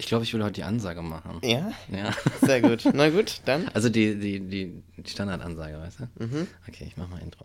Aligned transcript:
Ich 0.00 0.06
glaube, 0.06 0.24
ich 0.24 0.32
will 0.32 0.42
heute 0.42 0.54
die 0.54 0.62
Ansage 0.62 1.02
machen. 1.02 1.40
Ja? 1.42 1.72
Ja. 1.92 2.14
Sehr 2.40 2.62
gut. 2.62 2.88
Na 2.94 3.10
gut, 3.10 3.42
dann. 3.44 3.68
Also 3.74 3.90
die, 3.90 4.18
die, 4.18 4.40
die, 4.40 4.82
die 4.96 5.10
Standardansage, 5.10 5.78
weißt 5.78 6.00
du? 6.00 6.24
Mhm. 6.24 6.46
Okay, 6.66 6.86
ich 6.86 6.96
mach 6.96 7.06
mal 7.10 7.20
Intro. 7.20 7.44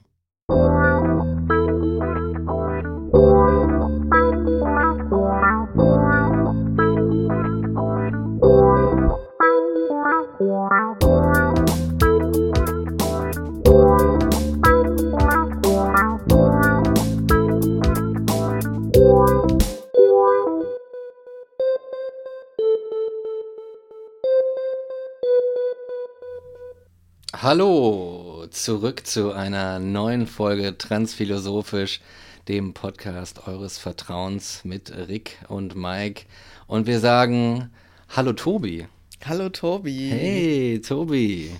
Hallo, 27.47 28.47
zurück 28.49 29.05
zu 29.05 29.31
einer 29.31 29.77
neuen 29.77 30.25
Folge 30.25 30.79
Transphilosophisch, 30.79 32.01
dem 32.47 32.73
Podcast 32.73 33.47
eures 33.47 33.77
Vertrauens 33.77 34.65
mit 34.65 34.91
Rick 35.07 35.37
und 35.47 35.75
Mike. 35.75 36.23
Und 36.65 36.87
wir 36.87 36.99
sagen 36.99 37.69
Hallo 38.09 38.33
Tobi. 38.33 38.87
Hallo 39.23 39.49
Tobi. 39.49 40.09
Hey 40.09 40.81
Tobi. 40.81 41.51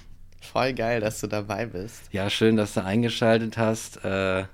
Voll 0.41 0.73
geil, 0.73 1.01
dass 1.01 1.21
du 1.21 1.27
dabei 1.27 1.67
bist. 1.67 2.01
Ja, 2.11 2.31
schön, 2.31 2.57
dass 2.57 2.73
du 2.73 2.83
eingeschaltet 2.83 3.55
hast. 3.59 4.03
Äh, 4.03 4.45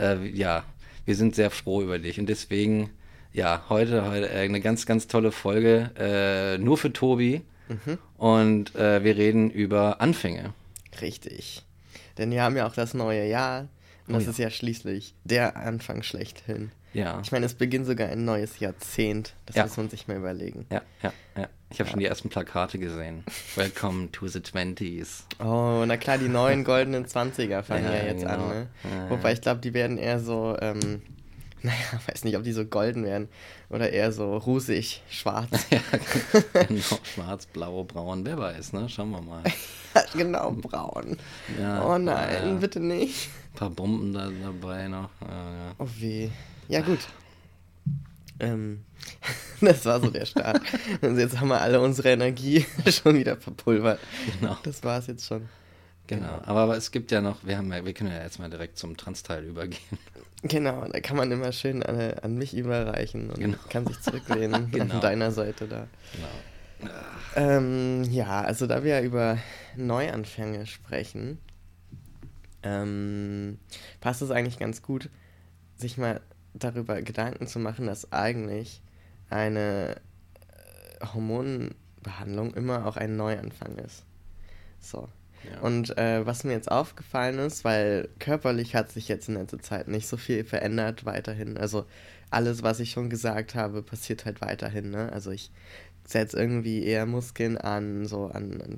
äh, 0.00 0.26
ja, 0.32 0.64
wir 1.04 1.14
sind 1.14 1.36
sehr 1.36 1.52
froh 1.52 1.82
über 1.82 2.00
dich 2.00 2.18
und 2.18 2.26
deswegen, 2.26 2.90
ja, 3.32 3.62
heute, 3.68 4.10
heute 4.10 4.28
äh, 4.28 4.40
eine 4.40 4.60
ganz, 4.60 4.86
ganz 4.86 5.06
tolle 5.06 5.30
Folge, 5.30 5.92
äh, 5.96 6.58
nur 6.58 6.76
für 6.76 6.92
Tobi. 6.92 7.42
Und 8.18 8.74
äh, 8.74 9.04
wir 9.04 9.16
reden 9.16 9.50
über 9.50 10.00
Anfänge. 10.00 10.52
Richtig. 11.00 11.62
Denn 12.18 12.30
wir 12.30 12.42
haben 12.42 12.56
ja 12.56 12.66
auch 12.66 12.74
das 12.74 12.94
neue 12.94 13.26
Jahr. 13.26 13.68
Und 14.06 14.14
Oh 14.14 14.18
das 14.18 14.24
ja. 14.24 14.30
ist 14.30 14.38
ja 14.38 14.50
schließlich 14.50 15.14
der 15.24 15.56
Anfang 15.56 16.02
schlechthin. 16.02 16.70
Ja. 16.92 17.20
Ich 17.24 17.32
meine, 17.32 17.46
es 17.46 17.54
beginnt 17.54 17.86
sogar 17.86 18.08
ein 18.08 18.24
neues 18.24 18.60
Jahrzehnt. 18.60 19.34
Das 19.46 19.56
Ja. 19.56 19.64
muss 19.64 19.76
man 19.78 19.88
sich 19.88 20.06
mal 20.08 20.16
überlegen. 20.18 20.66
Ja, 20.70 20.82
ja, 21.02 21.12
ja. 21.36 21.48
Ich 21.70 21.80
habe 21.80 21.90
schon 21.90 21.98
die 21.98 22.04
ersten 22.06 22.28
Plakate 22.28 22.78
gesehen. 22.78 23.24
Welcome 23.56 24.12
to 24.12 24.28
the 24.28 24.38
20s. 24.38 25.24
Oh, 25.42 25.84
na 25.86 25.96
klar, 25.96 26.18
die 26.18 26.28
neuen 26.28 26.62
goldenen 26.64 27.06
20er 27.06 27.62
fangen 27.62 27.86
Ja, 27.86 27.96
ja, 27.96 28.04
jetzt 28.04 28.24
an, 28.24 28.40
genau. 28.40 28.48
ne? 28.52 28.68
Ja, 28.84 29.10
Wobei 29.10 29.30
ja. 29.30 29.34
ich 29.34 29.40
glaube, 29.40 29.60
die 29.60 29.74
werden 29.74 29.98
eher 29.98 30.20
so, 30.20 30.56
ähm, 30.60 31.02
naja, 31.62 31.76
weiß 32.06 32.22
nicht, 32.24 32.36
ob 32.36 32.44
die 32.44 32.52
so 32.52 32.64
golden 32.66 33.04
werden. 33.04 33.28
Oder 33.70 33.90
eher 33.90 34.12
so 34.12 34.36
rusig, 34.36 35.02
schwarz. 35.08 35.66
Ja, 35.70 35.80
genau. 36.68 36.80
Schwarz, 37.02 37.46
blau, 37.46 37.82
braun, 37.84 38.24
wer 38.26 38.38
weiß, 38.38 38.72
ne? 38.74 38.88
Schauen 38.88 39.10
wir 39.10 39.22
mal. 39.22 39.42
genau, 40.14 40.50
braun. 40.52 41.16
Ja, 41.60 41.84
oh 41.84 41.98
nein, 41.98 42.48
ja. 42.48 42.54
bitte 42.54 42.80
nicht. 42.80 43.28
Ein 43.54 43.58
paar 43.58 43.70
Bomben 43.70 44.12
da 44.12 44.28
dabei 44.42 44.88
noch. 44.88 45.10
Ja. 45.20 45.74
Oh 45.78 45.88
weh. 45.98 46.28
Ja, 46.68 46.80
gut. 46.80 47.00
Ähm, 48.40 48.84
das 49.60 49.84
war 49.86 50.00
so 50.00 50.10
der 50.10 50.26
Start. 50.26 50.60
Und 51.02 51.18
jetzt 51.18 51.38
haben 51.38 51.48
wir 51.48 51.60
alle 51.60 51.80
unsere 51.80 52.10
Energie 52.10 52.66
schon 52.90 53.16
wieder 53.16 53.36
verpulvert. 53.36 54.00
Genau. 54.40 54.56
Das 54.64 54.82
war 54.82 54.98
es 54.98 55.06
jetzt 55.06 55.26
schon. 55.26 55.48
Genau. 56.06 56.40
Aber, 56.44 56.60
aber 56.60 56.76
es 56.76 56.90
gibt 56.90 57.10
ja 57.12 57.20
noch, 57.20 57.44
wir 57.44 57.56
haben 57.56 57.72
ja, 57.72 57.84
wir 57.84 57.94
können 57.94 58.10
ja 58.10 58.22
jetzt 58.22 58.38
mal 58.38 58.50
direkt 58.50 58.76
zum 58.76 58.96
Trans-Teil 58.96 59.44
übergehen. 59.44 59.80
Genau, 60.42 60.84
da 60.92 61.00
kann 61.00 61.16
man 61.16 61.32
immer 61.32 61.52
schön 61.52 61.82
an, 61.82 61.98
an 62.20 62.34
mich 62.36 62.54
überreichen 62.54 63.30
und 63.30 63.38
Genau. 63.38 63.56
kann 63.70 63.86
sich 63.86 63.98
zurücklehnen 64.02 64.70
Genau. 64.70 64.96
an 64.96 65.00
deiner 65.00 65.30
Seite 65.30 65.66
da. 65.66 65.86
Genau. 66.12 66.28
Ähm, 67.36 68.04
ja, 68.04 68.42
also 68.42 68.66
da 68.66 68.84
wir 68.84 69.00
über 69.00 69.38
Neuanfänge 69.76 70.66
sprechen, 70.66 71.38
ähm, 72.62 73.58
passt 74.00 74.22
es 74.22 74.30
eigentlich 74.30 74.58
ganz 74.58 74.82
gut, 74.82 75.10
sich 75.76 75.98
mal 75.98 76.20
darüber 76.54 77.02
Gedanken 77.02 77.46
zu 77.46 77.58
machen, 77.58 77.86
dass 77.86 78.12
eigentlich 78.12 78.82
eine 79.28 79.96
äh, 79.96 81.06
Hormonbehandlung 81.06 82.54
immer 82.54 82.86
auch 82.86 82.96
ein 82.96 83.16
Neuanfang 83.16 83.76
ist. 83.78 84.04
So. 84.80 85.08
Ja. 85.50 85.60
Und 85.60 85.98
äh, 85.98 86.24
was 86.24 86.44
mir 86.44 86.52
jetzt 86.52 86.70
aufgefallen 86.70 87.38
ist, 87.38 87.64
weil 87.64 88.08
körperlich 88.18 88.74
hat 88.74 88.90
sich 88.90 89.08
jetzt 89.08 89.28
in 89.28 89.34
letzter 89.34 89.58
Zeit 89.58 89.88
nicht 89.88 90.06
so 90.06 90.16
viel 90.16 90.44
verändert 90.44 91.04
weiterhin. 91.04 91.58
Also 91.58 91.84
alles, 92.30 92.62
was 92.62 92.80
ich 92.80 92.92
schon 92.92 93.10
gesagt 93.10 93.54
habe, 93.54 93.82
passiert 93.82 94.24
halt 94.24 94.40
weiterhin. 94.40 94.90
Ne? 94.90 95.12
Also 95.12 95.30
ich 95.30 95.50
setze 96.06 96.36
irgendwie 96.38 96.84
eher 96.84 97.06
Muskeln 97.06 97.56
an, 97.58 98.06
so 98.06 98.26
an, 98.26 98.60
an 98.60 98.76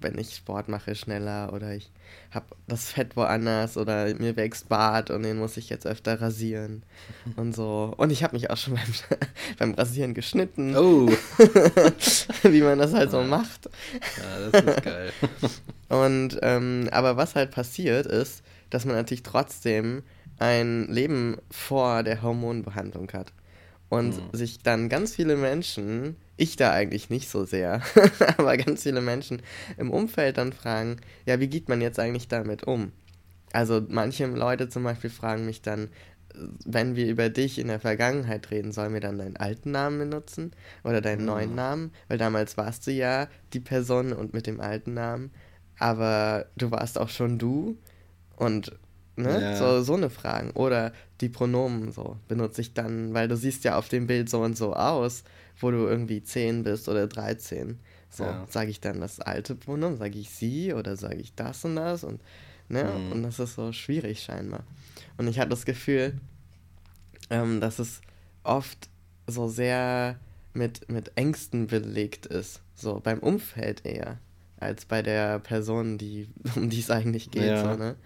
wenn 0.00 0.18
ich 0.18 0.34
Sport 0.34 0.68
mache, 0.68 0.96
schneller 0.96 1.52
oder 1.52 1.74
ich 1.76 1.92
habe 2.32 2.46
das 2.66 2.90
Fett 2.90 3.14
woanders 3.16 3.76
oder 3.76 4.12
mir 4.16 4.34
wächst 4.34 4.68
Bart 4.68 5.10
und 5.10 5.22
den 5.22 5.38
muss 5.38 5.56
ich 5.56 5.68
jetzt 5.70 5.86
öfter 5.86 6.20
rasieren 6.20 6.82
und 7.36 7.54
so. 7.54 7.94
Und 7.96 8.10
ich 8.10 8.24
habe 8.24 8.34
mich 8.34 8.50
auch 8.50 8.56
schon 8.56 8.74
beim, 8.74 9.18
beim 9.60 9.74
Rasieren 9.74 10.12
geschnitten, 10.14 10.74
Oh, 10.76 11.08
wie 12.42 12.62
man 12.62 12.78
das 12.78 12.92
halt 12.94 13.10
so 13.12 13.22
macht. 13.22 13.70
ja, 14.18 14.50
das 14.50 14.64
ist 14.64 14.82
geil. 14.82 15.12
Und 15.88 16.38
ähm, 16.42 16.88
aber 16.90 17.16
was 17.16 17.34
halt 17.34 17.50
passiert 17.50 18.06
ist, 18.06 18.42
dass 18.70 18.84
man 18.84 18.96
natürlich 18.96 19.22
trotzdem 19.22 20.02
ein 20.38 20.88
Leben 20.88 21.36
vor 21.50 22.02
der 22.02 22.22
Hormonbehandlung 22.22 23.12
hat. 23.12 23.32
Und 23.88 24.16
Mhm. 24.16 24.36
sich 24.36 24.58
dann 24.62 24.88
ganz 24.88 25.14
viele 25.14 25.36
Menschen, 25.36 26.16
ich 26.42 26.56
da 26.56 26.72
eigentlich 26.72 27.10
nicht 27.10 27.28
so 27.30 27.44
sehr, 27.44 27.82
aber 28.36 28.56
ganz 28.56 28.82
viele 28.82 29.00
Menschen 29.00 29.42
im 29.76 29.90
Umfeld 29.90 30.38
dann 30.38 30.52
fragen, 30.52 30.96
ja, 31.26 31.40
wie 31.40 31.48
geht 31.48 31.68
man 31.68 31.80
jetzt 31.80 31.98
eigentlich 31.98 32.28
damit 32.28 32.64
um? 32.64 32.92
Also 33.52 33.82
manche 33.88 34.26
Leute 34.26 34.68
zum 34.68 34.82
Beispiel 34.84 35.10
fragen 35.10 35.44
mich 35.46 35.62
dann, 35.62 35.88
wenn 36.64 36.96
wir 36.96 37.06
über 37.08 37.28
dich 37.28 37.58
in 37.58 37.68
der 37.68 37.80
Vergangenheit 37.80 38.50
reden, 38.50 38.72
sollen 38.72 38.94
wir 38.94 39.00
dann 39.00 39.18
deinen 39.18 39.36
alten 39.36 39.70
Namen 39.70 39.98
benutzen 39.98 40.52
oder 40.82 41.00
deinen 41.02 41.20
Mhm. 41.20 41.26
neuen 41.26 41.54
Namen? 41.54 41.92
Weil 42.08 42.16
damals 42.18 42.56
warst 42.56 42.86
du 42.86 42.90
ja 42.92 43.28
die 43.52 43.60
Person 43.60 44.14
und 44.14 44.32
mit 44.32 44.46
dem 44.46 44.58
alten 44.60 44.94
Namen, 44.94 45.30
aber 45.78 46.46
du 46.56 46.70
warst 46.70 46.96
auch 46.98 47.10
schon 47.10 47.38
du 47.38 47.76
und 48.36 48.72
ne, 49.16 49.42
Ja. 49.42 49.54
so, 49.54 49.82
so 49.82 49.94
eine 49.94 50.08
Fragen. 50.08 50.52
Oder 50.52 50.92
die 51.20 51.28
Pronomen 51.28 51.92
so 51.92 52.16
benutze 52.28 52.62
ich 52.62 52.72
dann, 52.72 53.12
weil 53.12 53.28
du 53.28 53.36
siehst 53.36 53.64
ja 53.64 53.76
auf 53.76 53.90
dem 53.90 54.06
Bild 54.06 54.30
so 54.30 54.40
und 54.40 54.56
so 54.56 54.72
aus, 54.74 55.24
wo 55.60 55.70
du 55.70 55.86
irgendwie 55.86 56.22
10 56.22 56.62
bist 56.64 56.88
oder 56.88 57.06
13. 57.06 57.78
So, 58.10 58.24
Ja. 58.24 58.46
sage 58.50 58.70
ich 58.70 58.80
dann 58.80 59.00
das 59.00 59.20
alte 59.20 59.54
Pronomen, 59.54 59.96
sage 59.98 60.18
ich 60.18 60.30
sie 60.30 60.74
oder 60.74 60.96
sage 60.96 61.16
ich 61.16 61.34
das 61.34 61.64
und 61.64 61.76
das 61.76 62.04
und 62.04 62.20
ne, 62.68 62.84
Mhm. 62.84 63.12
und 63.12 63.22
das 63.22 63.38
ist 63.38 63.54
so 63.54 63.72
schwierig 63.72 64.22
scheinbar. 64.22 64.64
Und 65.16 65.28
ich 65.28 65.38
hatte 65.38 65.50
das 65.50 65.64
Gefühl, 65.64 66.14
ähm, 67.30 67.60
dass 67.60 67.78
es 67.78 68.00
oft 68.44 68.88
so 69.26 69.48
sehr 69.48 70.18
mit, 70.54 70.90
mit 70.90 71.12
Ängsten 71.16 71.66
belegt 71.68 72.26
ist. 72.26 72.60
So 72.74 73.00
beim 73.00 73.18
Umfeld 73.20 73.86
eher, 73.86 74.18
als 74.58 74.84
bei 74.84 75.02
der 75.02 75.38
Person, 75.38 75.96
die, 75.98 76.28
um 76.56 76.68
die 76.70 76.80
es 76.80 76.90
eigentlich 76.90 77.30
geht. 77.30 77.44
Ja. 77.48 77.62
So, 77.72 77.76
ne? 77.76 77.96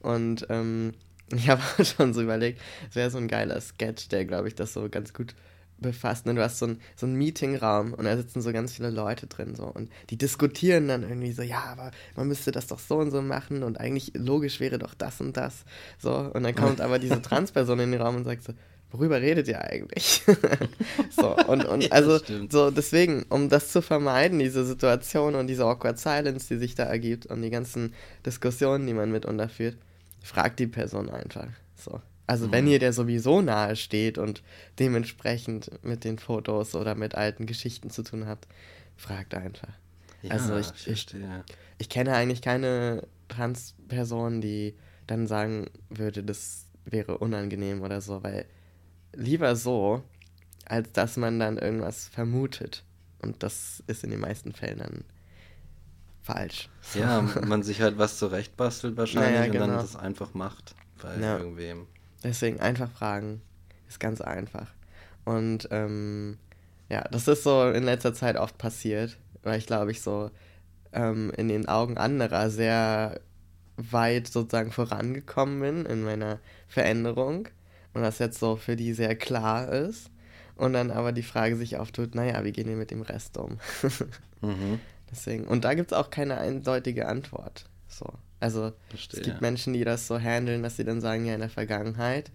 Und 0.00 0.46
ähm, 0.50 0.92
ich 1.34 1.48
habe 1.48 1.62
schon 1.84 2.14
so 2.14 2.22
überlegt, 2.22 2.60
es 2.90 2.96
wäre 2.96 3.10
so 3.10 3.18
ein 3.18 3.28
geiler 3.28 3.60
Sketch, 3.60 4.08
der, 4.08 4.24
glaube 4.24 4.48
ich, 4.48 4.54
das 4.54 4.72
so 4.72 4.88
ganz 4.88 5.12
gut 5.12 5.34
befasst. 5.80 6.26
Ne? 6.26 6.34
Du 6.34 6.42
hast 6.42 6.58
so 6.58 6.66
einen 6.66 6.80
so 6.96 7.06
einen 7.06 7.16
Meetingraum 7.16 7.94
und 7.94 8.04
da 8.04 8.16
sitzen 8.16 8.42
so 8.42 8.52
ganz 8.52 8.74
viele 8.74 8.90
Leute 8.90 9.26
drin 9.26 9.54
so 9.54 9.64
und 9.64 9.90
die 10.10 10.16
diskutieren 10.16 10.88
dann 10.88 11.02
irgendwie 11.02 11.32
so, 11.32 11.42
ja, 11.42 11.64
aber 11.64 11.90
man 12.16 12.28
müsste 12.28 12.52
das 12.52 12.66
doch 12.66 12.78
so 12.78 12.98
und 12.98 13.10
so 13.10 13.22
machen 13.22 13.62
und 13.62 13.80
eigentlich 13.80 14.12
logisch 14.14 14.60
wäre 14.60 14.78
doch 14.78 14.94
das 14.94 15.20
und 15.20 15.36
das. 15.36 15.64
So, 15.98 16.14
und 16.14 16.42
dann 16.42 16.54
kommt 16.54 16.80
aber 16.80 16.98
diese 16.98 17.20
Transperson 17.22 17.78
in 17.80 17.92
den 17.92 18.00
Raum 18.00 18.16
und 18.16 18.24
sagt 18.24 18.44
so, 18.44 18.52
worüber 18.90 19.20
redet 19.20 19.48
ihr 19.48 19.62
eigentlich? 19.62 20.22
so, 21.10 21.36
und, 21.46 21.64
und 21.64 21.92
also 21.92 22.18
so 22.48 22.70
deswegen, 22.70 23.24
um 23.28 23.48
das 23.48 23.72
zu 23.72 23.82
vermeiden, 23.82 24.38
diese 24.38 24.64
Situation 24.64 25.34
und 25.34 25.46
diese 25.46 25.64
awkward 25.64 25.98
silence, 25.98 26.48
die 26.48 26.58
sich 26.58 26.74
da 26.74 26.84
ergibt 26.84 27.26
und 27.26 27.42
die 27.42 27.50
ganzen 27.50 27.94
Diskussionen, 28.24 28.86
die 28.86 28.94
man 28.94 29.10
mitunter 29.10 29.48
führt, 29.48 29.76
fragt 30.22 30.58
die 30.58 30.66
Person 30.66 31.08
einfach. 31.10 31.48
So. 31.76 32.00
Also 32.28 32.52
wenn 32.52 32.66
Mhm. 32.66 32.70
ihr 32.72 32.78
der 32.78 32.92
sowieso 32.92 33.40
nahe 33.42 33.74
steht 33.74 34.18
und 34.18 34.42
dementsprechend 34.78 35.70
mit 35.82 36.04
den 36.04 36.18
Fotos 36.18 36.74
oder 36.76 36.94
mit 36.94 37.14
alten 37.16 37.46
Geschichten 37.46 37.90
zu 37.90 38.02
tun 38.04 38.26
habt, 38.26 38.46
fragt 38.96 39.34
einfach. 39.34 39.72
Ja, 40.22 40.32
Also 40.32 40.56
ich- 40.56 40.68
ich 40.76 40.82
verstehe. 40.82 41.44
Ich 41.78 41.88
kenne 41.88 42.14
eigentlich 42.14 42.42
keine 42.42 43.06
Transperson, 43.28 44.40
die 44.40 44.74
dann 45.06 45.26
sagen 45.26 45.66
würde, 45.88 46.22
das 46.22 46.66
wäre 46.84 47.18
unangenehm 47.18 47.82
oder 47.82 48.00
so, 48.00 48.22
weil 48.22 48.44
lieber 49.14 49.56
so, 49.56 50.02
als 50.66 50.92
dass 50.92 51.16
man 51.16 51.38
dann 51.40 51.56
irgendwas 51.56 52.08
vermutet. 52.08 52.84
Und 53.22 53.42
das 53.42 53.82
ist 53.86 54.04
in 54.04 54.10
den 54.10 54.20
meisten 54.20 54.52
Fällen 54.52 54.78
dann 54.78 55.04
falsch. 56.22 56.68
Ja, 56.94 57.22
man 57.22 57.62
sich 57.62 57.80
halt 57.80 57.96
was 57.98 58.18
zurechtbastelt 58.18 58.96
wahrscheinlich 58.98 59.30
Naja, 59.32 59.46
und 59.46 59.52
genau. 59.52 59.66
dann 59.66 59.76
das 59.76 59.96
einfach 59.96 60.34
macht 60.34 60.74
bei 61.00 61.16
Ja. 61.18 61.38
irgendwem. 61.38 61.86
Deswegen 62.22 62.60
einfach 62.60 62.90
fragen 62.90 63.40
ist 63.88 64.00
ganz 64.00 64.20
einfach. 64.20 64.68
Und 65.24 65.68
ähm, 65.70 66.38
Ja, 66.88 67.02
das 67.10 67.28
ist 67.28 67.42
so 67.42 67.70
in 67.70 67.84
letzter 67.84 68.14
Zeit 68.14 68.36
oft 68.36 68.58
passiert, 68.58 69.18
weil 69.42 69.58
ich 69.58 69.66
glaube 69.66 69.90
ich 69.90 70.00
so 70.00 70.30
ähm, 70.92 71.32
in 71.36 71.48
den 71.48 71.68
Augen 71.68 71.98
anderer 71.98 72.50
sehr 72.50 73.20
weit 73.76 74.26
sozusagen 74.26 74.72
vorangekommen 74.72 75.60
bin 75.60 75.86
in 75.86 76.02
meiner 76.02 76.40
Veränderung 76.66 77.48
und 77.94 78.02
das 78.02 78.18
jetzt 78.18 78.40
so 78.40 78.56
für 78.56 78.74
die 78.74 78.92
sehr 78.92 79.14
klar 79.16 79.68
ist 79.68 80.10
und 80.56 80.72
dann 80.72 80.90
aber 80.90 81.12
die 81.12 81.22
Frage 81.22 81.56
sich 81.56 81.76
auftut, 81.76 82.14
naja, 82.14 82.44
wie 82.44 82.52
gehen 82.52 82.68
wir 82.68 82.76
mit 82.76 82.90
dem 82.90 83.02
Rest 83.02 83.38
um? 83.38 83.58
mhm. 84.40 84.80
Deswegen, 85.10 85.44
und 85.44 85.64
da 85.64 85.74
gibt 85.74 85.92
es 85.92 85.96
auch 85.96 86.10
keine 86.10 86.38
eindeutige 86.38 87.06
Antwort. 87.06 87.66
So. 87.86 88.06
Also 88.40 88.72
Verstehe, 88.88 89.20
es 89.20 89.24
gibt 89.24 89.36
ja. 89.36 89.40
Menschen, 89.40 89.72
die 89.72 89.84
das 89.84 90.06
so 90.06 90.18
handeln, 90.18 90.62
dass 90.62 90.76
sie 90.76 90.84
dann 90.84 91.00
sagen, 91.00 91.24
ja, 91.26 91.34
in 91.34 91.40
der 91.40 91.48
Vergangenheit 91.48 92.30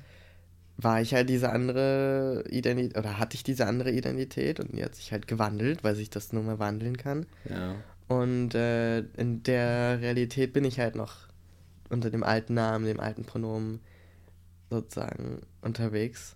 war 0.78 1.02
ich 1.02 1.14
halt 1.14 1.30
diese 1.30 1.52
andere 1.52 2.44
Identität, 2.50 2.98
oder 2.98 3.20
hatte 3.20 3.36
ich 3.36 3.44
diese 3.44 3.68
andere 3.68 3.92
Identität 3.92 4.60
und 4.60 4.76
die 4.76 4.84
hat 4.84 4.96
sich 4.96 5.12
halt 5.12 5.28
gewandelt, 5.28 5.84
weil 5.84 5.96
sich 5.96 6.10
das 6.10 6.34
nur 6.34 6.44
mal 6.44 6.60
wandeln 6.60 6.98
kann. 6.98 7.26
Ja. 7.48 7.76
Und 8.08 8.56
äh, 8.56 9.00
in 9.18 9.44
der 9.44 10.02
Realität 10.02 10.52
bin 10.52 10.66
ich 10.66 10.80
halt 10.80 10.96
noch 10.96 11.16
unter 11.90 12.10
dem 12.10 12.24
alten 12.24 12.56
Namen, 12.56 12.86
dem 12.86 13.00
alten 13.00 13.24
Pronomen 13.24 13.80
sozusagen 14.70 15.42
unterwegs. 15.62 16.36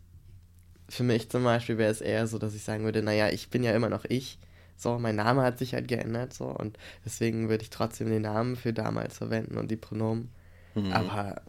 Für 0.88 1.04
mich 1.04 1.30
zum 1.30 1.44
Beispiel 1.44 1.78
wäre 1.78 1.92
es 1.92 2.02
eher 2.02 2.28
so, 2.28 2.38
dass 2.38 2.56
ich 2.56 2.64
sagen 2.64 2.84
würde, 2.84 3.02
naja, 3.02 3.30
ich 3.30 3.50
bin 3.50 3.64
ja 3.64 3.74
immer 3.74 3.90
noch 3.90 4.06
ich. 4.06 4.40
So, 4.78 5.00
mein 5.00 5.16
Name 5.16 5.42
hat 5.42 5.58
sich 5.58 5.74
halt 5.74 5.88
geändert, 5.88 6.34
so, 6.34 6.46
und 6.46 6.78
deswegen 7.04 7.50
würde 7.50 7.64
ich 7.64 7.72
trotzdem 7.72 8.10
den 8.10 8.22
Namen 8.22 8.56
für 8.56 8.74
damals 8.74 9.18
verwenden 9.18 9.58
und 9.58 9.72
die 9.72 9.76
Pronomen. 9.76 10.30
Mhm. 10.76 10.92
Aber 10.92 11.42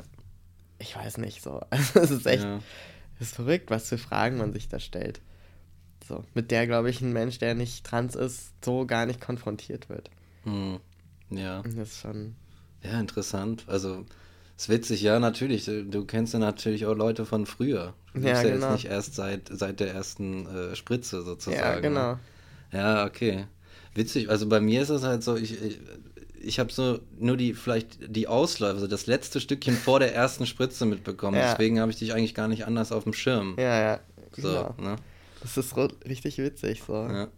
ich 0.78 0.96
weiß 0.96 1.18
nicht 1.18 1.42
so. 1.42 1.60
Also 1.70 2.00
es 2.00 2.10
ist 2.10 2.26
echt, 2.26 2.44
ja. 2.44 2.60
ist 3.20 3.34
verrückt, 3.34 3.70
was 3.70 3.88
für 3.88 3.98
Fragen 3.98 4.38
man 4.38 4.52
sich 4.52 4.68
da 4.68 4.80
stellt. 4.80 5.20
So, 6.06 6.24
mit 6.32 6.50
der, 6.50 6.66
glaube 6.66 6.88
ich, 6.88 7.02
ein 7.02 7.12
Mensch, 7.12 7.38
der 7.38 7.54
nicht 7.54 7.84
trans 7.84 8.14
ist, 8.14 8.52
so 8.64 8.86
gar 8.86 9.04
nicht 9.04 9.20
konfrontiert 9.20 9.90
wird. 9.90 10.10
Mhm. 10.44 10.80
Ja. 11.30 11.62
Das 11.62 11.74
ist 11.74 12.00
schon. 12.00 12.34
Ja, 12.82 12.98
interessant. 12.98 13.64
Also, 13.66 14.06
es 14.56 14.64
ist 14.64 14.68
witzig, 14.70 15.02
ja, 15.02 15.18
natürlich. 15.18 15.66
Du 15.66 16.04
kennst 16.06 16.32
ja 16.32 16.38
natürlich 16.38 16.86
auch 16.86 16.94
Leute 16.94 17.26
von 17.26 17.44
früher. 17.44 17.92
Du 18.14 18.20
ja, 18.20 18.42
ja 18.42 18.42
genau. 18.42 18.66
jetzt 18.66 18.72
nicht 18.72 18.84
erst 18.86 19.14
seit, 19.14 19.48
seit 19.52 19.80
der 19.80 19.92
ersten 19.92 20.46
äh, 20.46 20.76
Spritze 20.76 21.22
sozusagen. 21.22 21.60
Ja, 21.60 21.80
genau. 21.80 22.12
Ne? 22.12 22.18
Ja, 22.72 23.06
okay. 23.06 23.46
Witzig. 23.94 24.30
Also 24.30 24.48
bei 24.48 24.60
mir 24.60 24.82
ist 24.82 24.90
es 24.90 25.02
halt 25.02 25.22
so, 25.22 25.36
ich, 25.36 25.62
ich, 25.62 25.80
ich 26.40 26.58
habe 26.58 26.72
so 26.72 27.00
nur 27.18 27.36
die, 27.36 27.54
vielleicht 27.54 27.98
die 28.14 28.28
Ausläufe, 28.28 28.74
also 28.74 28.86
das 28.86 29.06
letzte 29.06 29.40
Stückchen 29.40 29.74
vor 29.74 30.00
der 30.00 30.14
ersten 30.14 30.46
Spritze 30.46 30.86
mitbekommen. 30.86 31.36
Ja. 31.36 31.50
Deswegen 31.50 31.80
habe 31.80 31.90
ich 31.90 31.98
dich 31.98 32.14
eigentlich 32.14 32.34
gar 32.34 32.48
nicht 32.48 32.66
anders 32.66 32.92
auf 32.92 33.04
dem 33.04 33.12
Schirm. 33.12 33.56
Ja, 33.58 33.80
ja. 33.80 34.00
So, 34.36 34.48
genau. 34.48 34.74
ne? 34.78 34.96
Das 35.40 35.56
ist 35.56 35.74
richtig 35.76 36.38
witzig, 36.38 36.82
so. 36.86 36.94
Ja. 36.94 37.28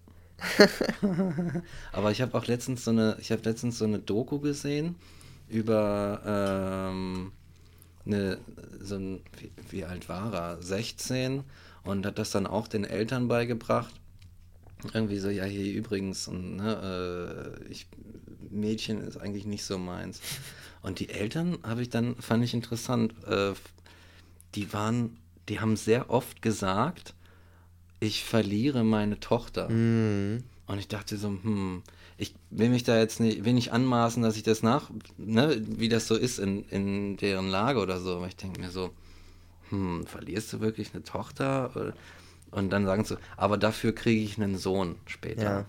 Aber 1.93 2.11
ich 2.11 2.23
habe 2.23 2.37
auch 2.37 2.47
letztens 2.47 2.85
so 2.85 2.91
eine, 2.91 3.17
ich 3.21 3.31
habe 3.31 3.43
letztens 3.43 3.79
so 3.79 3.85
eine 3.85 3.99
Doku 3.99 4.39
gesehen 4.41 4.97
über 5.49 6.23
ähm, 6.25 7.33
eine, 8.07 8.39
so 8.81 8.97
ein, 8.97 9.21
wie, 9.39 9.51
wie 9.71 9.85
alt 9.85 10.09
war 10.09 10.33
er? 10.33 10.63
16 10.63 11.45
und 11.85 12.07
hat 12.07 12.19
das 12.19 12.31
dann 12.31 12.47
auch 12.47 12.69
den 12.69 12.85
Eltern 12.85 13.29
beigebracht. 13.29 14.00
Irgendwie 14.93 15.19
so, 15.19 15.29
ja, 15.29 15.45
hier 15.45 15.73
übrigens, 15.73 16.29
und, 16.29 16.57
ne, 16.57 17.59
äh, 17.67 17.71
ich, 17.71 17.87
Mädchen 18.51 19.01
ist 19.01 19.17
eigentlich 19.17 19.47
nicht 19.47 19.65
so 19.65 19.79
meins. 19.79 20.21
Und 20.83 20.99
die 20.99 21.11
Eltern 21.11 21.59
habe 21.63 21.83
ich 21.83 21.91
dann, 21.91 22.17
fand 22.17 22.43
ich 22.45 22.55
interessant, 22.55 23.15
äh, 23.27 23.53
die 24.55 24.73
waren, 24.73 25.19
die 25.49 25.61
haben 25.61 25.77
sehr 25.77 26.11
oft 26.11 26.43
gesagt, 26.43 27.15
ich 28.01 28.25
verliere 28.25 28.83
meine 28.83 29.21
Tochter. 29.21 29.69
Mhm. 29.69 30.45
Und 30.67 30.79
ich 30.79 30.89
dachte 30.89 31.17
so, 31.17 31.29
hm, 31.29 31.83
ich 32.17 32.35
will 32.51 32.71
mich 32.71 32.85
da 32.85 32.99
jetzt 32.99 33.21
nicht, 33.21 33.45
will 33.45 33.53
nicht 33.55 33.73
anmaßen, 33.73 34.23
dass 34.23 34.37
ich 34.37 34.43
das 34.43 34.63
nach, 34.63 34.91
ne, 35.19 35.61
wie 35.67 35.89
das 35.89 36.07
so 36.07 36.17
ist 36.17 36.39
in, 36.39 36.65
in 36.69 37.17
deren 37.17 37.49
Lage 37.49 37.81
oder 37.81 38.01
so. 38.01 38.17
Aber 38.17 38.29
ich 38.29 38.37
denke 38.37 38.61
mir 38.61 38.71
so, 38.71 38.91
hm, 39.71 40.07
verlierst 40.07 40.53
du 40.53 40.61
wirklich 40.61 40.95
eine 40.95 41.03
Tochter? 41.03 41.95
Und 42.51 42.71
dann 42.71 42.85
sagen 42.85 43.05
sie, 43.05 43.17
aber 43.37 43.57
dafür 43.57 43.95
kriege 43.95 44.23
ich 44.23 44.39
einen 44.39 44.57
Sohn 44.57 44.97
später. 45.07 45.43
Ja. 45.43 45.65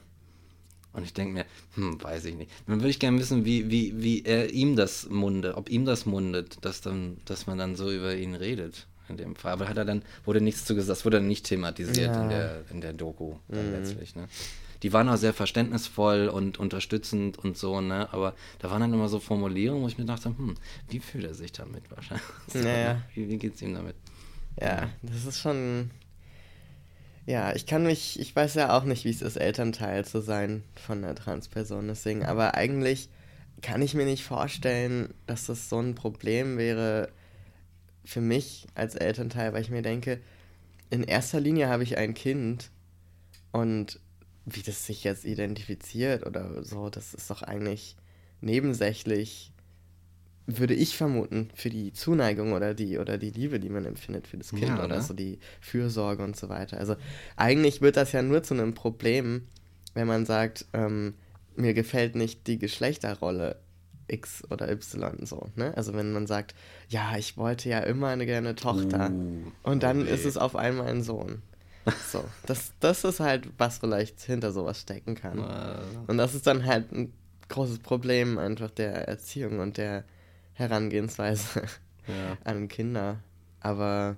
Und 0.94 1.04
ich 1.04 1.14
denke 1.14 1.34
mir, 1.34 1.46
hm, 1.76 2.04
weiß 2.04 2.26
ich 2.26 2.36
nicht. 2.36 2.52
Dann 2.68 2.80
würde 2.80 2.90
ich 2.90 3.00
gerne 3.00 3.18
wissen, 3.20 3.46
wie, 3.46 3.70
wie, 3.70 4.02
wie 4.02 4.24
er 4.26 4.52
ihm 4.52 4.76
das 4.76 5.08
mundet, 5.10 5.56
ob 5.56 5.70
ihm 5.70 5.86
das 5.86 6.06
mundet, 6.06 6.58
dass 6.62 6.82
dann, 6.82 7.18
dass 7.26 7.48
man 7.48 7.58
dann 7.58 7.76
so 7.76 7.92
über 7.92 8.16
ihn 8.16 8.36
redet. 8.36 8.88
In 9.08 9.18
dem 9.18 9.36
Fall. 9.36 9.54
Aber 9.54 9.68
hat 9.68 9.78
er 9.78 9.84
dann, 9.84 10.04
wurde 10.24 10.40
nichts 10.40 10.64
zu 10.64 10.74
gesagt, 10.74 10.92
das 10.92 11.06
wurde 11.06 11.18
dann 11.18 11.28
nicht 11.28 11.46
thematisiert 11.46 12.16
ja. 12.16 12.24
in, 12.24 12.30
der, 12.30 12.64
in 12.72 12.82
der 12.82 12.94
Doku 12.94 13.36
dann 13.50 13.68
mhm. 13.68 13.74
letztlich, 13.74 14.16
ne? 14.16 14.28
die 14.84 14.94
waren 14.94 15.10
auch 15.10 15.18
sehr 15.18 15.34
verständnisvoll 15.34 16.28
und 16.28 16.60
unterstützend 16.60 17.38
und 17.38 17.58
so, 17.58 17.82
ne? 17.82 18.12
Aber 18.12 18.34
da 18.60 18.72
waren 18.72 18.82
dann 18.82 18.94
immer 18.94 19.10
so 19.10 19.20
Formulierungen, 19.20 19.84
wo 19.84 19.88
ich 19.88 19.98
mir 19.98 20.06
dachte, 20.06 20.30
hm, 20.30 20.56
wie 20.90 21.00
fühlt 21.00 21.26
er 21.26 21.34
sich 21.34 21.52
damit 21.52 21.84
wahrscheinlich? 21.92 22.26
naja. 22.54 23.02
Wie, 23.14 23.30
wie 23.30 23.48
es 23.48 23.62
ihm 23.62 23.76
damit? 23.76 23.96
Ja, 24.60 24.90
das 25.02 25.26
ist 25.26 25.40
schon. 25.40 25.92
Ja, 27.26 27.54
ich 27.56 27.66
kann 27.66 27.84
mich, 27.84 28.20
ich 28.20 28.36
weiß 28.36 28.56
ja 28.56 28.76
auch 28.78 28.84
nicht, 28.84 29.06
wie 29.06 29.10
es 29.10 29.22
ist, 29.22 29.36
Elternteil 29.38 30.06
zu 30.06 30.22
sein 30.22 30.64
von 30.76 31.04
einer 31.04 31.16
Transperson, 31.16 31.88
deswegen, 31.88 32.26
aber 32.26 32.56
eigentlich 32.56 33.10
kann 33.62 33.82
ich 33.82 33.94
mir 33.94 34.06
nicht 34.06 34.24
vorstellen, 34.24 35.14
dass 35.28 35.46
das 35.46 35.70
so 35.70 35.80
ein 35.80 35.94
Problem 35.96 36.58
wäre 36.58 37.10
für 38.06 38.22
mich 38.22 38.68
als 38.76 38.96
Elternteil, 38.96 39.54
weil 39.54 39.62
ich 39.62 39.70
mir 39.70 39.84
denke, 39.84 40.20
in 40.90 41.04
erster 41.04 41.40
Linie 41.40 41.70
habe 41.70 41.84
ich 41.84 41.98
ein 41.98 42.14
Kind 42.16 42.72
und 43.52 44.00
wie 44.46 44.64
das 44.64 44.86
sich 44.88 45.04
jetzt 45.04 45.26
identifiziert 45.26 46.26
oder 46.26 46.64
so, 46.64 46.90
das 46.90 47.14
ist 47.14 47.30
doch 47.30 47.44
eigentlich 47.44 47.96
nebensächlich, 48.42 49.51
würde 50.48 50.74
ich 50.74 50.98
vermuten, 50.98 51.50
für 51.54 51.70
die 51.70 51.94
Zuneigung 51.94 52.54
oder 52.54 52.74
die 52.74 52.98
oder 52.98 53.18
die 53.18 53.30
Liebe, 53.30 53.60
die 53.60 53.70
man 53.70 53.86
empfindet 53.86 54.28
für 54.28 54.38
das 54.38 54.50
Kind 54.50 54.64
ja, 54.64 54.84
oder 54.84 54.98
ne? 54.98 55.02
so 55.02 55.14
die 55.14 55.40
Fürsorge 55.60 56.24
und 56.24 56.36
so 56.36 56.50
weiter. 56.50 56.78
Also 56.78 56.96
eigentlich 57.36 57.82
wird 57.82 57.98
das 57.98 58.12
ja 58.12 58.22
nur 58.22 58.44
zu 58.44 58.54
einem 58.54 58.74
Problem, 58.74 59.48
wenn 59.94 60.08
man 60.08 60.26
sagt, 60.26 60.66
ähm, 60.74 61.14
mir 61.56 61.74
gefällt 61.74 62.16
nicht 62.16 62.48
die 62.48 62.58
Geschlechterrolle 62.58 63.60
X 64.08 64.44
oder 64.50 64.70
Y 64.70 65.26
so, 65.26 65.50
ne? 65.56 65.76
Also 65.78 65.94
wenn 65.94 66.12
man 66.12 66.28
sagt, 66.28 66.54
ja, 66.90 67.16
ich 67.18 67.38
wollte 67.38 67.70
ja 67.70 67.80
immer 67.80 68.08
eine 68.08 68.26
gerne 68.26 68.56
Tochter 68.56 69.10
uh, 69.12 69.52
und 69.64 69.84
dann 69.84 70.02
okay. 70.02 70.14
ist 70.14 70.26
es 70.26 70.38
auf 70.38 70.56
einmal 70.56 70.88
ein 70.88 71.04
Sohn. 71.04 71.42
So, 72.12 72.24
das, 72.46 72.74
das 72.80 73.04
ist 73.04 73.20
halt, 73.20 73.48
was 73.58 73.78
vielleicht 73.78 74.20
hinter 74.22 74.52
sowas 74.52 74.82
stecken 74.82 75.16
kann. 75.16 75.40
Und 76.08 76.18
das 76.18 76.36
ist 76.36 76.46
dann 76.48 76.66
halt 76.66 76.92
ein 76.92 77.14
großes 77.48 77.80
Problem 77.80 78.38
einfach 78.38 78.70
der 78.72 79.08
Erziehung 79.08 79.60
und 79.60 79.78
der 79.78 80.04
Herangehensweise 80.62 81.64
ja. 82.08 82.38
an 82.44 82.68
Kinder. 82.68 83.20
Aber 83.60 84.16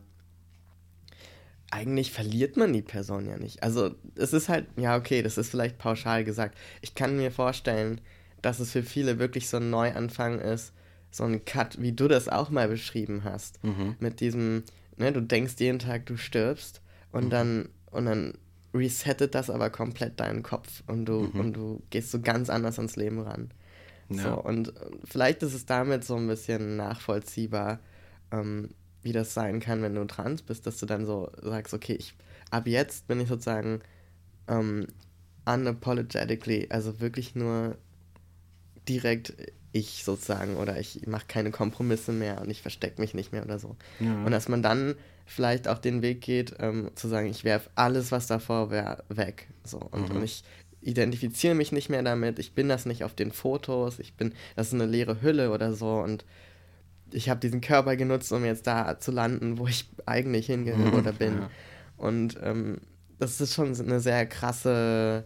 eigentlich 1.72 2.12
verliert 2.12 2.56
man 2.56 2.72
die 2.72 2.84
Person 2.84 3.26
ja 3.26 3.38
nicht. 3.38 3.64
Also 3.64 3.96
es 4.16 4.32
ist 4.34 4.48
halt, 4.48 4.68
ja 4.78 4.96
okay, 4.96 5.24
das 5.24 5.38
ist 5.38 5.50
vielleicht 5.50 5.80
pauschal 5.80 6.24
gesagt. 6.24 6.58
Ich 6.82 6.94
kann 6.94 7.18
mir 7.18 7.32
vorstellen, 7.32 8.00
dass 8.44 8.60
es 8.60 8.72
für 8.72 8.84
viele 8.84 9.18
wirklich 9.18 9.50
so 9.50 9.58
ein 9.58 9.72
Neuanfang 9.72 10.40
ist, 10.40 10.74
so 11.10 11.24
ein 11.24 11.46
Cut, 11.46 11.82
wie 11.82 11.94
du 11.94 12.08
das 12.08 12.30
auch 12.30 12.50
mal 12.50 12.68
beschrieben 12.68 13.24
hast. 13.24 13.64
Mhm. 13.64 13.96
Mit 14.00 14.20
diesem, 14.20 14.64
ne, 14.98 15.12
du 15.12 15.22
denkst 15.22 15.56
jeden 15.58 15.80
Tag, 15.80 16.06
du 16.06 16.18
stirbst 16.18 16.82
und 17.12 17.26
mhm. 17.26 17.30
dann 17.30 17.70
und 17.90 18.06
dann 18.06 18.34
resettet 18.74 19.36
das 19.36 19.50
aber 19.50 19.70
komplett 19.70 20.20
deinen 20.20 20.44
Kopf 20.44 20.84
und 20.88 21.06
du 21.06 21.30
mhm. 21.34 21.40
und 21.40 21.54
du 21.54 21.84
gehst 21.90 22.12
so 22.12 22.20
ganz 22.20 22.50
anders 22.50 22.78
ans 22.78 22.96
Leben 22.96 23.20
ran. 23.20 23.52
Ja. 24.10 24.24
So, 24.24 24.42
und 24.42 24.74
vielleicht 25.04 25.44
ist 25.44 25.54
es 25.54 25.66
damit 25.66 26.04
so 26.04 26.16
ein 26.16 26.28
bisschen 26.28 26.76
nachvollziehbar, 26.76 27.80
ähm, 28.32 28.70
wie 29.02 29.12
das 29.12 29.34
sein 29.34 29.60
kann, 29.60 29.82
wenn 29.82 29.96
du 29.96 30.06
trans 30.06 30.42
bist, 30.42 30.66
dass 30.66 30.80
du 30.80 30.86
dann 30.86 31.06
so 31.06 31.32
sagst, 31.42 31.74
okay, 31.74 31.94
ich, 31.94 32.16
ab 32.52 32.68
jetzt 32.68 33.08
bin 33.08 33.20
ich 33.20 33.28
sozusagen 33.28 33.82
ähm, 34.48 34.88
unapologetically, 35.46 36.68
also 36.70 37.00
wirklich 37.00 37.36
nur 37.36 37.78
direkt 38.88 39.34
ich 39.74 40.04
sozusagen 40.04 40.56
oder 40.56 40.80
ich 40.80 41.08
mache 41.08 41.26
keine 41.28 41.52
Kompromisse 41.52 42.12
mehr 42.12 42.42
und 42.42 42.50
ich 42.50 42.62
verstecke 42.62 43.02
mich 43.02 43.14
nicht 43.14 43.32
mehr 43.32 43.44
oder 43.44 43.60
so. 43.60 43.76
Ja. 44.00 44.24
Und 44.24 44.32
dass 44.32 44.48
man 44.48 44.62
dann 44.62 44.96
vielleicht 45.26 45.68
auch 45.68 45.80
den 45.80 46.02
Weg 46.02 46.22
geht, 46.22 46.56
ähm, 46.60 46.92
zu 46.96 47.08
sagen, 47.08 47.28
ich 47.28 47.44
werfe 47.44 47.70
alles, 47.76 48.12
was 48.12 48.28
davor 48.28 48.70
wäre, 48.70 49.04
weg. 49.10 49.48
So. 49.64 49.80
Und, 49.80 50.10
mhm. 50.10 50.18
und 50.18 50.24
ich 50.24 50.44
identifiziere 50.86 51.56
mich 51.56 51.72
nicht 51.72 51.90
mehr 51.90 52.04
damit, 52.04 52.40
ich 52.40 52.54
bin 52.54 52.70
das 52.70 52.86
nicht 52.86 53.04
auf 53.04 53.14
den 53.14 53.32
Fotos, 53.32 54.00
ich 54.00 54.16
bin, 54.16 54.34
das 54.56 54.68
ist 54.68 54.74
eine 54.74 54.86
leere 54.86 55.22
Hülle 55.22 55.52
oder 55.52 55.74
so 55.74 56.00
und 56.00 56.26
ich 57.12 57.30
habe 57.30 57.40
diesen 57.40 57.62
Körper 57.62 57.96
genutzt, 57.96 58.32
um 58.32 58.44
jetzt 58.44 58.68
da 58.68 59.00
zu 59.00 59.12
landen, 59.12 59.58
wo 59.58 59.68
ich 59.68 59.90
eigentlich 60.06 60.48
hingehöre 60.48 60.92
mhm. 60.92 61.00
oder 61.00 61.12
bin. 61.12 61.38
Ja. 61.38 61.50
Und 61.98 62.38
ähm, 62.42 62.82
das 63.20 63.40
ist 63.40 63.54
schon 63.54 63.80
eine 63.80 64.00
sehr 64.00 64.26
krasse, 64.26 65.26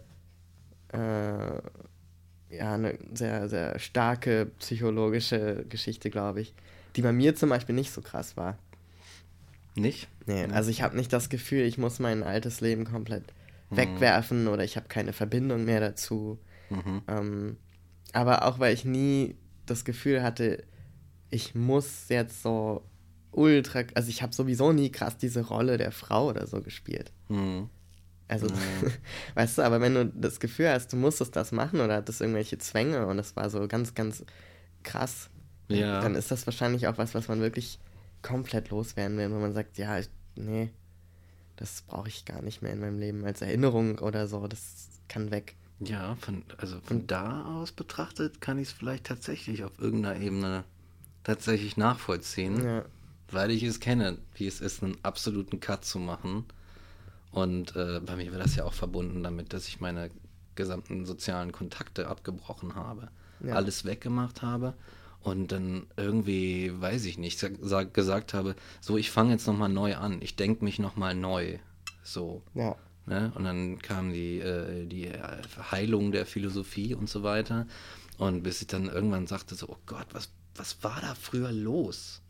äh, 0.92 0.98
ja, 0.98 2.74
eine 2.74 2.98
sehr, 3.14 3.48
sehr 3.48 3.78
starke 3.78 4.50
psychologische 4.58 5.64
Geschichte, 5.68 6.10
glaube 6.10 6.40
ich, 6.40 6.54
die 6.96 7.02
bei 7.02 7.12
mir 7.12 7.34
zum 7.34 7.48
Beispiel 7.48 7.74
nicht 7.74 7.92
so 7.92 8.00
krass 8.00 8.36
war. 8.36 8.58
Nicht? 9.74 10.08
Nee, 10.26 10.44
also 10.52 10.70
ich 10.70 10.82
habe 10.82 10.96
nicht 10.96 11.12
das 11.12 11.28
Gefühl, 11.28 11.62
ich 11.62 11.78
muss 11.78 11.98
mein 12.00 12.22
altes 12.22 12.60
Leben 12.60 12.84
komplett 12.84 13.24
mhm. 13.70 13.76
wegwerfen 13.76 14.48
oder 14.48 14.64
ich 14.64 14.76
habe 14.76 14.88
keine 14.88 15.12
Verbindung 15.12 15.64
mehr 15.64 15.80
dazu. 15.80 16.38
Mhm. 16.70 17.02
Ähm, 17.08 17.56
aber 18.12 18.44
auch 18.46 18.58
weil 18.58 18.74
ich 18.74 18.84
nie 18.84 19.36
das 19.66 19.84
Gefühl 19.84 20.22
hatte, 20.22 20.64
ich 21.30 21.54
muss 21.54 22.08
jetzt 22.08 22.42
so 22.42 22.82
ultra, 23.30 23.82
also 23.94 24.08
ich 24.08 24.22
habe 24.22 24.34
sowieso 24.34 24.72
nie 24.72 24.90
krass 24.90 25.16
diese 25.16 25.46
Rolle 25.46 25.76
der 25.76 25.92
Frau 25.92 26.28
oder 26.28 26.46
so 26.46 26.62
gespielt. 26.62 27.12
Mhm. 27.28 27.68
Also, 28.28 28.46
mhm. 28.46 28.92
weißt 29.34 29.58
du, 29.58 29.62
aber 29.62 29.80
wenn 29.80 29.94
du 29.94 30.06
das 30.06 30.40
Gefühl 30.40 30.70
hast, 30.70 30.92
du 30.92 30.96
musstest 30.96 31.34
das 31.36 31.52
machen 31.52 31.80
oder 31.80 31.96
hattest 31.96 32.20
irgendwelche 32.20 32.58
Zwänge 32.58 33.06
und 33.06 33.16
das 33.16 33.36
war 33.36 33.48
so 33.50 33.66
ganz, 33.68 33.94
ganz 33.94 34.24
krass, 34.82 35.30
ja. 35.68 36.00
dann 36.00 36.14
ist 36.14 36.30
das 36.30 36.46
wahrscheinlich 36.46 36.86
auch 36.86 36.98
was, 36.98 37.14
was 37.14 37.28
man 37.28 37.40
wirklich 37.40 37.78
komplett 38.22 38.70
loswerden 38.70 39.16
will, 39.16 39.30
wenn 39.30 39.40
man 39.40 39.54
sagt, 39.54 39.78
ja, 39.78 39.98
ich, 39.98 40.08
nee, 40.36 40.70
das 41.58 41.82
brauche 41.82 42.08
ich 42.08 42.24
gar 42.24 42.40
nicht 42.40 42.62
mehr 42.62 42.72
in 42.72 42.80
meinem 42.80 42.98
Leben 42.98 43.24
als 43.24 43.42
Erinnerung 43.42 43.98
oder 43.98 44.28
so, 44.28 44.46
das 44.46 44.88
kann 45.08 45.30
weg. 45.30 45.56
Ja, 45.80 46.16
von, 46.20 46.42
also 46.56 46.80
von 46.80 47.06
da 47.06 47.44
aus 47.44 47.72
betrachtet 47.72 48.40
kann 48.40 48.58
ich 48.58 48.68
es 48.68 48.72
vielleicht 48.72 49.04
tatsächlich 49.04 49.64
auf 49.64 49.72
irgendeiner 49.78 50.20
Ebene 50.20 50.64
tatsächlich 51.24 51.76
nachvollziehen, 51.76 52.64
ja. 52.64 52.84
weil 53.30 53.50
ich 53.50 53.62
es 53.62 53.80
kenne, 53.80 54.18
wie 54.34 54.46
es 54.46 54.60
ist, 54.60 54.82
einen 54.82 54.96
absoluten 55.02 55.60
Cut 55.60 55.84
zu 55.84 55.98
machen. 55.98 56.44
Und 57.30 57.76
äh, 57.76 58.00
bei 58.00 58.16
mir 58.16 58.32
war 58.32 58.38
das 58.38 58.56
ja 58.56 58.64
auch 58.64 58.72
verbunden 58.72 59.22
damit, 59.22 59.52
dass 59.52 59.68
ich 59.68 59.80
meine 59.80 60.10
gesamten 60.54 61.06
sozialen 61.06 61.52
Kontakte 61.52 62.08
abgebrochen 62.08 62.74
habe, 62.74 63.08
ja. 63.40 63.54
alles 63.54 63.84
weggemacht 63.84 64.42
habe 64.42 64.74
und 65.22 65.52
dann 65.52 65.86
irgendwie, 65.96 66.72
weiß 66.80 67.04
ich 67.04 67.18
nicht, 67.18 67.38
sag, 67.38 67.94
gesagt 67.94 68.34
habe, 68.34 68.54
so, 68.80 68.96
ich 68.96 69.10
fange 69.10 69.32
jetzt 69.32 69.46
nochmal 69.46 69.68
neu 69.68 69.96
an, 69.96 70.20
ich 70.22 70.36
denke 70.36 70.64
mich 70.64 70.78
nochmal 70.78 71.14
neu. 71.14 71.58
So. 72.02 72.42
Ja. 72.54 72.76
Ne? 73.06 73.32
Und 73.34 73.44
dann 73.44 73.78
kam 73.80 74.12
die, 74.12 74.38
äh, 74.38 74.86
die 74.86 75.10
Heilung 75.70 76.12
der 76.12 76.26
Philosophie 76.26 76.94
und 76.94 77.08
so 77.08 77.22
weiter. 77.22 77.66
Und 78.18 78.42
bis 78.42 78.60
ich 78.60 78.66
dann 78.66 78.88
irgendwann 78.88 79.26
sagte, 79.26 79.54
so, 79.54 79.68
oh 79.68 79.78
Gott, 79.86 80.06
was, 80.12 80.30
was 80.54 80.82
war 80.82 81.00
da 81.00 81.14
früher 81.14 81.52
los? 81.52 82.20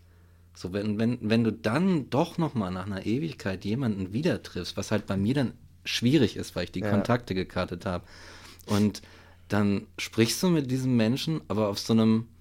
So, 0.55 0.73
wenn, 0.73 0.99
wenn, 0.99 1.19
wenn 1.21 1.45
du 1.45 1.53
dann 1.53 2.11
doch 2.11 2.39
nochmal 2.39 2.71
nach 2.73 2.87
einer 2.87 3.07
Ewigkeit 3.07 3.65
jemanden 3.65 4.13
wieder 4.13 4.43
triffst, 4.43 4.77
was 4.77 4.91
halt 4.91 5.07
bei 5.07 5.17
mir 5.17 5.35
dann 5.35 5.53
schwierig 5.85 6.37
ist, 6.37 6.55
weil 6.55 6.65
ich 6.65 6.73
die 6.73 6.81
ja. 6.81 6.91
Kontakte 6.91 7.35
gekartet 7.35 7.87
habe. 7.87 8.05
Und 8.67 9.03
dann 9.49 9.87
sprichst 9.99 10.43
du 10.43 10.51
mit 10.51 10.71
diesem 10.71 10.97
Menschen, 10.97 11.41
aber 11.49 11.69
auf 11.69 11.79
so 11.79 11.93
einem, 11.93 12.27
äh, 12.27 12.38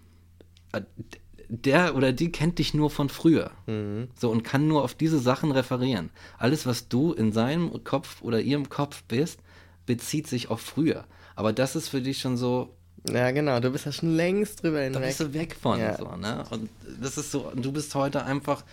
der 1.50 1.95
oder 1.95 2.12
die 2.12 2.31
kennt 2.31 2.59
dich 2.59 2.74
nur 2.74 2.89
von 2.89 3.09
früher. 3.09 3.51
Mhm. 3.65 4.09
So 4.19 4.29
und 4.29 4.43
kann 4.43 4.67
nur 4.67 4.83
auf 4.83 4.93
diese 4.93 5.19
Sachen 5.19 5.51
referieren. 5.51 6.09
Alles, 6.38 6.65
was 6.65 6.89
du 6.89 7.13
in 7.13 7.31
seinem 7.31 7.83
Kopf 7.83 8.21
oder 8.21 8.41
ihrem 8.41 8.69
Kopf 8.69 9.03
bist, 9.03 9.39
bezieht 9.86 10.27
sich 10.27 10.50
auf 10.50 10.62
früher. 10.62 11.05
Aber 11.36 11.53
das 11.53 11.75
ist 11.75 11.89
für 11.89 12.01
dich 12.01 12.19
schon 12.19 12.38
so. 12.38 12.74
Ja, 13.09 13.31
genau, 13.31 13.59
du 13.59 13.69
bist 13.69 13.86
ja 13.86 13.91
schon 13.91 14.15
längst 14.15 14.63
drüber 14.63 14.81
hinweg. 14.81 15.01
Da 15.01 15.07
bist 15.07 15.19
du 15.21 15.33
weg 15.33 15.55
von, 15.59 15.79
ja. 15.79 15.97
so, 15.97 16.15
ne? 16.15 16.43
Und 16.50 16.69
das 17.00 17.17
ist 17.17 17.31
so, 17.31 17.51
du 17.55 17.71
bist 17.71 17.95
heute 17.95 18.25
einfach 18.25 18.65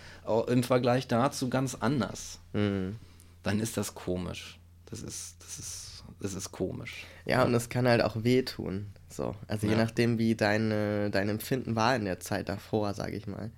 im 0.47 0.63
Vergleich 0.63 1.07
dazu 1.07 1.49
ganz 1.49 1.75
anders. 1.75 2.39
Mhm. 2.51 2.97
Dann 3.43 3.59
ist 3.59 3.77
das 3.77 3.95
komisch. 3.95 4.59
Das 4.87 5.01
ist, 5.01 5.35
das 5.39 5.59
ist, 5.59 6.03
das 6.19 6.33
ist 6.33 6.51
komisch. 6.51 7.05
Ja, 7.25 7.43
und 7.43 7.53
es 7.53 7.69
kann 7.69 7.87
halt 7.87 8.03
auch 8.03 8.23
wehtun. 8.23 8.87
So, 9.15 9.33
also 9.47 9.65
ja. 9.67 9.73
je 9.73 9.79
nachdem, 9.79 10.17
wie 10.17 10.35
deine, 10.35 11.09
dein 11.09 11.29
Empfinden 11.29 11.75
war 11.75 11.95
in 11.95 12.05
der 12.05 12.19
Zeit 12.19 12.49
davor, 12.49 12.93
sage 12.93 13.15
ich 13.15 13.27
mal, 13.27 13.49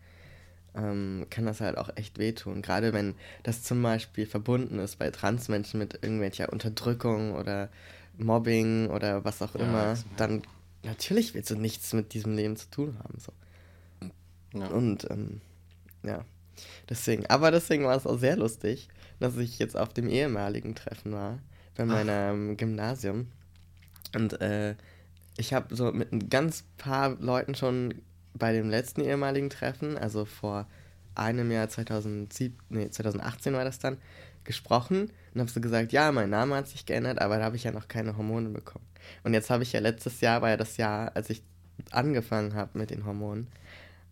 ähm, 0.76 1.26
kann 1.30 1.46
das 1.46 1.62
halt 1.62 1.78
auch 1.78 1.90
echt 1.96 2.20
wehtun. 2.20 2.62
Gerade 2.62 2.94
wenn 2.94 3.16
das 3.44 3.64
zum 3.64 3.82
Beispiel 3.82 4.28
verbunden 4.28 4.78
ist 4.78 5.00
bei 5.00 5.10
Transmenschen 5.10 5.80
mit 5.80 5.96
irgendwelcher 6.04 6.54
Unterdrückung 6.54 7.34
oder 7.34 7.70
Mobbing 8.18 8.90
oder 8.90 9.26
was 9.26 9.42
auch 9.42 9.56
ja, 9.56 9.62
immer, 9.62 9.98
dann 10.16 10.44
natürlich 10.84 11.34
willst 11.34 11.50
du 11.50 11.56
nichts 11.56 11.94
mit 11.94 12.14
diesem 12.14 12.36
Leben 12.36 12.56
zu 12.56 12.70
tun 12.70 12.98
haben. 13.00 13.18
So. 13.20 13.32
Ja. 14.60 14.68
Und 14.68 15.10
ähm, 15.10 15.42
ja, 16.04 16.24
deswegen, 16.88 17.26
aber 17.28 17.50
deswegen 17.50 17.84
war 17.86 17.98
es 17.98 18.06
auch 18.06 18.20
sehr 18.20 18.38
lustig, 18.38 18.90
dass 19.20 19.38
ich 19.38 19.58
jetzt 19.58 19.76
auf 19.76 19.94
dem 19.94 20.08
ehemaligen 20.08 20.76
Treffen 20.76 21.14
war, 21.14 21.40
bei 21.76 21.86
meinem 21.86 22.58
Gymnasium. 22.58 23.28
Und 24.16 24.40
äh, 24.42 24.76
ich 25.38 25.54
habe 25.54 25.76
so 25.76 25.92
mit 25.92 26.12
ein 26.12 26.30
ganz 26.30 26.66
paar 26.78 27.16
Leuten 27.20 27.56
schon 27.56 27.96
bei 28.34 28.54
dem 28.54 28.70
letzten 28.70 29.02
ehemaligen 29.02 29.50
Treffen, 29.50 29.98
also 29.98 30.26
vor 30.26 30.68
einem 31.16 31.52
Jahr 31.52 31.70
2007, 31.70 32.58
nee, 32.70 32.90
2018 32.90 33.54
war 33.54 33.64
das 33.64 33.80
dann, 33.80 33.98
gesprochen 34.44 35.12
und 35.34 35.42
habe 35.42 35.52
so 35.52 35.60
gesagt, 35.60 35.92
ja, 35.92 36.12
mein 36.12 36.30
Name 36.30 36.56
hat 36.56 36.68
sich 36.68 36.86
geändert, 36.86 37.20
aber 37.20 37.38
da 37.38 37.44
habe 37.44 37.56
ich 37.56 37.66
ja 37.66 37.72
noch 37.72 37.88
keine 37.88 38.18
Hormone 38.18 38.50
bekommen. 38.50 38.86
Und 39.24 39.34
jetzt 39.34 39.50
habe 39.50 39.64
ich 39.64 39.74
ja 39.74 39.80
letztes 39.80 40.22
Jahr, 40.22 40.42
war 40.42 40.50
ja 40.50 40.58
das 40.58 40.78
Jahr, 40.78 41.12
als 41.16 41.30
ich 41.30 41.44
angefangen 41.92 42.56
habe 42.56 42.78
mit 42.78 42.90
den 42.90 43.06
Hormonen. 43.06 43.48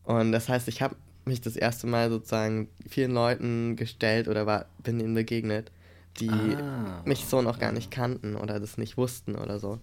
Und 0.04 0.32
das 0.32 0.50
heißt, 0.50 0.68
ich 0.68 0.82
habe 0.82 0.96
mich 1.26 1.42
das 1.42 1.56
erste 1.56 1.88
Mal 1.88 2.10
sozusagen 2.10 2.70
vielen 2.88 3.12
Leuten 3.12 3.76
gestellt 3.76 4.28
oder 4.28 4.46
war, 4.46 4.66
bin 4.84 5.00
ihnen 5.00 5.16
begegnet, 5.16 5.72
die 6.20 6.30
ah. 6.30 7.02
mich 7.06 7.26
so 7.26 7.42
noch 7.42 7.58
gar 7.58 7.72
nicht 7.72 7.90
kannten 7.90 8.36
oder 8.36 8.60
das 8.60 8.78
nicht 8.78 8.98
wussten 8.98 9.36
oder 9.36 9.60
so. 9.60 9.80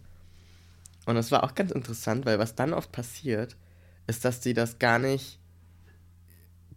Und 1.06 1.16
es 1.16 1.30
war 1.32 1.44
auch 1.44 1.54
ganz 1.54 1.70
interessant, 1.70 2.26
weil 2.26 2.38
was 2.38 2.54
dann 2.54 2.72
oft 2.72 2.92
passiert, 2.92 3.56
ist, 4.06 4.24
dass 4.24 4.40
die 4.40 4.54
das 4.54 4.78
gar 4.78 4.98
nicht 4.98 5.38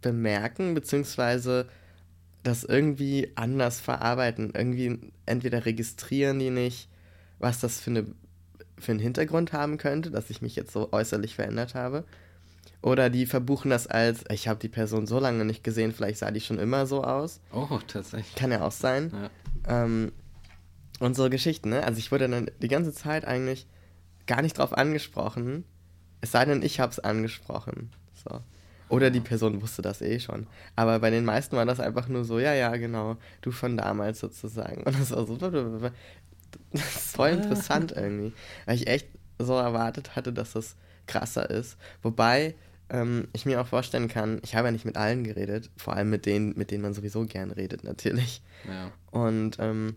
bemerken, 0.00 0.74
beziehungsweise 0.74 1.68
das 2.42 2.64
irgendwie 2.64 3.32
anders 3.34 3.80
verarbeiten. 3.80 4.52
Irgendwie 4.54 5.12
entweder 5.26 5.66
registrieren 5.66 6.38
die 6.38 6.50
nicht, 6.50 6.88
was 7.38 7.60
das 7.60 7.80
für, 7.80 7.90
eine, 7.90 8.06
für 8.78 8.92
einen 8.92 9.00
Hintergrund 9.00 9.52
haben 9.52 9.78
könnte, 9.78 10.10
dass 10.10 10.30
ich 10.30 10.42
mich 10.42 10.56
jetzt 10.56 10.72
so 10.72 10.92
äußerlich 10.92 11.34
verändert 11.34 11.74
habe. 11.74 12.04
Oder 12.82 13.10
die 13.10 13.26
verbuchen 13.26 13.70
das 13.70 13.86
als, 13.86 14.24
ich 14.30 14.46
habe 14.48 14.60
die 14.60 14.68
Person 14.68 15.06
so 15.06 15.18
lange 15.18 15.44
nicht 15.44 15.64
gesehen, 15.64 15.92
vielleicht 15.92 16.18
sah 16.18 16.30
die 16.30 16.40
schon 16.40 16.58
immer 16.58 16.86
so 16.86 17.02
aus. 17.02 17.40
Oh, 17.52 17.80
tatsächlich. 17.86 18.34
Kann 18.36 18.52
ja 18.52 18.62
auch 18.62 18.72
sein. 18.72 19.12
Ja. 19.66 19.84
Ähm, 19.84 20.12
und 21.00 21.16
so 21.16 21.28
Geschichten, 21.28 21.70
ne? 21.70 21.82
Also 21.82 21.98
ich 21.98 22.12
wurde 22.12 22.28
dann 22.28 22.50
die 22.62 22.68
ganze 22.68 22.92
Zeit 22.92 23.24
eigentlich 23.24 23.66
gar 24.26 24.42
nicht 24.42 24.58
drauf 24.58 24.72
angesprochen. 24.76 25.64
Es 26.20 26.32
sei 26.32 26.44
denn, 26.44 26.62
ich 26.62 26.80
habe 26.80 26.92
es 26.92 26.98
angesprochen. 26.98 27.90
So. 28.12 28.40
Oder 28.88 29.10
die 29.10 29.20
Person 29.20 29.62
wusste 29.62 29.82
das 29.82 30.00
eh 30.00 30.20
schon. 30.20 30.46
Aber 30.76 31.00
bei 31.00 31.10
den 31.10 31.24
meisten 31.24 31.56
war 31.56 31.66
das 31.66 31.80
einfach 31.80 32.08
nur 32.08 32.24
so, 32.24 32.38
ja, 32.38 32.54
ja, 32.54 32.76
genau, 32.76 33.16
du 33.40 33.50
von 33.50 33.76
damals 33.76 34.20
sozusagen. 34.20 34.84
Und 34.84 34.98
das 34.98 35.10
war 35.10 35.26
so, 35.26 35.36
das 35.36 35.92
ist 36.72 37.16
voll 37.16 37.30
interessant 37.30 37.92
irgendwie. 37.92 38.32
Weil 38.64 38.76
ich 38.76 38.86
echt 38.86 39.08
so 39.38 39.54
erwartet 39.54 40.16
hatte, 40.16 40.32
dass 40.32 40.52
das 40.52 40.76
krasser 41.06 41.50
ist. 41.50 41.76
Wobei 42.02 42.54
ähm, 42.88 43.28
ich 43.32 43.46
mir 43.46 43.60
auch 43.60 43.66
vorstellen 43.66 44.08
kann, 44.08 44.40
ich 44.44 44.54
habe 44.54 44.68
ja 44.68 44.72
nicht 44.72 44.84
mit 44.84 44.96
allen 44.96 45.24
geredet, 45.24 45.70
vor 45.76 45.94
allem 45.94 46.10
mit 46.10 46.26
denen, 46.26 46.56
mit 46.56 46.70
denen 46.70 46.82
man 46.82 46.94
sowieso 46.94 47.26
gern 47.26 47.50
redet, 47.50 47.84
natürlich. 47.84 48.42
Ja. 48.68 48.92
Und 49.10 49.56
ähm, 49.58 49.96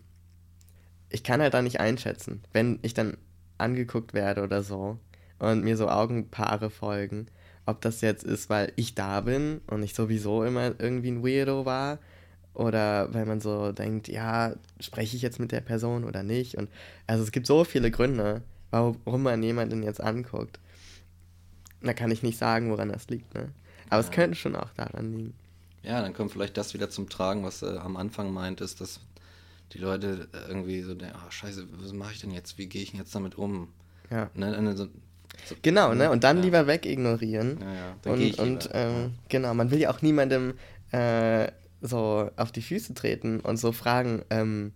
ich 1.08 1.22
kann 1.22 1.40
halt 1.40 1.54
da 1.54 1.62
nicht 1.62 1.80
einschätzen, 1.80 2.42
wenn 2.52 2.78
ich 2.82 2.94
dann 2.94 3.16
angeguckt 3.60 4.14
werde 4.14 4.42
oder 4.42 4.62
so 4.62 4.98
und 5.38 5.64
mir 5.64 5.76
so 5.76 5.88
Augenpaare 5.88 6.70
folgen, 6.70 7.26
ob 7.66 7.80
das 7.80 8.00
jetzt 8.00 8.24
ist, 8.24 8.50
weil 8.50 8.72
ich 8.76 8.94
da 8.94 9.20
bin 9.20 9.60
und 9.66 9.82
ich 9.82 9.94
sowieso 9.94 10.44
immer 10.44 10.74
irgendwie 10.78 11.10
ein 11.10 11.24
Weirdo 11.24 11.64
war 11.64 11.98
oder 12.54 13.12
weil 13.14 13.26
man 13.26 13.40
so 13.40 13.72
denkt, 13.72 14.08
ja, 14.08 14.54
spreche 14.80 15.16
ich 15.16 15.22
jetzt 15.22 15.38
mit 15.38 15.52
der 15.52 15.60
Person 15.60 16.04
oder 16.04 16.22
nicht 16.22 16.56
und 16.56 16.68
also 17.06 17.22
es 17.22 17.32
gibt 17.32 17.46
so 17.46 17.64
viele 17.64 17.90
Gründe, 17.90 18.42
warum 18.70 19.22
man 19.22 19.42
jemanden 19.42 19.82
jetzt 19.82 20.00
anguckt. 20.00 20.58
Da 21.82 21.94
kann 21.94 22.10
ich 22.10 22.22
nicht 22.22 22.38
sagen, 22.38 22.70
woran 22.70 22.90
das 22.90 23.08
liegt, 23.08 23.34
ne? 23.34 23.48
Aber 23.88 24.02
ja. 24.02 24.08
es 24.08 24.10
könnte 24.10 24.36
schon 24.36 24.54
auch 24.54 24.70
daran 24.76 25.12
liegen. 25.16 25.34
Ja, 25.82 26.02
dann 26.02 26.12
kommt 26.12 26.32
vielleicht 26.32 26.56
das 26.56 26.74
wieder 26.74 26.90
zum 26.90 27.08
Tragen, 27.08 27.42
was 27.42 27.60
du 27.60 27.80
am 27.80 27.96
Anfang 27.96 28.32
meintest, 28.32 28.80
dass 28.80 29.00
die 29.72 29.78
Leute 29.78 30.28
irgendwie 30.48 30.82
so 30.82 30.94
denken, 30.94 31.16
oh, 31.16 31.30
scheiße, 31.30 31.66
was 31.72 31.92
mache 31.92 32.12
ich 32.12 32.20
denn 32.20 32.30
jetzt? 32.30 32.58
Wie 32.58 32.66
gehe 32.66 32.82
ich 32.82 32.90
denn 32.90 33.00
jetzt 33.00 33.14
damit 33.14 33.36
um? 33.36 33.68
Ja. 34.10 34.30
Ne, 34.34 34.76
so, 34.76 34.88
so, 35.44 35.54
genau, 35.62 35.94
ne? 35.94 36.10
Und 36.10 36.24
dann 36.24 36.38
ja. 36.38 36.44
lieber 36.44 36.66
wegignorieren. 36.66 37.58
Ja, 37.60 37.74
ja. 37.74 37.96
Dann 38.02 38.12
und, 38.14 38.38
und 38.38 38.70
ähm, 38.72 39.14
genau, 39.28 39.54
man 39.54 39.70
will 39.70 39.78
ja 39.78 39.90
auch 39.90 40.02
niemandem 40.02 40.54
äh, 40.90 41.48
so 41.80 42.30
auf 42.36 42.52
die 42.52 42.62
Füße 42.62 42.94
treten 42.94 43.40
und 43.40 43.56
so 43.56 43.72
fragen, 43.72 44.22
ähm, 44.30 44.72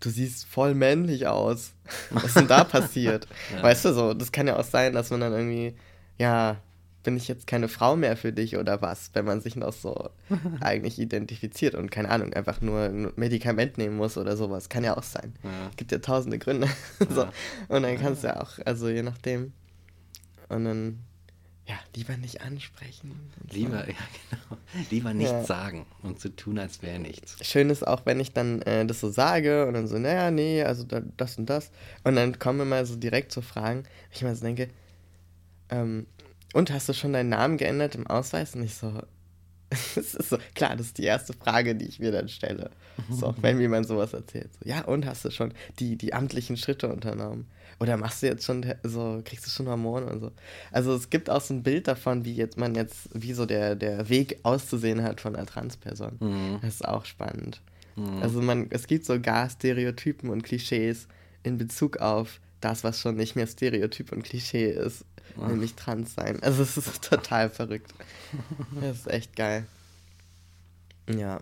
du 0.00 0.10
siehst 0.10 0.46
voll 0.46 0.74
männlich 0.74 1.26
aus. 1.26 1.72
Was 2.10 2.24
ist 2.24 2.36
denn 2.36 2.48
da 2.48 2.64
passiert? 2.64 3.26
ja. 3.54 3.62
Weißt 3.62 3.84
du 3.84 3.94
so, 3.94 4.14
das 4.14 4.32
kann 4.32 4.46
ja 4.46 4.58
auch 4.58 4.64
sein, 4.64 4.92
dass 4.92 5.10
man 5.10 5.20
dann 5.20 5.32
irgendwie, 5.32 5.74
ja, 6.18 6.56
bin 7.02 7.16
ich 7.16 7.28
jetzt 7.28 7.46
keine 7.46 7.68
Frau 7.68 7.96
mehr 7.96 8.16
für 8.16 8.32
dich 8.32 8.56
oder 8.56 8.80
was, 8.82 9.10
wenn 9.14 9.24
man 9.24 9.40
sich 9.40 9.56
noch 9.56 9.72
so 9.72 10.10
eigentlich 10.60 10.98
identifiziert 10.98 11.74
und 11.74 11.90
keine 11.90 12.10
Ahnung, 12.10 12.32
einfach 12.32 12.60
nur 12.60 12.80
ein 12.82 13.12
Medikament 13.16 13.78
nehmen 13.78 13.96
muss 13.96 14.16
oder 14.16 14.36
sowas. 14.36 14.68
Kann 14.68 14.84
ja 14.84 14.96
auch 14.96 15.02
sein. 15.02 15.34
Ja. 15.42 15.70
Gibt 15.76 15.92
ja 15.92 15.98
tausende 15.98 16.38
Gründe. 16.38 16.68
so. 17.08 17.26
Und 17.68 17.82
dann 17.82 17.98
kannst 17.98 18.22
du 18.22 18.28
ja 18.28 18.40
auch, 18.40 18.58
also 18.64 18.88
je 18.88 19.02
nachdem. 19.02 19.52
Und 20.48 20.64
dann, 20.64 20.98
ja, 21.66 21.74
lieber 21.96 22.16
nicht 22.16 22.42
ansprechen. 22.42 23.30
Lieber, 23.50 23.78
ja, 23.88 23.94
genau. 24.30 24.60
Lieber 24.90 25.14
nichts 25.14 25.32
ja. 25.32 25.44
sagen 25.44 25.86
und 26.02 26.20
zu 26.20 26.28
so 26.28 26.34
tun, 26.34 26.58
als 26.58 26.82
wäre 26.82 26.98
nichts. 26.98 27.36
Schön 27.42 27.70
ist 27.70 27.86
auch, 27.86 28.06
wenn 28.06 28.20
ich 28.20 28.32
dann 28.32 28.62
äh, 28.62 28.84
das 28.86 29.00
so 29.00 29.10
sage 29.10 29.66
und 29.66 29.74
dann 29.74 29.86
so, 29.86 29.98
naja, 29.98 30.30
nee, 30.30 30.62
also 30.62 30.84
da, 30.84 31.02
das 31.16 31.38
und 31.38 31.46
das. 31.46 31.70
Und 32.04 32.16
dann 32.16 32.38
kommen 32.38 32.60
immer 32.60 32.84
so 32.84 32.96
direkt 32.96 33.32
zu 33.32 33.40
so 33.40 33.46
Fragen, 33.46 33.84
ich 34.10 34.22
immer 34.22 34.34
so 34.34 34.44
denke, 34.44 34.68
ähm, 35.70 36.06
und 36.52 36.72
hast 36.72 36.88
du 36.88 36.92
schon 36.92 37.12
deinen 37.12 37.30
Namen 37.30 37.56
geändert 37.56 37.94
im 37.94 38.06
Ausweis? 38.06 38.54
Und 38.54 38.64
ich 38.64 38.74
so, 38.74 38.92
das 39.70 40.14
ist 40.14 40.28
so, 40.28 40.38
klar, 40.54 40.76
das 40.76 40.86
ist 40.86 40.98
die 40.98 41.04
erste 41.04 41.32
Frage, 41.32 41.74
die 41.74 41.86
ich 41.86 41.98
mir 41.98 42.12
dann 42.12 42.28
stelle. 42.28 42.70
So, 43.10 43.34
wenn 43.40 43.56
mir 43.56 43.62
jemand 43.62 43.86
sowas 43.86 44.12
erzählt. 44.12 44.50
So, 44.54 44.68
ja, 44.68 44.84
und 44.84 45.06
hast 45.06 45.24
du 45.24 45.30
schon 45.30 45.54
die, 45.78 45.96
die 45.96 46.14
amtlichen 46.14 46.56
Schritte 46.56 46.88
unternommen? 46.92 47.46
Oder 47.80 47.96
machst 47.96 48.22
du 48.22 48.26
jetzt 48.26 48.44
schon 48.44 48.64
so, 48.82 49.22
kriegst 49.24 49.46
du 49.46 49.50
schon 49.50 49.66
Hormone 49.66 50.06
und 50.06 50.20
so? 50.20 50.30
Also 50.70 50.94
es 50.94 51.10
gibt 51.10 51.30
auch 51.30 51.40
so 51.40 51.54
ein 51.54 51.62
Bild 51.62 51.88
davon, 51.88 52.24
wie 52.24 52.34
jetzt 52.34 52.56
man 52.58 52.74
jetzt, 52.74 53.08
wie 53.12 53.32
so 53.32 53.46
der, 53.46 53.74
der 53.74 54.08
Weg 54.08 54.38
auszusehen 54.44 55.02
hat 55.02 55.20
von 55.20 55.34
einer 55.34 55.46
Transperson. 55.46 56.16
Mhm. 56.20 56.58
Das 56.60 56.74
ist 56.74 56.86
auch 56.86 57.04
spannend. 57.04 57.60
Mhm. 57.96 58.22
Also 58.22 58.40
man, 58.40 58.66
es 58.70 58.86
gibt 58.86 59.04
sogar 59.04 59.48
Stereotypen 59.50 60.30
und 60.30 60.42
Klischees 60.42 61.08
in 61.42 61.58
Bezug 61.58 61.96
auf 61.96 62.40
das, 62.60 62.84
was 62.84 63.00
schon 63.00 63.16
nicht 63.16 63.34
mehr 63.34 63.46
Stereotyp 63.46 64.12
und 64.12 64.22
Klischee 64.22 64.70
ist, 64.70 65.04
Ach. 65.40 65.48
nämlich 65.48 65.74
trans 65.74 66.14
sein. 66.14 66.42
Also 66.42 66.62
es 66.62 66.76
ist 66.76 67.04
total 67.08 67.50
verrückt. 67.50 67.92
Das 68.80 68.98
ist 68.98 69.08
echt 69.08 69.36
geil. 69.36 69.66
Ja, 71.08 71.40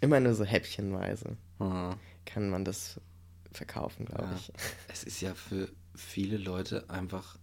immer 0.00 0.20
nur 0.20 0.34
so 0.34 0.44
häppchenweise 0.44 1.36
mhm. 1.58 1.94
kann 2.24 2.50
man 2.50 2.64
das 2.64 3.00
verkaufen, 3.52 4.06
glaube 4.06 4.24
ja. 4.24 4.36
ich. 4.36 4.52
Es 4.88 5.04
ist 5.04 5.20
ja 5.20 5.34
für 5.34 5.68
viele 5.94 6.38
Leute 6.38 6.88
einfach 6.88 7.36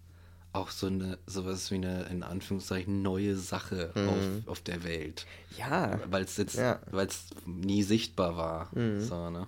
auch 0.52 0.72
so 0.72 0.88
eine, 0.88 1.20
sowas 1.28 1.70
wie 1.72 1.76
eine, 1.76 2.04
in 2.04 2.24
Anführungszeichen, 2.24 3.02
neue 3.02 3.36
Sache 3.36 3.92
mhm. 3.96 4.10
auf, 4.10 4.48
auf 4.48 4.62
der 4.62 4.84
Welt. 4.84 5.28
Ja. 5.58 6.00
Weil 6.10 6.24
es 6.24 6.38
jetzt, 6.38 6.56
ja. 6.56 6.80
weil 6.90 7.08
es 7.08 7.28
nie 7.46 7.84
sichtbar 7.84 8.36
war. 8.36 8.76
Mhm. 8.76 9.02
So, 9.02 9.30
ne? 9.30 9.48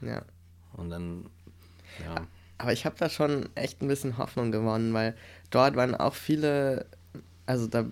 Ja. 0.00 0.22
Und 0.72 0.90
dann, 0.90 1.26
ja. 2.04 2.26
Aber 2.58 2.72
ich 2.72 2.84
habe 2.84 2.96
da 2.98 3.08
schon 3.08 3.48
echt 3.54 3.80
ein 3.82 3.88
bisschen 3.88 4.18
Hoffnung 4.18 4.50
gewonnen, 4.50 4.92
weil 4.92 5.16
dort 5.54 5.76
waren 5.76 5.94
auch 5.94 6.14
viele, 6.14 6.86
also 7.46 7.66
da 7.66 7.86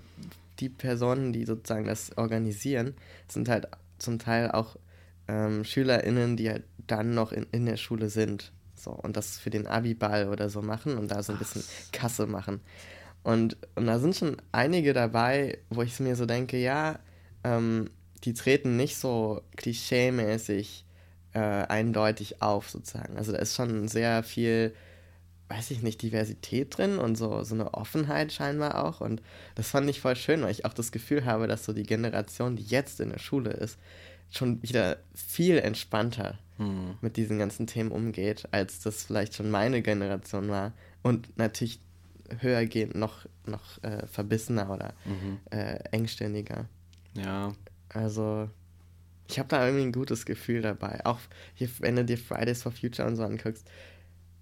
die 0.61 0.69
Personen, 0.69 1.33
die 1.33 1.45
sozusagen 1.45 1.87
das 1.87 2.17
organisieren, 2.17 2.95
sind 3.29 3.49
halt 3.49 3.67
zum 3.99 4.19
Teil 4.19 4.51
auch 4.51 4.77
ähm, 5.29 5.65
SchülerInnen, 5.65 6.37
die 6.37 6.51
halt 6.51 6.65
dann 6.87 7.15
noch 7.15 7.33
in, 7.33 7.47
in 7.53 7.67
der 7.67 7.77
Schule 7.77 8.11
sind. 8.11 8.53
So, 8.75 8.91
und 8.91 9.17
das 9.17 9.39
für 9.39 9.51
den 9.51 9.67
Abi-Ball 9.67 10.29
oder 10.29 10.51
so 10.51 10.61
machen 10.61 10.99
und 10.99 11.11
da 11.11 11.23
so 11.23 11.33
ein 11.33 11.39
bisschen 11.39 11.63
Kasse 11.93 12.27
machen. 12.27 12.61
Und, 13.23 13.57
und 13.77 13.87
da 13.87 13.99
sind 13.99 14.17
schon 14.17 14.37
einige 14.51 14.93
dabei, 14.93 15.59
wo 15.71 15.83
ich 15.83 16.01
mir 16.01 16.17
so 16.17 16.27
denke, 16.27 16.59
ja, 16.59 16.99
ähm, 17.45 17.91
die 18.25 18.35
treten 18.35 18.77
nicht 18.77 18.97
so 18.97 19.43
klischeemäßig 19.57 20.85
äh, 21.35 21.39
eindeutig 21.39 22.43
auf, 22.43 22.71
sozusagen. 22.71 23.17
Also 23.17 23.33
da 23.33 23.39
ist 23.39 23.55
schon 23.55 23.89
sehr 23.89 24.23
viel, 24.23 24.75
weiß 25.53 25.71
ich 25.71 25.83
nicht, 25.83 26.01
Diversität 26.03 26.77
drin 26.77 26.99
und 26.99 27.17
so, 27.17 27.43
so 27.45 27.55
eine 27.55 27.75
Offenheit 27.75 28.33
scheinbar 28.33 28.85
auch. 28.85 29.01
Und 29.01 29.23
das 29.55 29.69
fand 29.69 29.89
ich 29.91 30.01
voll 30.01 30.17
schön, 30.17 30.43
weil 30.43 30.51
ich 30.51 30.65
auch 30.65 30.75
das 30.75 30.93
Gefühl 30.93 31.25
habe, 31.25 31.47
dass 31.47 31.65
so 31.65 31.73
die 31.73 31.83
Generation, 31.83 32.57
die 32.57 32.63
jetzt 32.63 33.01
in 33.01 33.11
der 33.11 33.19
Schule 33.19 33.51
ist, 33.51 33.79
schon 34.31 34.63
wieder 34.63 34.97
viel 35.15 35.59
entspannter 35.59 36.39
hm. 36.57 36.97
mit 37.03 37.17
diesen 37.17 37.39
ganzen 37.39 37.67
Themen 37.67 37.91
umgeht, 37.91 38.49
als 38.51 38.81
das 38.81 39.05
vielleicht 39.05 39.35
schon 39.35 39.51
meine 39.51 39.83
Generation 39.83 40.49
war. 40.49 40.73
Und 41.03 41.37
natürlich 41.37 41.81
höhergehend 42.41 42.95
noch, 42.95 43.27
noch 43.45 43.83
äh, 43.83 44.07
verbissener 44.07 44.71
oder 44.71 44.95
mhm. 45.05 45.39
äh, 45.51 45.75
engständiger. 45.91 46.67
Ja. 47.15 47.53
Also, 47.91 48.49
ich 49.29 49.39
habe 49.39 49.49
da 49.51 49.67
irgendwie 49.67 49.85
ein 49.85 49.93
gutes 49.93 50.25
Gefühl 50.25 50.63
dabei. 50.63 51.05
Auch 51.05 51.19
hier, 51.55 51.69
wenn 51.81 51.97
du 51.97 52.05
dir 52.05 52.17
Fridays 52.17 52.63
for 52.63 52.73
Future 52.73 53.07
und 53.07 53.17
so 53.17 53.25
anguckst, 53.25 53.67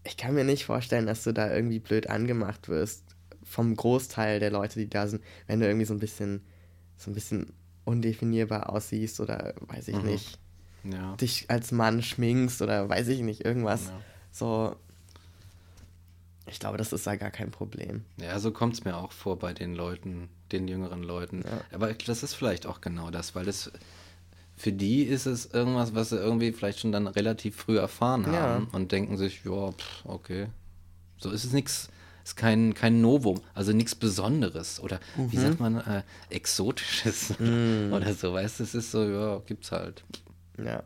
ich 0.04 0.16
kann 0.16 0.34
mir 0.34 0.44
nicht 0.44 0.64
vorstellen, 0.64 1.06
dass 1.06 1.24
du 1.24 1.32
da 1.32 1.52
irgendwie 1.52 1.78
blöd 1.78 2.08
angemacht 2.08 2.68
wirst 2.68 3.04
vom 3.44 3.74
Großteil 3.74 4.40
der 4.40 4.50
Leute, 4.50 4.78
die 4.78 4.88
da 4.88 5.08
sind, 5.08 5.22
wenn 5.46 5.60
du 5.60 5.66
irgendwie 5.66 5.86
so 5.86 5.94
ein 5.94 6.00
bisschen, 6.00 6.42
so 6.96 7.10
ein 7.10 7.14
bisschen 7.14 7.52
undefinierbar 7.84 8.70
aussiehst 8.70 9.20
oder 9.20 9.54
weiß 9.60 9.88
ich 9.88 9.96
mhm. 9.96 10.06
nicht, 10.06 10.38
ja. 10.84 11.16
dich 11.16 11.46
als 11.48 11.72
Mann 11.72 12.02
schminkst 12.02 12.62
oder 12.62 12.88
weiß 12.88 13.08
ich 13.08 13.20
nicht, 13.20 13.44
irgendwas. 13.44 13.86
Ja. 13.86 14.00
So, 14.32 14.76
ich 16.46 16.60
glaube, 16.60 16.78
das 16.78 16.92
ist 16.92 17.06
da 17.06 17.16
gar 17.16 17.30
kein 17.30 17.50
Problem. 17.50 18.04
Ja, 18.16 18.38
so 18.38 18.52
kommt 18.52 18.74
es 18.74 18.84
mir 18.84 18.96
auch 18.96 19.12
vor 19.12 19.38
bei 19.38 19.52
den 19.52 19.74
Leuten, 19.74 20.28
den 20.52 20.68
jüngeren 20.68 21.02
Leuten. 21.02 21.42
Ja. 21.44 21.60
Aber 21.72 21.92
das 21.92 22.22
ist 22.22 22.34
vielleicht 22.34 22.66
auch 22.66 22.80
genau 22.80 23.10
das, 23.10 23.34
weil 23.34 23.44
das 23.44 23.70
für 24.60 24.72
die 24.72 25.04
ist 25.04 25.24
es 25.24 25.46
irgendwas, 25.46 25.94
was 25.94 26.10
sie 26.10 26.16
irgendwie 26.16 26.52
vielleicht 26.52 26.80
schon 26.80 26.92
dann 26.92 27.06
relativ 27.06 27.56
früh 27.56 27.78
erfahren 27.78 28.26
haben 28.26 28.68
ja. 28.70 28.76
und 28.76 28.92
denken 28.92 29.16
sich, 29.16 29.42
ja, 29.44 29.70
okay, 30.04 30.48
so 31.16 31.30
ist 31.30 31.44
es 31.44 31.52
nichts 31.52 31.88
ist 32.22 32.36
kein, 32.36 32.74
kein 32.74 33.00
Novum, 33.00 33.40
also 33.54 33.72
nichts 33.72 33.94
Besonderes 33.94 34.78
oder 34.80 35.00
mhm. 35.16 35.32
wie 35.32 35.36
sagt 35.38 35.60
man, 35.60 35.78
äh, 35.78 36.02
Exotisches 36.28 37.34
mhm. 37.38 37.90
oder 37.94 38.12
so, 38.12 38.34
weißt 38.34 38.60
du, 38.60 38.64
es 38.64 38.74
ist 38.74 38.90
so, 38.90 39.02
ja, 39.02 39.38
gibt's 39.46 39.72
halt. 39.72 40.04
Ja. 40.62 40.82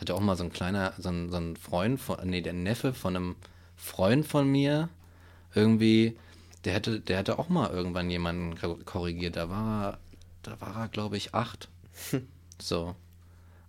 Hatte 0.00 0.14
auch 0.14 0.20
mal 0.20 0.36
so 0.36 0.44
ein 0.44 0.52
kleiner, 0.52 0.94
so 0.96 1.10
ein, 1.10 1.30
so 1.30 1.36
ein 1.36 1.56
Freund 1.56 2.00
von, 2.00 2.18
nee, 2.24 2.40
der 2.40 2.54
Neffe 2.54 2.94
von 2.94 3.16
einem 3.16 3.36
Freund 3.76 4.26
von 4.26 4.50
mir, 4.50 4.88
irgendwie, 5.54 6.16
der 6.64 6.72
hätte, 6.72 7.00
der 7.00 7.18
hatte 7.18 7.38
auch 7.38 7.50
mal 7.50 7.70
irgendwann 7.70 8.08
jemanden 8.08 8.56
korrigiert, 8.86 9.36
da 9.36 9.50
war 9.50 9.84
er, 9.84 9.98
da 10.42 10.58
war 10.62 10.74
er, 10.76 10.88
glaube 10.88 11.18
ich, 11.18 11.34
acht. 11.34 11.68
so. 12.58 12.96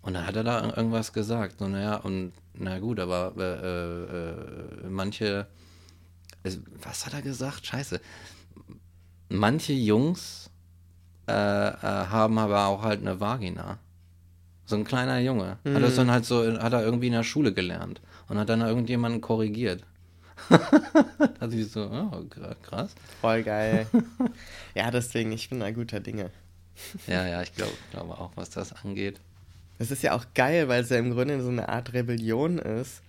Und 0.01 0.13
dann 0.15 0.25
hat 0.25 0.35
er 0.35 0.43
da 0.43 0.75
irgendwas 0.75 1.13
gesagt. 1.13 1.59
So, 1.59 1.67
naja, 1.67 1.97
und 1.97 2.33
na 2.53 2.79
gut, 2.79 2.99
aber 2.99 3.33
äh, 3.37 4.85
äh, 4.85 4.89
manche 4.89 5.47
was 6.81 7.05
hat 7.05 7.13
er 7.13 7.21
gesagt? 7.21 7.65
Scheiße. 7.65 8.01
Manche 9.29 9.73
Jungs 9.73 10.49
äh, 11.27 11.31
äh, 11.31 11.75
haben 11.81 12.37
aber 12.37 12.65
auch 12.67 12.83
halt 12.83 13.01
eine 13.01 13.19
Vagina. 13.19 13.79
So 14.65 14.75
ein 14.75 14.83
kleiner 14.83 15.19
Junge. 15.19 15.57
Mhm. 15.63 15.75
Hat 15.75 15.83
das 15.83 15.95
dann 15.95 16.11
halt 16.11 16.25
so, 16.25 16.45
hat 16.59 16.73
er 16.73 16.83
irgendwie 16.83 17.07
in 17.07 17.13
der 17.13 17.23
Schule 17.23 17.53
gelernt 17.53 18.01
und 18.27 18.37
hat 18.37 18.49
dann 18.49 18.61
irgendjemanden 18.61 19.21
korrigiert. 19.21 19.83
da 20.49 21.47
ich 21.47 21.71
so, 21.71 21.83
oh, 21.83 22.25
krass. 22.63 22.95
Voll 23.19 23.43
geil. 23.43 23.87
ja, 24.73 24.89
deswegen, 24.89 25.31
ich 25.31 25.49
bin 25.49 25.59
da 25.59 25.69
guter 25.71 25.99
Dinge. 25.99 26.31
ja, 27.05 27.27
ja, 27.27 27.41
ich 27.41 27.53
glaube 27.53 27.73
glaube 27.91 28.17
auch, 28.17 28.31
was 28.35 28.49
das 28.49 28.73
angeht. 28.73 29.21
Das 29.81 29.89
ist 29.89 30.03
ja 30.03 30.13
auch 30.15 30.25
geil, 30.35 30.67
weil 30.67 30.83
es 30.83 30.89
ja 30.89 30.97
im 30.97 31.09
Grunde 31.09 31.41
so 31.41 31.49
eine 31.49 31.67
Art 31.67 31.93
Rebellion 31.93 32.59
ist 32.59 33.01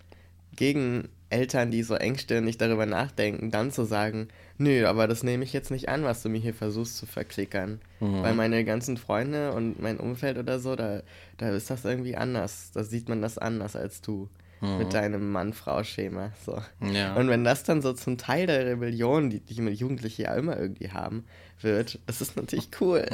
gegen 0.57 1.11
Eltern, 1.29 1.71
die 1.71 1.83
so 1.83 1.97
engstirnig 1.97 2.57
darüber 2.57 2.87
nachdenken, 2.87 3.51
dann 3.51 3.71
zu 3.71 3.85
sagen, 3.85 4.29
nö, 4.57 4.87
aber 4.87 5.07
das 5.07 5.23
nehme 5.23 5.45
ich 5.45 5.53
jetzt 5.53 5.71
nicht 5.71 5.91
an, 5.91 6.03
was 6.05 6.23
du 6.23 6.31
mir 6.31 6.41
hier 6.41 6.55
versuchst 6.55 6.97
zu 6.97 7.05
verklickern. 7.05 7.83
Mhm. 8.01 8.23
Weil 8.23 8.33
meine 8.33 8.65
ganzen 8.65 8.97
Freunde 8.97 9.53
und 9.53 9.83
mein 9.83 10.01
Umfeld 10.01 10.39
oder 10.39 10.59
so, 10.61 10.75
da, 10.75 11.03
da 11.37 11.51
ist 11.51 11.69
das 11.69 11.85
irgendwie 11.85 12.17
anders. 12.17 12.71
Da 12.73 12.85
sieht 12.85 13.07
man 13.07 13.21
das 13.21 13.37
anders 13.37 13.77
als 13.77 14.01
du 14.01 14.31
mhm. 14.63 14.79
mit 14.79 14.95
deinem 14.95 15.31
Mann-Frau-Schema. 15.33 16.33
So. 16.47 16.63
Ja. 16.81 17.15
Und 17.17 17.29
wenn 17.29 17.45
das 17.45 17.65
dann 17.65 17.83
so 17.83 17.93
zum 17.93 18.17
Teil 18.17 18.47
der 18.47 18.65
Rebellion, 18.65 19.29
die, 19.29 19.41
die 19.41 19.55
Jugendliche 19.55 20.23
ja 20.23 20.35
immer 20.35 20.57
irgendwie 20.57 20.91
haben, 20.91 21.25
wird, 21.61 21.99
das 22.07 22.21
ist 22.21 22.37
natürlich 22.37 22.69
cool. 22.81 23.07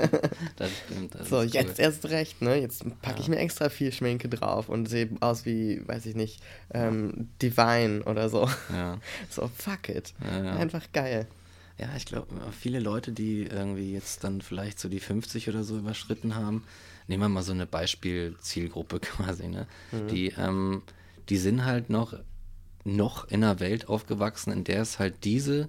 das 0.56 0.70
stimmt. 0.84 1.14
Das 1.14 1.28
so, 1.28 1.42
jetzt 1.42 1.78
cool. 1.78 1.84
erst 1.84 2.04
recht, 2.10 2.42
ne? 2.42 2.56
Jetzt 2.56 2.84
packe 3.02 3.16
ja. 3.16 3.22
ich 3.22 3.28
mir 3.28 3.38
extra 3.38 3.68
viel 3.70 3.92
Schminke 3.92 4.28
drauf 4.28 4.68
und 4.68 4.88
sehe 4.88 5.08
aus 5.20 5.46
wie, 5.46 5.86
weiß 5.86 6.06
ich 6.06 6.14
nicht, 6.14 6.42
ähm, 6.72 7.28
Divine 7.40 8.02
oder 8.04 8.28
so. 8.28 8.48
Ja. 8.72 8.98
So, 9.30 9.50
fuck 9.54 9.88
it. 9.88 10.14
Ja, 10.24 10.56
Einfach 10.56 10.92
geil. 10.92 11.26
Ja, 11.78 11.88
ich 11.96 12.06
glaube, 12.06 12.26
viele 12.58 12.80
Leute, 12.80 13.12
die 13.12 13.42
irgendwie 13.42 13.92
jetzt 13.92 14.24
dann 14.24 14.40
vielleicht 14.40 14.80
so 14.80 14.88
die 14.88 15.00
50 15.00 15.48
oder 15.48 15.62
so 15.62 15.78
überschritten 15.78 16.34
haben, 16.34 16.64
nehmen 17.08 17.22
wir 17.24 17.28
mal 17.28 17.42
so 17.42 17.52
eine 17.52 17.66
Beispielzielgruppe 17.66 19.00
quasi, 19.00 19.48
ne? 19.48 19.66
Mhm. 19.92 20.08
Die, 20.08 20.28
ähm, 20.38 20.82
die 21.28 21.38
sind 21.38 21.64
halt 21.64 21.90
noch, 21.90 22.14
noch 22.84 23.28
in 23.28 23.42
einer 23.42 23.60
Welt 23.60 23.88
aufgewachsen, 23.88 24.52
in 24.52 24.64
der 24.64 24.82
es 24.82 24.98
halt 24.98 25.24
diese 25.24 25.68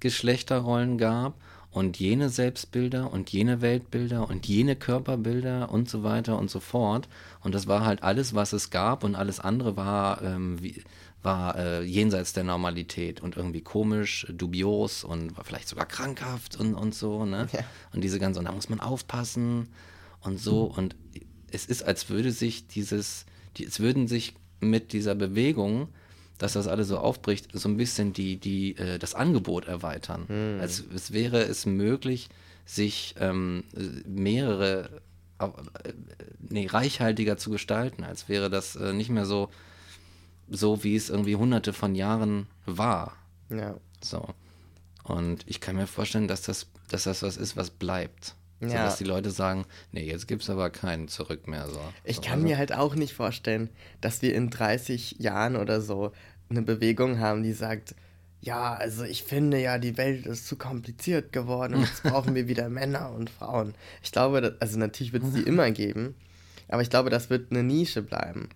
Geschlechterrollen 0.00 0.98
gab 0.98 1.34
und 1.70 1.98
jene 1.98 2.30
Selbstbilder 2.30 3.12
und 3.12 3.30
jene 3.30 3.60
Weltbilder 3.60 4.28
und 4.28 4.46
jene 4.46 4.76
Körperbilder 4.76 5.70
und 5.70 5.88
so 5.88 6.02
weiter 6.02 6.38
und 6.38 6.50
so 6.50 6.60
fort. 6.60 7.08
Und 7.40 7.54
das 7.54 7.66
war 7.66 7.84
halt 7.84 8.02
alles, 8.02 8.34
was 8.34 8.52
es 8.52 8.70
gab 8.70 9.04
und 9.04 9.14
alles 9.14 9.40
andere 9.40 9.76
war, 9.76 10.22
ähm, 10.22 10.62
wie, 10.62 10.82
war 11.22 11.56
äh, 11.56 11.82
jenseits 11.82 12.32
der 12.32 12.44
Normalität 12.44 13.20
und 13.20 13.36
irgendwie 13.36 13.60
komisch, 13.60 14.26
dubios 14.30 15.04
und 15.04 15.36
war 15.36 15.44
vielleicht 15.44 15.68
sogar 15.68 15.86
krankhaft 15.86 16.56
und, 16.58 16.74
und 16.74 16.94
so. 16.94 17.24
Ne? 17.24 17.48
Ja. 17.52 17.60
Und 17.92 18.02
diese 18.02 18.18
ganze, 18.18 18.38
und 18.38 18.46
da 18.46 18.52
muss 18.52 18.68
man 18.68 18.80
aufpassen 18.80 19.68
und 20.20 20.38
so. 20.40 20.64
Und 20.64 20.96
es 21.50 21.66
ist, 21.66 21.82
als 21.82 22.08
würde 22.10 22.32
sich 22.32 22.66
dieses, 22.66 23.26
die, 23.56 23.64
es 23.64 23.80
würden 23.80 24.08
sich 24.08 24.34
mit 24.60 24.92
dieser 24.92 25.14
Bewegung 25.14 25.88
dass 26.38 26.52
das 26.52 26.68
alles 26.68 26.88
so 26.88 26.98
aufbricht, 26.98 27.48
so 27.52 27.68
ein 27.68 27.76
bisschen 27.76 28.12
die, 28.12 28.36
die, 28.36 28.76
äh, 28.76 28.98
das 28.98 29.14
Angebot 29.14 29.66
erweitern. 29.66 30.26
Mhm. 30.28 30.60
Als 30.60 30.82
es 30.94 31.12
wäre 31.12 31.42
es 31.42 31.66
möglich, 31.66 32.28
sich 32.64 33.16
ähm, 33.18 33.64
mehrere, 34.06 35.02
äh, 35.40 35.48
nee, 36.38 36.66
reichhaltiger 36.66 37.36
zu 37.36 37.50
gestalten, 37.50 38.04
als 38.04 38.28
wäre 38.28 38.50
das 38.50 38.76
äh, 38.76 38.92
nicht 38.92 39.10
mehr 39.10 39.26
so, 39.26 39.50
so 40.48 40.84
wie 40.84 40.94
es 40.94 41.10
irgendwie 41.10 41.36
hunderte 41.36 41.72
von 41.72 41.94
Jahren 41.94 42.46
war. 42.66 43.16
Ja. 43.50 43.76
So. 44.00 44.28
Und 45.02 45.42
ich 45.46 45.60
kann 45.60 45.76
mir 45.76 45.86
vorstellen, 45.86 46.28
dass 46.28 46.42
das, 46.42 46.68
dass 46.88 47.04
das 47.04 47.22
was 47.22 47.36
ist, 47.36 47.56
was 47.56 47.70
bleibt. 47.70 48.34
Ja. 48.60 48.68
So, 48.68 48.74
dass 48.76 48.98
die 48.98 49.04
Leute 49.04 49.30
sagen, 49.30 49.66
nee, 49.92 50.04
jetzt 50.04 50.26
gibt 50.26 50.42
es 50.42 50.50
aber 50.50 50.70
keinen 50.70 51.08
Zurück 51.08 51.46
mehr. 51.46 51.68
So. 51.68 51.80
Ich 52.04 52.20
kann 52.20 52.34
also. 52.34 52.46
mir 52.46 52.58
halt 52.58 52.72
auch 52.72 52.94
nicht 52.94 53.12
vorstellen, 53.12 53.70
dass 54.00 54.20
wir 54.22 54.34
in 54.34 54.50
30 54.50 55.16
Jahren 55.18 55.56
oder 55.56 55.80
so 55.80 56.12
eine 56.50 56.62
Bewegung 56.62 57.20
haben, 57.20 57.42
die 57.42 57.52
sagt, 57.52 57.94
ja, 58.40 58.74
also 58.74 59.04
ich 59.04 59.24
finde 59.24 59.60
ja, 59.60 59.78
die 59.78 59.96
Welt 59.96 60.26
ist 60.26 60.46
zu 60.46 60.56
kompliziert 60.56 61.32
geworden 61.32 61.74
und 61.74 61.80
jetzt 61.82 62.02
brauchen 62.02 62.34
wir 62.34 62.48
wieder 62.48 62.68
Männer 62.68 63.12
und 63.12 63.30
Frauen. 63.30 63.74
Ich 64.02 64.12
glaube, 64.12 64.40
dass, 64.40 64.60
also 64.60 64.78
natürlich 64.78 65.12
wird 65.12 65.24
es 65.24 65.32
die 65.32 65.42
immer 65.46 65.70
geben, 65.70 66.14
aber 66.68 66.82
ich 66.82 66.90
glaube, 66.90 67.10
das 67.10 67.30
wird 67.30 67.50
eine 67.50 67.62
Nische 67.62 68.02
bleiben. 68.02 68.48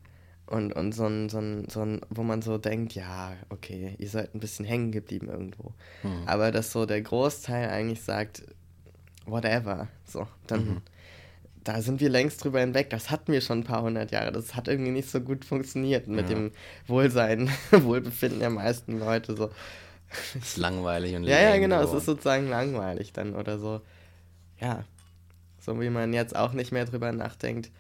Und, 0.47 0.75
und 0.75 0.93
so, 0.93 1.07
ein, 1.07 1.31
so, 1.31 1.39
ein, 1.39 1.67
so 1.71 1.81
ein, 1.81 2.03
wo 2.11 2.23
man 2.23 2.43
so 2.43 2.59
denkt, 2.59 2.95
ja, 2.95 3.33
okay, 3.49 3.95
ihr 3.99 4.09
seid 4.09 4.35
ein 4.35 4.41
bisschen 4.41 4.67
hängen 4.67 4.93
geblieben 4.93 5.29
irgendwo. 5.29 5.73
Mhm. 6.03 6.25
Aber 6.27 6.51
dass 6.53 6.73
so 6.73 6.85
der 6.85 7.01
Großteil 7.01 7.71
eigentlich 7.71 8.03
sagt, 8.03 8.43
whatever. 9.27 9.89
So, 10.05 10.27
dann, 10.47 10.65
mhm. 10.65 10.83
da 11.65 11.81
sind 11.83 12.01
wir 12.01 12.09
längst 12.09 12.43
drüber 12.43 12.61
hinweg. 12.61 12.91
Das 12.91 13.11
hatten 13.11 13.33
wir 13.33 13.41
schon 13.41 13.61
ein 13.61 13.65
paar 13.65 13.83
hundert 13.83 14.11
Jahre. 14.11 14.33
Das 14.33 14.55
hat 14.55 14.69
irgendwie 14.69 14.93
nicht 14.93 15.11
so 15.11 15.21
gut 15.21 15.45
funktioniert 15.45 16.09
mit 16.09 16.29
ja. 16.29 16.35
dem 16.35 16.53
Wohlsein, 16.87 17.51
Wohlbefinden 17.71 18.41
der 18.41 18.51
meisten 18.51 18.99
Leute. 18.99 19.37
So. 19.37 19.51
ist 20.35 20.57
langweilig 20.57 21.15
und 21.17 21.25
Ja, 21.25 21.41
ja, 21.41 21.57
genau. 21.59 21.83
Es 21.83 21.93
ist 21.93 22.07
sozusagen 22.07 22.49
langweilig 22.49 23.13
dann 23.13 23.35
oder 23.35 23.59
so. 23.59 23.81
Ja. 24.61 24.85
So 25.59 25.81
wie 25.81 25.91
man 25.91 26.13
jetzt 26.13 26.35
auch 26.35 26.53
nicht 26.53 26.73
mehr 26.73 26.85
drüber 26.85 27.13
nachdenkt, 27.13 27.71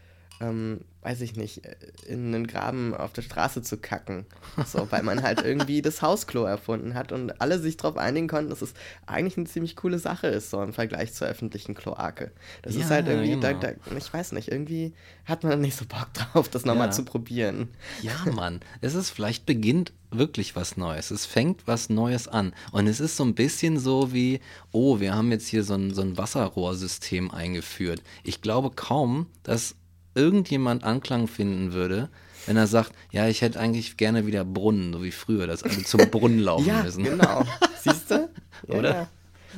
ähm, 0.40 0.80
weiß 1.02 1.20
ich 1.20 1.36
nicht, 1.36 1.64
äh, 1.64 1.76
in 2.06 2.34
einen 2.34 2.46
Graben 2.46 2.94
auf 2.94 3.12
der 3.12 3.22
Straße 3.22 3.62
zu 3.62 3.76
kacken. 3.76 4.26
So, 4.66 4.90
weil 4.90 5.02
man 5.02 5.22
halt 5.22 5.42
irgendwie 5.42 5.82
das 5.82 6.02
Hausklo 6.02 6.44
erfunden 6.44 6.94
hat 6.94 7.10
und 7.10 7.40
alle 7.40 7.58
sich 7.58 7.76
darauf 7.76 7.96
einigen 7.96 8.28
konnten, 8.28 8.50
dass 8.50 8.62
es 8.62 8.74
eigentlich 9.06 9.36
eine 9.36 9.46
ziemlich 9.46 9.76
coole 9.76 9.98
Sache 9.98 10.26
ist, 10.28 10.50
so 10.50 10.62
im 10.62 10.72
Vergleich 10.72 11.12
zur 11.14 11.26
öffentlichen 11.26 11.74
Kloake. 11.74 12.30
Das 12.62 12.74
ja, 12.74 12.82
ist 12.82 12.90
halt 12.90 13.08
irgendwie, 13.08 13.30
genau. 13.30 13.40
da, 13.40 13.72
da, 13.72 13.96
ich 13.96 14.12
weiß 14.12 14.32
nicht, 14.32 14.48
irgendwie 14.48 14.94
hat 15.24 15.42
man 15.42 15.60
nicht 15.60 15.76
so 15.76 15.84
Bock 15.84 16.08
drauf, 16.14 16.48
das 16.48 16.64
nochmal 16.64 16.88
ja. 16.88 16.92
zu 16.92 17.04
probieren. 17.04 17.68
Ja, 18.02 18.12
Mann, 18.32 18.60
es 18.80 18.94
ist 18.94 19.10
vielleicht 19.10 19.46
beginnt 19.46 19.92
wirklich 20.10 20.54
was 20.54 20.76
Neues. 20.76 21.10
Es 21.10 21.26
fängt 21.26 21.66
was 21.66 21.88
Neues 21.88 22.28
an. 22.28 22.52
Und 22.70 22.86
es 22.86 23.00
ist 23.00 23.16
so 23.16 23.24
ein 23.24 23.34
bisschen 23.34 23.78
so 23.78 24.12
wie, 24.12 24.40
oh, 24.70 25.00
wir 25.00 25.14
haben 25.14 25.30
jetzt 25.32 25.48
hier 25.48 25.64
so 25.64 25.74
ein, 25.74 25.94
so 25.94 26.02
ein 26.02 26.18
Wasserrohrsystem 26.18 27.30
eingeführt. 27.30 28.02
Ich 28.22 28.42
glaube 28.42 28.70
kaum, 28.70 29.26
dass 29.42 29.74
irgendjemand 30.14 30.84
Anklang 30.84 31.26
finden 31.26 31.72
würde, 31.72 32.08
wenn 32.46 32.56
er 32.56 32.66
sagt, 32.66 32.92
ja, 33.10 33.28
ich 33.28 33.42
hätte 33.42 33.60
eigentlich 33.60 33.96
gerne 33.96 34.26
wieder 34.26 34.44
Brunnen, 34.44 34.92
so 34.92 35.02
wie 35.02 35.12
früher, 35.12 35.46
dass 35.46 35.62
alle 35.62 35.82
zum 35.84 36.10
Brunnen 36.10 36.38
laufen 36.40 36.66
ja, 36.66 36.82
müssen. 36.82 37.04
genau. 37.04 37.44
Siehst 37.80 38.10
du? 38.10 38.28
Ja, 38.68 38.78
Oder? 38.78 38.90
Ja. 38.94 39.08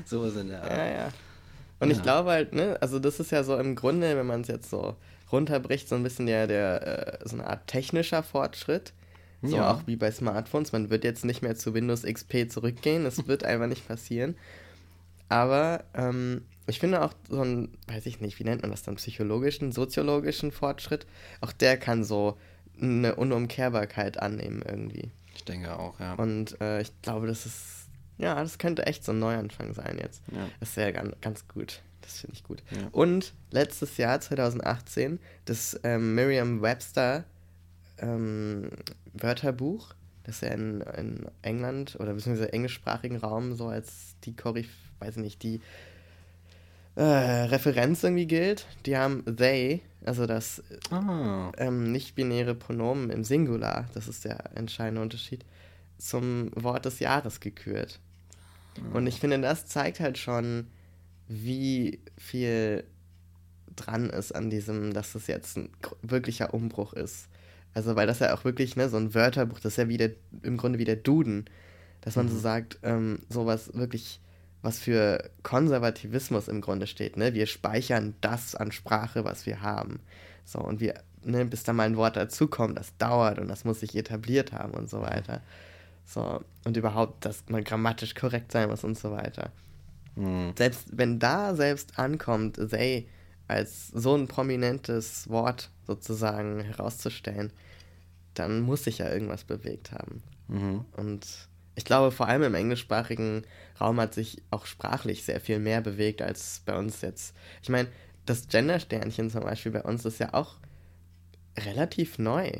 Sowas 0.07 0.35
in 0.35 0.49
der 0.49 0.63
Art. 0.63 0.71
Ja, 0.71 0.87
ja. 0.87 1.09
Und 1.79 1.91
ja. 1.91 1.97
ich 1.97 2.03
glaube 2.03 2.31
halt, 2.31 2.55
ne, 2.55 2.79
also 2.81 2.99
das 2.99 3.21
ist 3.21 3.33
ja 3.33 3.45
so 3.45 3.59
im 3.59 3.75
Grunde, 3.75 4.17
wenn 4.17 4.27
man 4.27 4.41
es 4.41 4.49
jetzt 4.49 4.71
so 4.71 4.97
runterbricht, 5.31 5.91
so 5.91 5.95
ein 5.95 6.03
bisschen 6.03 6.25
der, 6.25 6.47
der, 6.47 7.21
äh, 7.21 7.29
so 7.29 7.37
eine 7.37 7.47
Art 7.47 7.67
technischer 7.67 8.23
Fortschritt. 8.23 8.95
So 9.43 9.57
ja. 9.57 9.73
auch 9.73 9.87
wie 9.87 9.97
bei 9.97 10.11
Smartphones. 10.11 10.73
Man 10.73 10.89
wird 10.89 11.05
jetzt 11.05 11.27
nicht 11.27 11.43
mehr 11.43 11.55
zu 11.55 11.75
Windows 11.75 12.03
XP 12.03 12.51
zurückgehen. 12.51 13.05
Das 13.05 13.29
wird 13.29 13.45
einfach 13.45 13.67
nicht 13.67 13.87
passieren. 13.87 14.37
Aber 15.29 15.85
ähm, 15.93 16.47
ich 16.67 16.79
finde 16.81 17.03
auch 17.03 17.13
so 17.29 17.43
ein, 17.43 17.77
weiß 17.89 18.07
ich 18.07 18.21
nicht, 18.21 18.39
wie 18.39 18.45
nennt 18.45 18.63
man 18.63 18.71
das 18.71 18.83
dann, 18.83 18.97
psychologischen, 18.97 19.73
soziologischen 19.73 20.51
Fortschritt, 20.51 21.07
auch 21.41 21.53
der 21.53 21.77
kann 21.77 22.05
so 22.05 22.39
eine 22.81 23.15
Unumkehrbarkeit 23.15 24.21
annehmen 24.21 24.63
irgendwie. 24.67 25.11
Ich 25.35 25.45
denke 25.45 25.79
auch, 25.79 25.99
ja. 26.01 26.15
Und 26.15 26.61
äh, 26.61 26.81
ich 26.81 26.91
glaube, 27.03 27.27
das 27.27 27.47
ist, 27.47 27.89
ja, 28.19 28.35
das 28.35 28.59
könnte 28.59 28.87
echt 28.87 29.05
so 29.05 29.13
ein 29.13 29.19
Neuanfang 29.19 29.75
sein 29.75 29.99
jetzt. 30.01 30.23
Ja. 30.33 30.49
Das 30.61 30.71
ist 30.71 30.77
ja 30.77 30.91
ganz, 30.91 31.15
ganz 31.21 31.49
gut. 31.49 31.83
Das 32.01 32.21
finde 32.21 32.35
ich 32.35 32.45
gut. 32.45 32.63
Ja. 32.71 32.89
Und 32.93 33.33
letztes 33.51 33.97
Jahr, 33.97 34.21
2018, 34.21 35.19
das 35.47 35.79
ähm, 35.85 36.15
Merriam-Webster 36.15 37.25
ähm, 37.99 38.71
Wörterbuch, 39.13 39.95
das 40.25 40.41
ja 40.41 40.49
in, 40.49 40.81
in 40.81 41.27
England 41.43 41.97
oder 42.01 42.15
beziehungsweise 42.15 42.53
englischsprachigen 42.53 43.19
Raum 43.19 43.55
so 43.55 43.69
als 43.69 44.17
die 44.25 44.35
Koryph, 44.35 44.69
weiß 44.99 45.17
nicht, 45.17 45.43
die 45.43 45.61
äh, 46.97 47.03
Referenz 47.03 48.03
irgendwie 48.03 48.27
gilt. 48.27 48.67
Die 48.87 48.97
haben 48.97 49.25
they, 49.25 49.83
also 50.05 50.27
das 50.27 50.63
ah. 50.91 51.51
ähm, 51.59 51.91
nicht-binäre 51.93 52.55
Pronomen 52.55 53.11
im 53.11 53.25
Singular, 53.25 53.87
das 53.95 54.09
ist 54.09 54.25
der 54.25 54.57
entscheidende 54.57 55.03
Unterschied, 55.03 55.45
zum 55.99 56.51
Wort 56.55 56.85
des 56.85 57.01
Jahres 57.01 57.41
gekürt. 57.41 58.01
Ah. 58.79 58.97
Und 58.97 59.07
ich 59.07 59.21
finde, 59.21 59.41
das 59.41 59.67
zeigt 59.67 60.01
halt 60.01 60.19
schon, 60.19 60.67
wie 61.29 62.01
viel 62.17 62.85
dran 63.77 64.11
ist 64.11 64.33
an 64.33 64.51
diesem, 64.51 64.93
dass 64.93 65.15
es 65.15 65.27
jetzt 65.27 65.57
ein 65.57 65.71
wirklicher 66.03 66.55
Umbruch 66.55 66.93
ist. 66.93 67.29
Also, 67.73 67.97
weil 67.97 68.07
das 68.07 68.21
ja 68.21 68.35
auch 68.35 68.45
wirklich, 68.45 68.77
ne, 68.77 68.89
so 68.89 68.97
ein 68.97 69.15
Wörterbuch, 69.15 69.59
das 69.59 69.73
ist 69.73 69.79
ja 69.79 69.89
wie 69.89 69.97
der, 69.97 70.13
im 70.43 70.57
Grunde 70.57 70.79
wie 70.79 70.85
der 70.85 70.97
Duden, 70.97 71.47
dass 72.03 72.15
man 72.15 72.27
mhm. 72.27 72.31
so 72.31 72.39
sagt, 72.39 72.79
ähm, 72.83 73.21
sowas 73.29 73.71
wirklich 73.75 74.21
was 74.65 74.79
für 74.79 75.31
Konservativismus 75.43 76.49
im 76.49 76.63
Grunde 76.63 76.87
steht. 76.87 77.19
Ne? 77.19 77.35
Wir 77.35 77.47
speichern 77.47 78.15
das 78.23 78.55
an 78.55 78.73
Sprache, 78.73 79.23
was 79.25 79.45
wir 79.45 79.61
haben. 79.61 80.01
So, 80.47 80.59
und 80.59 80.81
wir, 80.81 80.95
ne, 81.23 81.45
bis 81.45 81.65
da 81.65 81.75
mal 81.75 81.85
ein 81.85 81.99
Wort 81.99 82.17
dazukommt, 82.17 82.79
das 82.79 82.97
dauert 82.97 83.39
und 83.39 83.49
das 83.49 83.65
muss 83.65 83.81
sich 83.81 83.95
etabliert 83.95 84.53
haben 84.53 84.73
und 84.73 84.89
so 84.89 85.03
weiter. 85.03 85.43
So, 86.07 86.43
und 86.65 86.77
überhaupt, 86.79 87.27
dass 87.27 87.45
man 87.49 87.63
grammatisch 87.63 88.15
korrekt 88.15 88.53
sein 88.53 88.71
muss 88.71 88.85
und 88.85 88.99
so 88.99 89.13
weiter. 89.13 89.53
Mhm. 90.17 90.55
Selbst 90.57 90.89
wenn 90.93 91.19
da 91.19 91.55
selbst 91.55 91.99
ankommt, 91.99 92.59
they 92.71 93.07
als 93.47 93.89
so 93.89 94.15
ein 94.15 94.29
prominentes 94.29 95.29
Wort 95.29 95.69
sozusagen 95.87 96.61
herauszustellen, 96.61 97.53
dann 98.33 98.63
muss 98.63 98.85
sich 98.85 98.97
ja 98.97 99.13
irgendwas 99.13 99.45
bewegt 99.45 99.93
haben. 99.93 100.23
Mhm. 100.49 100.87
Und 100.97 101.27
ich 101.75 101.85
glaube, 101.85 102.11
vor 102.11 102.29
allem 102.29 102.45
im 102.45 102.55
englischsprachigen 102.55 103.45
Raum 103.81 104.01
hat 104.01 104.15
sich 104.15 104.43
auch 104.51 104.67
sprachlich 104.67 105.25
sehr 105.25 105.41
viel 105.41 105.59
mehr 105.59 105.81
bewegt 105.81 106.23
als 106.23 106.63
bei 106.65 106.77
uns 106.79 107.01
jetzt. 107.01 107.35
Ich 107.63 107.69
meine, 107.69 107.89
das 108.27 108.49
Gendersternchen 108.49 109.31
zum 109.31 109.43
Beispiel 109.43 109.73
bei 109.73 109.83
uns 109.83 110.05
ist 110.05 110.21
ja 110.21 110.33
auch 110.33 110.57
relativ 111.59 112.19
neu. 112.19 112.51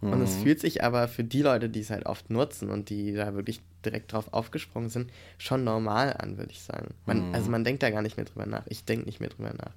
Mhm. 0.00 0.12
Und 0.12 0.22
es 0.22 0.36
mhm. 0.36 0.42
fühlt 0.42 0.60
sich 0.60 0.84
aber 0.84 1.08
für 1.08 1.24
die 1.24 1.42
Leute, 1.42 1.68
die 1.68 1.80
es 1.80 1.90
halt 1.90 2.06
oft 2.06 2.30
nutzen 2.30 2.70
und 2.70 2.90
die 2.90 3.14
da 3.14 3.34
wirklich 3.34 3.62
direkt 3.84 4.12
drauf 4.12 4.32
aufgesprungen 4.32 4.90
sind, 4.90 5.10
schon 5.38 5.64
normal 5.64 6.14
an, 6.18 6.38
würde 6.38 6.52
ich 6.52 6.62
sagen. 6.62 6.94
Man, 7.06 7.28
mhm. 7.28 7.34
Also 7.34 7.50
man 7.50 7.64
denkt 7.64 7.82
da 7.82 7.90
gar 7.90 8.02
nicht 8.02 8.16
mehr 8.16 8.26
drüber 8.26 8.46
nach. 8.46 8.66
Ich 8.66 8.84
denke 8.84 9.06
nicht 9.06 9.20
mehr 9.20 9.30
drüber 9.30 9.52
nach. 9.54 9.72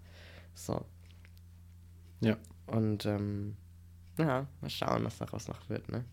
So. 0.53 0.85
Ja. 2.19 2.37
Und 2.65 3.05
ähm, 3.05 3.55
ja, 4.17 4.47
mal 4.61 4.69
schauen, 4.69 5.05
was 5.05 5.17
daraus 5.17 5.47
noch 5.47 5.69
wird, 5.69 5.89
ne? 5.89 6.03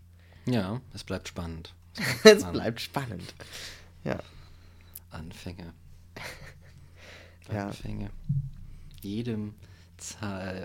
Ja, 0.46 0.80
es 0.92 1.04
bleibt 1.04 1.28
spannend. 1.28 1.74
es 2.22 2.44
bleibt 2.44 2.80
spannend. 2.82 3.34
Ja. 4.04 4.18
Anfänge. 5.14 5.72
Anfänge. 7.48 8.10
Jedem 9.00 9.54
Z 9.96 10.18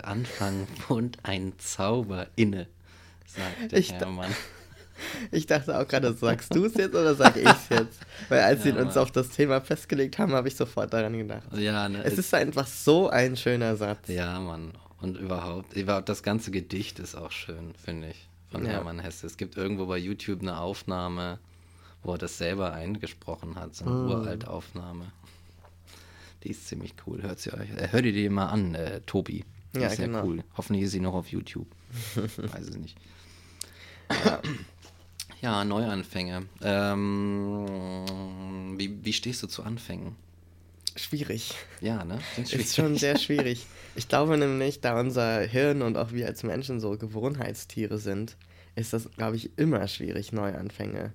Anfang 0.04 0.68
wohnt 0.88 1.20
ein 1.24 1.54
Zauber 1.58 2.28
inne, 2.36 2.68
sagt 3.26 3.72
der 3.72 3.80
ich 3.80 3.92
Hermann. 3.92 4.34
Ich 5.32 5.46
dachte 5.46 5.80
auch 5.80 5.88
gerade, 5.88 6.12
sagst 6.12 6.54
du 6.54 6.66
es 6.66 6.74
jetzt 6.74 6.94
oder 6.94 7.16
sage 7.16 7.40
ich 7.40 7.48
es 7.48 7.70
jetzt? 7.70 8.00
Weil 8.28 8.42
als 8.42 8.66
ja, 8.66 8.76
wir 8.76 8.82
uns 8.82 8.98
auf 8.98 9.12
das 9.12 9.30
Thema 9.30 9.62
festgelegt 9.62 10.20
haben, 10.20 10.34
habe 10.34 10.50
ich 10.50 10.58
sofort 10.58 10.92
daran 10.92 11.18
gedacht. 11.18 11.48
Ja, 11.54 11.88
ne, 11.88 12.04
es 12.04 12.18
ist 12.18 12.34
einfach 12.34 12.68
so 12.68 13.10
ein 13.10 13.38
schöner 13.38 13.78
Satz. 13.78 14.10
Ja, 14.10 14.38
Mann. 14.42 14.74
Und 15.00 15.18
überhaupt, 15.18 15.74
überhaupt 15.74 16.10
das 16.10 16.22
ganze 16.22 16.52
Gedicht 16.52 17.00
ist 17.00 17.16
auch 17.16 17.32
schön, 17.32 17.74
finde 17.82 18.10
ich 18.10 18.30
von 18.52 18.66
ja. 18.66 18.72
Hermann 18.72 19.00
Hesse. 19.00 19.26
Es 19.28 19.38
gibt 19.38 19.58
irgendwo 19.58 19.86
bei 19.86 19.98
YouTube 19.98 20.42
eine 20.42 20.60
Aufnahme, 20.60 21.40
wo 22.04 22.14
er 22.14 22.18
das 22.18 22.38
selber 22.38 22.74
eingesprochen 22.74 23.56
hat, 23.56 23.76
so 23.76 23.86
eine 23.86 23.94
mm. 23.94 24.10
Uraltaufnahme. 24.10 25.12
Die 26.44 26.50
ist 26.52 26.68
ziemlich 26.68 26.94
cool. 27.06 27.22
Hört 27.22 27.40
sie 27.40 27.54
euch. 27.54 27.70
Äh, 27.72 27.90
hört 27.92 28.06
ihr 28.06 28.14
die 28.14 28.30
mal 28.30 28.48
an, 28.48 28.76
äh, 28.76 29.02
Tobi. 29.02 29.44
Die 29.74 29.80
ja, 29.80 29.88
ist 29.88 29.98
sehr 29.98 30.08
genau. 30.08 30.24
cool. 30.24 30.44
Hoffentlich 30.56 30.86
ist 30.86 30.92
sie 30.92 31.02
noch 31.02 31.14
auf 31.14 31.28
YouTube. 31.28 31.68
Weiß 32.16 32.68
es 32.68 32.78
nicht. 32.78 32.98
Ja. 34.26 34.42
ja, 35.42 35.66
Neuanfänge. 35.66 36.48
Ähm, 36.62 37.66
wie, 38.78 39.04
wie 39.04 39.14
stehst 39.14 39.44
du 39.44 39.48
zu 39.48 39.64
Anfängen? 39.64 40.16
Schwierig. 40.96 41.54
Ja, 41.82 42.04
ne? 42.04 42.20
Schwierig. 42.34 42.54
Ist 42.54 42.76
schon 42.76 42.96
sehr 42.96 43.18
schwierig. 43.20 43.68
Ich 43.96 44.08
glaube 44.08 44.38
nämlich, 44.38 44.82
da 44.82 45.00
unser 45.00 45.42
Hirn 45.42 45.82
und 45.82 45.98
auch 45.98 46.12
wir 46.14 46.26
als 46.26 46.44
Menschen 46.44 46.80
so 46.80 46.98
Gewohnheitstiere 46.98 47.98
sind, 48.00 48.38
ist 48.76 48.94
das, 48.94 49.12
glaube 49.12 49.36
ich, 49.36 49.58
immer 49.58 49.88
schwierig, 49.88 50.32
Neuanfänge 50.32 51.14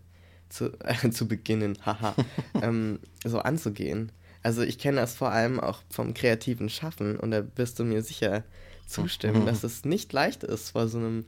zu, 0.55 0.73
äh, 0.85 1.11
zu 1.11 1.27
beginnen, 1.27 1.79
haha, 1.85 2.15
ähm, 2.63 3.01
so 3.25 3.41
anzugehen. 3.41 4.13
Also 4.43 4.63
ich 4.63 4.79
kenne 4.79 5.01
das 5.01 5.15
vor 5.15 5.31
allem 5.31 5.59
auch 5.59 5.81
vom 5.91 6.15
kreativen 6.15 6.69
Schaffen 6.69 7.19
und 7.19 7.31
da 7.31 7.45
wirst 7.57 7.79
du 7.79 7.85
mir 7.85 8.03
sicher 8.03 8.45
zustimmen, 8.87 9.47
dass 9.47 9.65
es 9.65 9.87
nicht 9.87 10.13
leicht 10.13 10.45
ist, 10.45 10.71
vor 10.71 10.89
so 10.89 10.99
einem, 10.99 11.25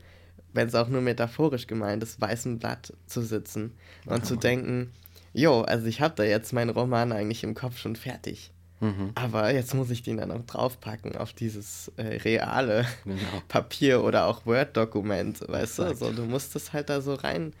wenn 0.53 0.67
es 0.67 0.75
auch 0.75 0.87
nur 0.87 1.01
metaphorisch 1.01 1.65
gemeint 1.65 2.03
ist, 2.03 2.21
weißen 2.21 2.59
Blatt 2.59 2.93
zu 3.07 3.21
sitzen 3.21 3.73
und 4.05 4.19
ja, 4.19 4.23
zu 4.23 4.35
denken, 4.35 4.91
jo, 5.33 5.61
also 5.61 5.87
ich 5.87 5.99
habe 5.99 6.13
da 6.15 6.23
jetzt 6.23 6.53
meinen 6.53 6.69
Roman 6.69 7.11
eigentlich 7.11 7.43
im 7.43 7.55
Kopf 7.55 7.79
schon 7.79 7.95
fertig. 7.95 8.51
Mhm. 8.79 9.11
Aber 9.15 9.51
jetzt 9.51 9.73
muss 9.73 9.89
ich 9.89 10.03
den 10.03 10.17
dann 10.17 10.31
auch 10.31 10.45
draufpacken 10.45 11.17
auf 11.17 11.33
dieses 11.33 11.91
äh, 11.97 12.17
reale 12.17 12.85
genau. 13.03 13.17
Papier 13.47 14.03
oder 14.03 14.27
auch 14.27 14.45
Word-Dokument, 14.45 15.41
weißt 15.47 15.79
du? 15.79 15.83
Also, 15.83 16.11
du 16.11 16.23
musst 16.25 16.55
es 16.55 16.73
halt 16.73 16.91
da 16.91 17.01
so 17.01 17.15
rein. 17.15 17.53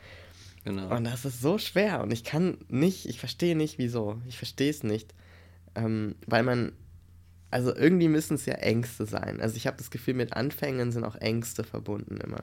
Genau. 0.67 0.93
Und 0.93 1.05
das 1.05 1.23
ist 1.23 1.41
so 1.41 1.57
schwer 1.57 2.01
und 2.01 2.11
ich 2.11 2.25
kann 2.25 2.57
nicht, 2.67 3.05
ich 3.05 3.21
verstehe 3.21 3.55
nicht, 3.55 3.77
wieso. 3.77 4.21
Ich 4.27 4.37
verstehe 4.37 4.69
es 4.69 4.83
nicht. 4.83 5.13
Ähm, 5.75 6.15
weil 6.25 6.43
man, 6.43 6.73
also 7.51 7.73
irgendwie 7.73 8.09
müssen 8.09 8.33
es 8.33 8.45
ja 8.45 8.55
Ängste 8.55 9.05
sein. 9.05 9.39
Also 9.39 9.55
ich 9.55 9.65
habe 9.65 9.77
das 9.77 9.91
Gefühl, 9.91 10.15
mit 10.15 10.33
Anfängen 10.33 10.91
sind 10.91 11.05
auch 11.05 11.15
Ängste 11.15 11.63
verbunden 11.63 12.17
immer. 12.17 12.41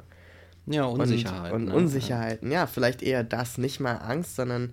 Ja, 0.65 0.85
Unsicherheiten. 0.85 1.55
Und, 1.55 1.63
und 1.65 1.69
ne? 1.69 1.75
Unsicherheiten, 1.75 2.51
ja, 2.51 2.67
vielleicht 2.67 3.03
eher 3.03 3.25
das, 3.25 3.59
nicht 3.59 3.79
mal 3.79 3.97
Angst, 3.97 4.37
sondern, 4.37 4.73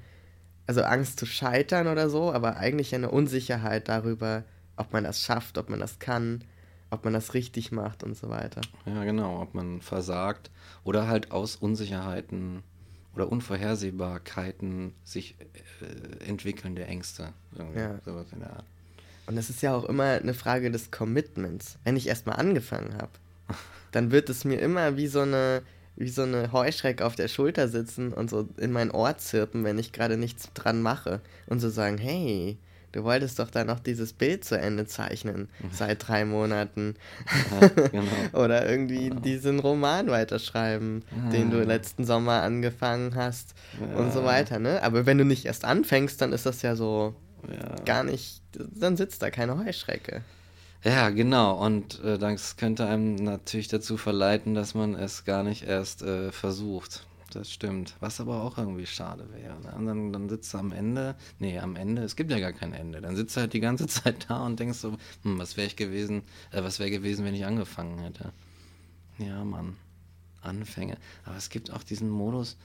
also 0.66 0.84
Angst 0.84 1.20
zu 1.20 1.26
scheitern 1.26 1.88
oder 1.88 2.10
so, 2.10 2.32
aber 2.32 2.56
eigentlich 2.56 2.96
eine 2.96 3.12
Unsicherheit 3.12 3.90
darüber, 3.90 4.46
ob 4.78 4.94
man 4.94 5.04
das 5.04 5.20
schafft, 5.20 5.58
ob 5.58 5.70
man 5.70 5.82
das 5.82 6.00
kann, 6.00 6.46
ob 6.90 7.04
man 7.04 7.12
das 7.12 7.34
richtig 7.34 7.74
macht 7.74 8.06
und 8.06 8.16
so 8.16 8.30
weiter. 8.30 8.62
Ja, 8.86 9.04
genau, 9.04 9.42
ob 9.42 9.56
man 9.56 9.82
versagt 9.82 10.52
oder 10.86 11.10
halt 11.10 11.32
aus 11.32 11.58
Unsicherheiten 11.58 12.64
oder 13.16 13.32
Unvorhersehbarkeiten 13.32 14.94
sich 15.04 15.36
äh, 15.82 16.28
entwickelnde 16.28 16.86
Ängste. 16.86 17.34
Ja. 17.76 18.00
Sowas 18.06 18.28
in 18.32 18.40
der 18.40 18.52
Art. 18.52 18.66
Und 19.28 19.38
es 19.38 19.50
ist 19.50 19.62
ja 19.62 19.76
auch 19.76 19.86
immer 19.86 20.04
eine 20.04 20.34
Frage 20.34 20.72
des 20.72 20.92
Commitments. 20.92 21.78
Wenn 21.84 21.96
ich 21.96 22.08
erstmal 22.08 22.38
angefangen 22.38 22.96
habe, 22.96 23.12
dann 23.92 24.12
wird 24.12 24.30
es 24.30 24.46
mir 24.46 24.60
immer 24.60 24.98
wie 24.98 25.08
so 25.08 25.22
eine 25.22 25.62
wie 25.98 26.10
so 26.10 26.24
eine 26.24 26.52
Heuschrecke 26.52 27.06
auf 27.06 27.16
der 27.16 27.28
Schulter 27.28 27.68
sitzen 27.68 28.14
und 28.14 28.30
so 28.30 28.48
in 28.58 28.72
mein 28.72 28.92
Ohr 28.92 29.18
zirpen, 29.18 29.64
wenn 29.64 29.78
ich 29.78 29.92
gerade 29.92 30.18
nichts 30.18 30.52
dran 30.54 30.82
mache 30.82 31.20
und 31.48 31.60
so 31.60 31.70
sagen, 31.70 31.98
hey, 31.98 32.58
du 32.92 33.04
wolltest 33.04 33.40
doch 33.40 33.50
da 33.50 33.64
noch 33.64 33.80
dieses 33.80 34.14
Bild 34.14 34.46
zu 34.46 34.58
Ende 34.58 34.86
zeichnen 34.86 35.50
mhm. 35.60 35.70
seit 35.72 36.08
drei 36.08 36.26
Monaten. 36.26 36.96
Ja, 37.62 37.68
genau. 37.88 38.12
Oder 38.44 38.70
irgendwie 38.70 39.10
genau. 39.10 39.22
diesen 39.22 39.60
Roman 39.60 40.08
weiterschreiben, 40.08 41.04
ja. 41.12 41.32
den 41.32 41.52
du 41.52 41.64
letzten 41.64 42.06
Sommer 42.06 42.42
angefangen 42.42 43.16
hast 43.16 43.54
ja. 43.80 43.98
und 43.98 44.14
so 44.14 44.24
weiter. 44.24 44.60
Ne? 44.60 44.82
Aber 44.84 45.06
wenn 45.06 45.18
du 45.18 45.26
nicht 45.26 45.46
erst 45.46 45.66
anfängst, 45.66 46.22
dann 46.22 46.34
ist 46.34 46.46
das 46.46 46.62
ja 46.62 46.76
so 46.76 47.16
gar 47.86 48.04
nicht, 48.04 48.42
dann 48.54 48.98
sitzt 48.98 49.22
da 49.22 49.32
keine 49.32 49.58
Heuschrecke. 49.58 50.22
Ja, 50.84 51.10
genau. 51.10 51.64
Und 51.64 52.04
äh, 52.04 52.18
das 52.18 52.58
könnte 52.58 52.86
einem 52.88 53.16
natürlich 53.16 53.68
dazu 53.68 53.98
verleiten, 53.98 54.56
dass 54.56 54.74
man 54.74 54.96
es 54.96 55.26
gar 55.26 55.44
nicht 55.44 55.68
erst 55.68 56.02
äh, 56.02 56.32
versucht 56.32 57.06
das 57.36 57.52
stimmt. 57.52 57.96
Was 58.00 58.20
aber 58.20 58.44
auch 58.44 58.58
irgendwie 58.58 58.86
schade 58.86 59.28
wäre. 59.34 59.60
Ne? 59.60 59.74
Und 59.76 59.86
dann, 59.86 60.14
dann 60.14 60.30
sitzt 60.30 60.54
du 60.54 60.58
am 60.58 60.72
Ende, 60.72 61.16
nee, 61.40 61.60
am 61.60 61.76
Ende, 61.76 62.04
es 62.04 62.16
gibt 62.16 62.32
ja 62.32 62.40
gar 62.40 62.54
kein 62.54 62.74
Ende. 62.74 63.02
Dann 63.02 63.16
sitzt 63.16 63.36
du 63.36 63.42
halt 63.42 63.54
die 63.54 63.60
ganze 63.60 63.88
Zeit 63.88 64.28
da 64.30 64.46
und 64.46 64.60
denkst 64.60 64.80
so, 64.80 64.98
hm, 65.24 65.40
was 65.40 65.58
wäre 65.58 65.68
ich 65.68 65.76
gewesen, 65.76 66.24
äh, 66.52 66.64
was 66.64 66.80
wäre 66.80 66.92
gewesen, 66.92 67.26
wenn 67.26 67.36
ich 67.36 67.46
angefangen 67.46 68.00
hätte. 68.00 68.32
Ja, 69.18 69.44
Mann. 69.44 69.78
Anfänge. 70.42 70.98
Aber 71.24 71.38
es 71.38 71.50
gibt 71.50 71.72
auch 71.72 71.84
diesen 71.84 72.10
Modus, 72.10 72.58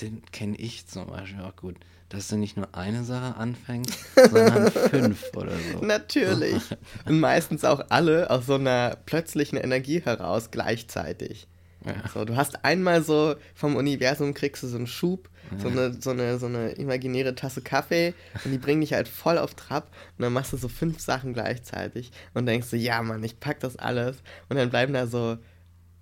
den 0.00 0.22
kenne 0.32 0.56
ich 0.56 0.86
zum 0.86 1.06
Beispiel 1.06 1.40
auch 1.40 1.56
gut, 1.56 1.76
dass 2.08 2.28
du 2.28 2.36
nicht 2.36 2.56
nur 2.56 2.74
eine 2.74 3.04
Sache 3.04 3.36
anfängst, 3.36 3.98
sondern 4.30 4.70
fünf 4.70 5.24
oder 5.34 5.52
so. 5.72 5.84
Natürlich. 5.84 6.62
Und 7.06 7.20
meistens 7.20 7.64
auch 7.64 7.80
alle 7.88 8.30
aus 8.30 8.46
so 8.46 8.54
einer 8.54 8.96
plötzlichen 9.06 9.58
Energie 9.58 10.00
heraus 10.00 10.50
gleichzeitig. 10.50 11.48
Ja. 11.88 12.08
So, 12.12 12.24
du 12.24 12.36
hast 12.36 12.64
einmal 12.64 13.02
so 13.02 13.34
vom 13.54 13.76
Universum 13.76 14.34
kriegst 14.34 14.62
du 14.62 14.66
so 14.66 14.76
einen 14.76 14.86
Schub, 14.86 15.28
ja. 15.50 15.58
so, 15.58 15.68
eine, 15.68 15.92
so, 15.92 16.10
eine, 16.10 16.38
so 16.38 16.46
eine 16.46 16.70
imaginäre 16.72 17.34
Tasse 17.34 17.62
Kaffee 17.62 18.14
und 18.44 18.52
die 18.52 18.58
bringen 18.58 18.80
dich 18.80 18.92
halt 18.92 19.08
voll 19.08 19.38
auf 19.38 19.54
Trab 19.54 19.90
und 20.16 20.22
dann 20.22 20.32
machst 20.32 20.52
du 20.52 20.56
so 20.56 20.68
fünf 20.68 21.00
Sachen 21.00 21.34
gleichzeitig 21.34 22.12
und 22.34 22.46
denkst 22.46 22.70
du, 22.70 22.76
so, 22.76 22.82
ja 22.82 23.02
Mann, 23.02 23.24
ich 23.24 23.40
pack 23.40 23.60
das 23.60 23.76
alles 23.76 24.22
und 24.48 24.56
dann 24.56 24.70
bleiben 24.70 24.92
da 24.92 25.06
so 25.06 25.38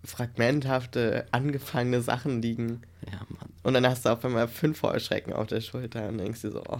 fragmenthafte, 0.05 1.27
angefangene 1.33 2.01
Sachen 2.01 2.41
liegen. 2.41 2.83
Ja, 3.07 3.19
Mann. 3.29 3.51
Und 3.63 3.75
dann 3.75 3.87
hast 3.87 4.05
du 4.05 4.11
auf 4.11 4.25
einmal 4.25 4.49
fünf 4.49 4.83
Heuschrecken 4.83 5.33
auf 5.33 5.49
der 5.49 5.61
Schulter 5.61 6.09
und 6.09 6.19
denkst 6.19 6.43
dir 6.43 6.53
so, 6.53 6.63
oh. 6.69 6.79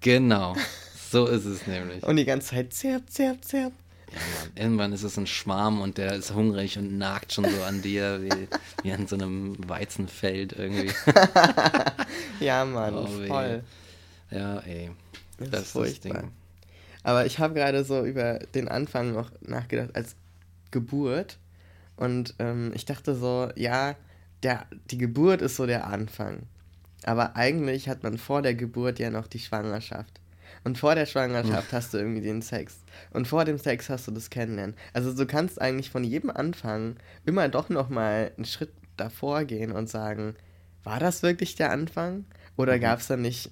Genau, 0.00 0.54
so 1.10 1.26
ist 1.26 1.44
es 1.44 1.66
nämlich. 1.66 2.02
Und 2.04 2.16
die 2.16 2.24
ganze 2.24 2.48
Zeit 2.48 2.72
zirp, 2.72 3.10
zirp, 3.10 3.44
zirp. 3.44 3.72
Ja. 4.12 4.62
Irgendwann 4.62 4.92
ist 4.92 5.02
es 5.02 5.16
ein 5.16 5.26
Schwarm 5.26 5.80
und 5.80 5.98
der 5.98 6.14
ist 6.14 6.34
hungrig 6.34 6.78
und 6.78 6.98
nagt 6.98 7.32
schon 7.32 7.44
so 7.44 7.62
an 7.62 7.80
dir, 7.82 8.20
wie, 8.22 8.48
wie 8.82 8.92
an 8.92 9.06
so 9.06 9.16
einem 9.16 9.56
Weizenfeld 9.68 10.52
irgendwie. 10.52 10.92
ja, 12.40 12.64
Mann, 12.64 12.94
oh, 12.94 13.06
voll. 13.06 13.62
Ja, 14.30 14.58
ey. 14.60 14.90
Das, 15.38 15.50
das 15.50 15.62
ist 15.62 15.76
das 15.76 16.00
Ding. 16.00 16.30
Aber 17.02 17.24
ich 17.24 17.38
habe 17.38 17.54
gerade 17.54 17.84
so 17.84 18.04
über 18.04 18.40
den 18.54 18.68
Anfang 18.68 19.12
noch 19.12 19.30
nachgedacht 19.40 19.94
als 19.94 20.16
Geburt. 20.70 21.38
Und 21.96 22.34
ähm, 22.38 22.72
ich 22.74 22.84
dachte 22.84 23.14
so, 23.14 23.50
ja, 23.56 23.94
der, 24.42 24.66
die 24.90 24.98
Geburt 24.98 25.42
ist 25.42 25.56
so 25.56 25.66
der 25.66 25.86
Anfang. 25.86 26.42
Aber 27.04 27.36
eigentlich 27.36 27.88
hat 27.88 28.02
man 28.02 28.18
vor 28.18 28.42
der 28.42 28.54
Geburt 28.54 28.98
ja 28.98 29.10
noch 29.10 29.26
die 29.26 29.38
Schwangerschaft. 29.38 30.19
Und 30.64 30.78
vor 30.78 30.94
der 30.94 31.06
Schwangerschaft 31.06 31.72
hast 31.72 31.94
du 31.94 31.98
irgendwie 31.98 32.20
den 32.20 32.42
Sex. 32.42 32.80
Und 33.12 33.26
vor 33.26 33.44
dem 33.44 33.58
Sex 33.58 33.88
hast 33.88 34.06
du 34.06 34.10
das 34.12 34.30
Kennenlernen. 34.30 34.76
Also 34.92 35.14
du 35.14 35.26
kannst 35.26 35.60
eigentlich 35.60 35.90
von 35.90 36.04
jedem 36.04 36.30
Anfang 36.30 36.96
immer 37.24 37.48
doch 37.48 37.68
nochmal 37.68 38.32
einen 38.36 38.44
Schritt 38.44 38.72
davor 38.96 39.44
gehen 39.44 39.72
und 39.72 39.88
sagen, 39.88 40.34
war 40.84 41.00
das 41.00 41.22
wirklich 41.22 41.54
der 41.54 41.70
Anfang? 41.70 42.24
Oder 42.56 42.76
mhm. 42.76 42.80
gab 42.80 43.00
es 43.00 43.06
da 43.06 43.16
nicht 43.16 43.50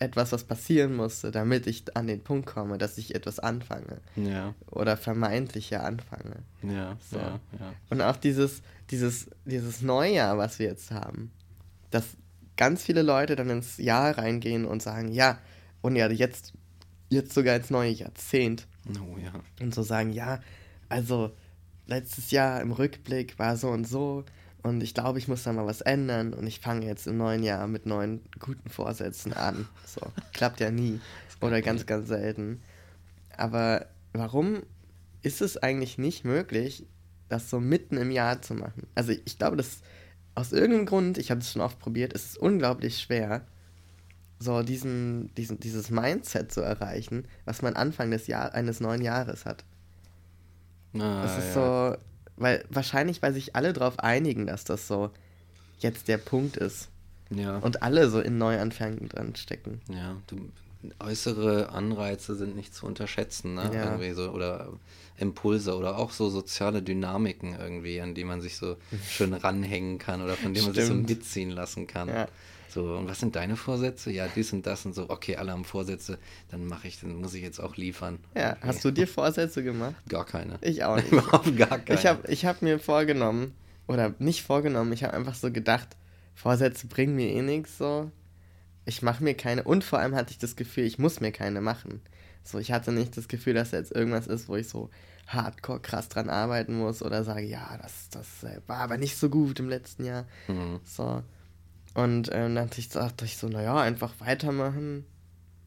etwas, 0.00 0.32
was 0.32 0.44
passieren 0.44 0.96
musste, 0.96 1.30
damit 1.30 1.66
ich 1.66 1.96
an 1.96 2.06
den 2.06 2.22
Punkt 2.22 2.46
komme, 2.46 2.78
dass 2.78 2.98
ich 2.98 3.14
etwas 3.14 3.38
anfange? 3.38 4.00
Ja. 4.16 4.54
Oder 4.70 4.96
vermeintlich 4.96 5.70
ja 5.70 5.82
anfange. 5.82 6.36
Ja, 6.62 6.96
so. 7.10 7.18
ja, 7.18 7.40
ja. 7.58 7.72
Und 7.90 8.00
auch 8.00 8.16
dieses, 8.16 8.62
dieses, 8.90 9.30
dieses 9.44 9.82
Neujahr, 9.82 10.38
was 10.38 10.58
wir 10.58 10.66
jetzt 10.66 10.90
haben, 10.90 11.30
dass 11.90 12.04
ganz 12.56 12.82
viele 12.82 13.02
Leute 13.02 13.36
dann 13.36 13.50
ins 13.50 13.76
Jahr 13.76 14.16
reingehen 14.18 14.64
und 14.64 14.82
sagen, 14.82 15.12
ja, 15.12 15.38
und 15.82 15.96
ja, 15.96 16.10
jetzt, 16.10 16.52
jetzt 17.08 17.32
sogar 17.32 17.56
ins 17.56 17.70
neue 17.70 17.90
Jahrzehnt. 17.90 18.66
Oh 18.88 19.18
ja. 19.18 19.32
Und 19.60 19.74
so 19.74 19.82
sagen, 19.82 20.12
ja, 20.12 20.40
also 20.88 21.32
letztes 21.86 22.30
Jahr 22.30 22.60
im 22.60 22.72
Rückblick 22.72 23.38
war 23.38 23.56
so 23.56 23.68
und 23.68 23.86
so 23.86 24.24
und 24.62 24.82
ich 24.82 24.94
glaube, 24.94 25.18
ich 25.18 25.28
muss 25.28 25.42
da 25.42 25.52
mal 25.52 25.66
was 25.66 25.80
ändern 25.80 26.34
und 26.34 26.46
ich 26.46 26.60
fange 26.60 26.86
jetzt 26.86 27.06
im 27.06 27.16
neuen 27.16 27.42
Jahr 27.42 27.66
mit 27.66 27.86
neuen 27.86 28.20
guten 28.38 28.68
Vorsätzen 28.68 29.32
an. 29.32 29.66
So, 29.86 30.00
klappt 30.32 30.60
ja 30.60 30.70
nie 30.70 31.00
oder 31.40 31.62
ganz, 31.62 31.86
ganz 31.86 32.08
selten. 32.08 32.60
Aber 33.36 33.86
warum 34.12 34.62
ist 35.22 35.40
es 35.40 35.56
eigentlich 35.56 35.96
nicht 35.96 36.24
möglich, 36.24 36.86
das 37.28 37.48
so 37.48 37.58
mitten 37.58 37.96
im 37.96 38.10
Jahr 38.10 38.42
zu 38.42 38.54
machen? 38.54 38.86
Also 38.94 39.12
ich 39.12 39.38
glaube, 39.38 39.56
dass 39.56 39.80
aus 40.34 40.52
irgendeinem 40.52 40.86
Grund, 40.86 41.16
ich 41.16 41.30
habe 41.30 41.40
es 41.40 41.52
schon 41.52 41.62
oft 41.62 41.78
probiert, 41.78 42.12
ist 42.12 42.30
es 42.30 42.36
unglaublich 42.36 43.00
schwer, 43.00 43.46
so 44.40 44.62
diesen, 44.62 45.32
diesen, 45.34 45.60
dieses 45.60 45.90
Mindset 45.90 46.50
zu 46.50 46.62
erreichen, 46.62 47.26
was 47.44 47.60
man 47.62 47.76
Anfang 47.76 48.10
des 48.10 48.26
Jahr, 48.26 48.54
eines 48.54 48.80
neuen 48.80 49.02
Jahres 49.02 49.44
hat. 49.44 49.64
Ah, 50.94 51.22
das 51.22 51.38
ist 51.38 51.54
ja. 51.54 51.92
so, 51.92 51.98
weil 52.36 52.64
wahrscheinlich, 52.70 53.22
weil 53.22 53.34
sich 53.34 53.54
alle 53.54 53.72
darauf 53.72 53.98
einigen, 53.98 54.46
dass 54.46 54.64
das 54.64 54.88
so 54.88 55.10
jetzt 55.78 56.08
der 56.08 56.18
Punkt 56.18 56.56
ist. 56.56 56.88
Ja. 57.28 57.58
Und 57.58 57.82
alle 57.82 58.08
so 58.08 58.20
in 58.20 58.38
Neuanfängen 58.38 59.08
dran 59.08 59.36
stecken. 59.36 59.82
Ja, 59.88 60.16
du, 60.26 60.50
äußere 60.98 61.68
Anreize 61.70 62.34
sind 62.34 62.56
nicht 62.56 62.74
zu 62.74 62.86
unterschätzen, 62.86 63.54
ne? 63.54 63.70
Ja. 63.72 63.84
Irgendwie 63.84 64.12
so, 64.12 64.30
oder 64.30 64.72
Impulse 65.18 65.76
oder 65.76 65.98
auch 65.98 66.10
so 66.10 66.30
soziale 66.30 66.82
Dynamiken 66.82 67.54
irgendwie, 67.58 68.00
an 68.00 68.14
die 68.14 68.24
man 68.24 68.40
sich 68.40 68.56
so 68.56 68.76
schön 69.06 69.34
ranhängen 69.34 69.98
kann 69.98 70.22
oder 70.22 70.34
von 70.34 70.54
denen 70.54 70.66
man 70.66 70.74
sich 70.74 70.86
so 70.86 70.94
mitziehen 70.94 71.50
lassen 71.50 71.86
kann. 71.86 72.08
Ja. 72.08 72.28
So, 72.72 72.96
und 72.96 73.08
was 73.08 73.18
sind 73.18 73.34
deine 73.36 73.56
Vorsätze? 73.56 74.12
Ja, 74.12 74.28
dies 74.34 74.52
und 74.52 74.64
das 74.66 74.86
und 74.86 74.94
so. 74.94 75.10
Okay, 75.10 75.36
alle 75.36 75.52
haben 75.52 75.64
Vorsätze, 75.64 76.18
dann 76.50 76.66
mache 76.66 76.86
ich, 76.88 77.00
dann 77.00 77.16
muss 77.16 77.34
ich 77.34 77.42
jetzt 77.42 77.58
auch 77.58 77.76
liefern. 77.76 78.18
Ja, 78.34 78.52
okay. 78.52 78.60
hast 78.62 78.84
du 78.84 78.90
dir 78.90 79.08
Vorsätze 79.08 79.62
gemacht? 79.62 79.96
Gar 80.08 80.24
keine. 80.24 80.58
Ich 80.60 80.84
auch 80.84 80.96
nicht. 80.96 81.10
Überhaupt 81.10 81.56
gar 81.56 81.78
keine. 81.78 81.98
Ich 81.98 82.06
habe 82.06 82.30
ich 82.30 82.44
hab 82.44 82.62
mir 82.62 82.78
vorgenommen, 82.78 83.54
oder 83.88 84.14
nicht 84.18 84.42
vorgenommen, 84.42 84.92
ich 84.92 85.02
habe 85.02 85.14
einfach 85.14 85.34
so 85.34 85.50
gedacht, 85.50 85.96
Vorsätze 86.34 86.86
bringen 86.86 87.16
mir 87.16 87.30
eh 87.30 87.42
nichts 87.42 87.76
so. 87.76 88.10
Ich 88.84 89.02
mache 89.02 89.22
mir 89.22 89.34
keine, 89.34 89.64
und 89.64 89.84
vor 89.84 89.98
allem 89.98 90.14
hatte 90.14 90.30
ich 90.30 90.38
das 90.38 90.56
Gefühl, 90.56 90.84
ich 90.84 90.98
muss 90.98 91.20
mir 91.20 91.32
keine 91.32 91.60
machen. 91.60 92.00
So, 92.44 92.58
ich 92.58 92.72
hatte 92.72 92.92
nicht 92.92 93.16
das 93.16 93.28
Gefühl, 93.28 93.54
dass 93.54 93.72
jetzt 93.72 93.92
irgendwas 93.92 94.26
ist, 94.26 94.48
wo 94.48 94.56
ich 94.56 94.68
so 94.68 94.90
hardcore 95.26 95.80
krass 95.80 96.08
dran 96.08 96.30
arbeiten 96.30 96.78
muss 96.78 97.02
oder 97.02 97.24
sage, 97.24 97.46
ja, 97.46 97.78
das, 97.80 98.08
das 98.10 98.44
äh, 98.44 98.60
war 98.66 98.78
aber 98.78 98.96
nicht 98.96 99.16
so 99.16 99.28
gut 99.28 99.60
im 99.60 99.68
letzten 99.68 100.04
Jahr. 100.04 100.26
Mhm. 100.48 100.80
So. 100.84 101.22
Und 101.94 102.30
ähm, 102.32 102.54
dann 102.54 102.70
dachte 102.70 103.24
ich 103.24 103.36
so, 103.36 103.48
naja, 103.48 103.76
einfach 103.76 104.12
weitermachen. 104.20 105.04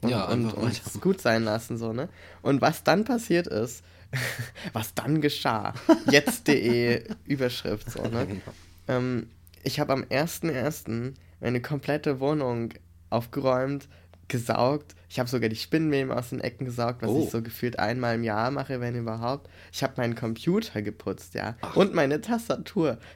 Und, 0.01 0.09
ja, 0.09 0.25
und, 0.25 0.51
und 0.53 0.81
es 0.85 0.99
gut 0.99 1.21
sein 1.21 1.43
lassen, 1.43 1.77
so, 1.77 1.93
ne? 1.93 2.09
Und 2.41 2.61
was 2.61 2.83
dann 2.83 3.05
passiert 3.05 3.47
ist, 3.47 3.83
was 4.73 4.93
dann 4.93 5.21
geschah, 5.21 5.73
jetzt.de 6.09 7.03
Überschrift, 7.25 7.89
so, 7.89 8.03
ne? 8.03 8.27
Genau. 8.27 8.41
Ähm, 8.87 9.29
ich 9.63 9.79
habe 9.79 9.93
am 9.93 10.03
1.1. 10.03 11.13
meine 11.39 11.61
komplette 11.61 12.19
Wohnung 12.19 12.73
aufgeräumt, 13.09 13.87
gesaugt. 14.27 14.95
Ich 15.09 15.19
habe 15.19 15.29
sogar 15.29 15.49
die 15.49 15.55
Spinnenweben 15.55 16.11
aus 16.11 16.29
den 16.29 16.39
Ecken 16.39 16.65
gesaugt, 16.65 17.01
was 17.01 17.09
oh. 17.09 17.23
ich 17.23 17.29
so 17.29 17.41
gefühlt 17.41 17.77
einmal 17.79 18.15
im 18.15 18.23
Jahr 18.23 18.51
mache, 18.51 18.81
wenn 18.81 18.95
überhaupt. 18.95 19.49
Ich 19.71 19.83
habe 19.83 19.93
meinen 19.97 20.15
Computer 20.15 20.81
geputzt, 20.81 21.35
ja. 21.35 21.55
Ach. 21.61 21.75
Und 21.75 21.93
meine 21.93 22.21
Tastatur. 22.21 22.97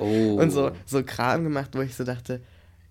Oh. 0.00 0.36
und 0.40 0.50
so, 0.50 0.72
so 0.84 1.02
Kram 1.02 1.44
gemacht, 1.44 1.70
wo 1.72 1.80
ich 1.80 1.94
so 1.94 2.04
dachte, 2.04 2.40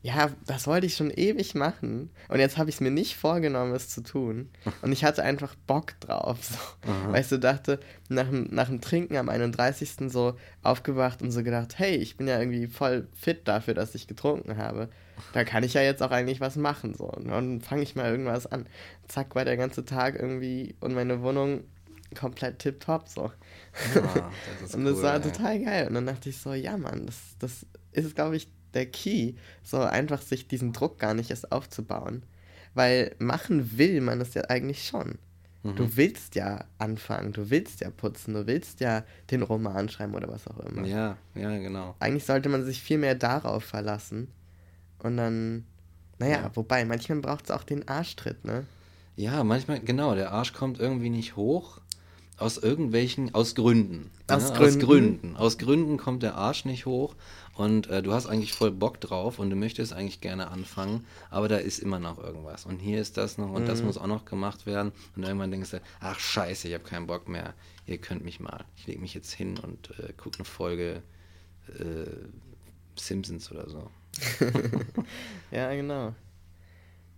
ja, 0.01 0.29
das 0.45 0.67
wollte 0.67 0.85
ich 0.85 0.95
schon 0.95 1.11
ewig 1.11 1.55
machen. 1.55 2.11
Und 2.29 2.39
jetzt 2.39 2.57
habe 2.57 2.69
ich 2.69 2.75
es 2.75 2.81
mir 2.81 2.91
nicht 2.91 3.17
vorgenommen, 3.17 3.73
es 3.73 3.89
zu 3.89 4.01
tun. 4.01 4.49
Und 4.81 4.91
ich 4.91 5.03
hatte 5.03 5.23
einfach 5.23 5.55
Bock 5.65 5.99
drauf. 5.99 6.37
So. 6.43 7.11
Weil 7.11 7.21
ich 7.21 7.27
so 7.27 7.37
dachte, 7.37 7.79
nach, 8.07 8.27
nach 8.31 8.67
dem 8.67 8.79
Trinken 8.79 9.17
am 9.17 9.27
31. 9.27 10.09
so 10.09 10.37
aufgewacht 10.61 11.21
und 11.21 11.31
so 11.31 11.43
gedacht, 11.43 11.79
hey, 11.79 11.95
ich 11.95 12.15
bin 12.15 12.27
ja 12.27 12.39
irgendwie 12.39 12.67
voll 12.67 13.07
fit 13.13 13.47
dafür, 13.47 13.73
dass 13.73 13.95
ich 13.95 14.07
getrunken 14.07 14.57
habe. 14.57 14.89
Da 15.33 15.43
kann 15.43 15.63
ich 15.63 15.73
ja 15.73 15.81
jetzt 15.81 16.03
auch 16.03 16.11
eigentlich 16.11 16.39
was 16.39 16.55
machen. 16.55 16.93
So. 16.93 17.05
Und 17.05 17.27
dann 17.27 17.61
fange 17.61 17.81
ich 17.81 17.95
mal 17.95 18.09
irgendwas 18.09 18.45
an. 18.45 18.67
Zack, 19.07 19.35
war 19.35 19.45
der 19.45 19.57
ganze 19.57 19.83
Tag 19.83 20.15
irgendwie 20.15 20.75
und 20.79 20.93
meine 20.93 21.21
Wohnung 21.21 21.63
komplett 22.15 22.59
tipptopp. 22.59 23.09
So. 23.09 23.31
Ja, 23.95 24.31
das 24.61 24.75
und 24.75 24.85
das 24.85 24.97
cool, 24.97 25.03
war 25.03 25.15
ey. 25.15 25.21
total 25.21 25.59
geil. 25.59 25.87
Und 25.87 25.95
dann 25.95 26.05
dachte 26.05 26.29
ich 26.29 26.37
so, 26.37 26.53
ja, 26.53 26.77
Mann, 26.77 27.07
das, 27.07 27.17
das 27.39 27.65
ist, 27.91 28.15
glaube 28.15 28.37
ich, 28.37 28.47
der 28.77 28.85
Key, 28.85 29.33
so 29.63 29.79
einfach 29.79 30.21
sich 30.21 30.47
diesen 30.47 30.71
Druck 30.71 30.99
gar 30.99 31.13
nicht 31.13 31.29
erst 31.29 31.51
aufzubauen. 31.51 32.23
Weil 32.73 33.15
machen 33.19 33.77
will 33.77 34.01
man 34.01 34.21
es 34.21 34.33
ja 34.35 34.43
eigentlich 34.43 34.87
schon. 34.87 35.17
Mhm. 35.63 35.75
Du 35.75 35.97
willst 35.97 36.35
ja 36.35 36.65
anfangen, 36.77 37.33
du 37.33 37.49
willst 37.49 37.81
ja 37.81 37.89
putzen, 37.89 38.33
du 38.33 38.47
willst 38.47 38.79
ja 38.79 39.03
den 39.31 39.41
Roman 39.41 39.89
schreiben 39.89 40.13
oder 40.13 40.29
was 40.29 40.47
auch 40.47 40.59
immer. 40.59 40.85
Ja, 40.85 41.17
ja, 41.35 41.57
genau. 41.57 41.95
Eigentlich 41.99 42.25
sollte 42.25 42.49
man 42.49 42.63
sich 42.63 42.81
viel 42.81 42.97
mehr 42.97 43.15
darauf 43.15 43.63
verlassen. 43.63 44.27
Und 44.99 45.17
dann, 45.17 45.65
naja, 46.19 46.41
ja. 46.41 46.51
wobei, 46.53 46.85
manchmal 46.85 47.19
braucht 47.19 47.45
es 47.45 47.51
auch 47.51 47.63
den 47.63 47.87
Arschtritt, 47.87 48.45
ne? 48.45 48.65
Ja, 49.15 49.43
manchmal, 49.43 49.79
genau, 49.79 50.13
der 50.13 50.31
Arsch 50.31 50.53
kommt 50.53 50.79
irgendwie 50.79 51.09
nicht 51.09 51.35
hoch. 51.35 51.81
Aus 52.37 52.57
irgendwelchen, 52.57 53.33
aus 53.33 53.55
Gründen. 53.55 54.11
Aus, 54.27 54.51
ne? 54.51 54.57
Gründen. 54.57 54.63
aus 54.67 54.79
Gründen. 54.79 55.37
Aus 55.37 55.57
Gründen 55.57 55.97
kommt 55.97 56.21
der 56.21 56.35
Arsch 56.35 56.65
nicht 56.65 56.85
hoch 56.85 57.15
und 57.55 57.87
äh, 57.87 58.03
du 58.03 58.13
hast 58.13 58.27
eigentlich 58.27 58.53
voll 58.53 58.69
Bock 58.69 59.01
drauf 59.01 59.39
und 59.39 59.49
du 59.49 59.55
möchtest 59.55 59.91
eigentlich 59.91 60.21
gerne 60.21 60.51
anfangen, 60.51 61.05
aber 61.31 61.47
da 61.47 61.57
ist 61.57 61.79
immer 61.79 61.97
noch 61.97 62.19
irgendwas. 62.19 62.67
Und 62.67 62.77
hier 62.77 63.01
ist 63.01 63.17
das 63.17 63.39
noch 63.39 63.51
und 63.51 63.63
mhm. 63.63 63.67
das 63.67 63.81
muss 63.81 63.97
auch 63.97 64.05
noch 64.05 64.25
gemacht 64.25 64.67
werden. 64.67 64.91
Und 65.15 65.23
irgendwann 65.23 65.49
denkst 65.49 65.71
du, 65.71 65.81
ach 65.99 66.19
scheiße, 66.19 66.67
ich 66.67 66.75
habe 66.75 66.83
keinen 66.83 67.07
Bock 67.07 67.27
mehr. 67.27 67.55
Ihr 67.87 67.97
könnt 67.97 68.23
mich 68.23 68.39
mal. 68.39 68.65
Ich 68.75 68.85
lege 68.85 69.01
mich 69.01 69.15
jetzt 69.15 69.31
hin 69.31 69.57
und 69.57 69.89
äh, 69.99 70.13
gucke 70.13 70.37
eine 70.37 70.45
Folge 70.45 71.01
äh, 71.79 72.05
Simpsons 72.95 73.51
oder 73.51 73.67
so. 73.67 73.89
ja, 75.51 75.73
genau. 75.73 76.13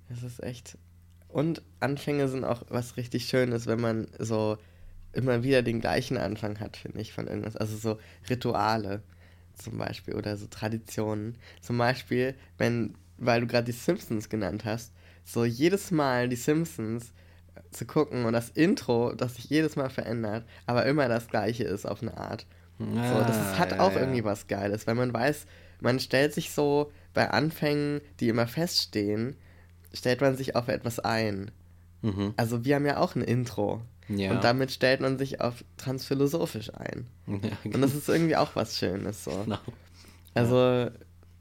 Das 0.07 0.23
ist 0.23 0.41
echt. 0.41 0.77
Und 1.27 1.61
Anfänge 1.79 2.27
sind 2.29 2.45
auch 2.45 2.63
was 2.69 2.97
richtig 2.97 3.27
Schönes, 3.27 3.67
wenn 3.67 3.81
man 3.81 4.07
so 4.17 4.57
immer 5.13 5.43
wieder 5.43 5.61
den 5.61 5.81
gleichen 5.81 6.17
Anfang 6.17 6.59
hat, 6.59 6.77
finde 6.77 7.01
ich, 7.01 7.13
von 7.13 7.27
irgendwas. 7.27 7.55
Also 7.55 7.77
so 7.77 7.99
Rituale 8.29 9.01
zum 9.55 9.77
Beispiel 9.77 10.15
oder 10.15 10.37
so 10.37 10.47
Traditionen. 10.47 11.35
Zum 11.61 11.77
Beispiel, 11.77 12.35
wenn, 12.57 12.95
weil 13.17 13.41
du 13.41 13.47
gerade 13.47 13.65
die 13.65 13.71
Simpsons 13.71 14.29
genannt 14.29 14.65
hast, 14.65 14.93
so 15.23 15.45
jedes 15.45 15.91
Mal 15.91 16.29
die 16.29 16.35
Simpsons 16.35 17.13
äh, 17.55 17.61
zu 17.71 17.85
gucken 17.85 18.25
und 18.25 18.33
das 18.33 18.49
Intro, 18.49 19.13
das 19.13 19.35
sich 19.35 19.45
jedes 19.45 19.75
Mal 19.75 19.89
verändert, 19.89 20.45
aber 20.65 20.85
immer 20.85 21.07
das 21.07 21.27
gleiche 21.27 21.63
ist 21.63 21.85
auf 21.85 22.01
eine 22.01 22.17
Art. 22.17 22.45
Ah, 22.79 23.09
so, 23.09 23.19
das 23.25 23.37
ist, 23.37 23.59
hat 23.59 23.71
ja, 23.73 23.79
auch 23.81 23.93
ja. 23.93 23.99
irgendwie 23.99 24.23
was 24.23 24.47
Geiles, 24.47 24.87
weil 24.87 24.95
man 24.95 25.13
weiß, 25.13 25.45
man 25.81 25.99
stellt 25.99 26.33
sich 26.33 26.51
so 26.51 26.91
bei 27.13 27.29
Anfängen, 27.29 28.01
die 28.19 28.29
immer 28.29 28.47
feststehen, 28.47 29.35
stellt 29.93 30.21
man 30.21 30.37
sich 30.37 30.55
auf 30.55 30.67
etwas 30.67 30.99
ein. 30.99 31.51
Mhm. 32.01 32.33
Also 32.37 32.63
wir 32.63 32.75
haben 32.75 32.85
ja 32.85 32.97
auch 32.97 33.15
ein 33.15 33.21
Intro. 33.21 33.81
Ja. 34.09 34.31
Und 34.31 34.43
damit 34.43 34.71
stellt 34.71 35.01
man 35.01 35.17
sich 35.17 35.39
auf 35.39 35.63
transphilosophisch 35.77 36.73
ein. 36.73 37.05
Ja, 37.27 37.37
genau. 37.63 37.75
Und 37.75 37.81
das 37.81 37.93
ist 37.93 38.09
irgendwie 38.09 38.35
auch 38.35 38.55
was 38.55 38.77
Schönes. 38.77 39.23
So. 39.23 39.31
Genau. 39.31 39.59
Also, 40.33 40.91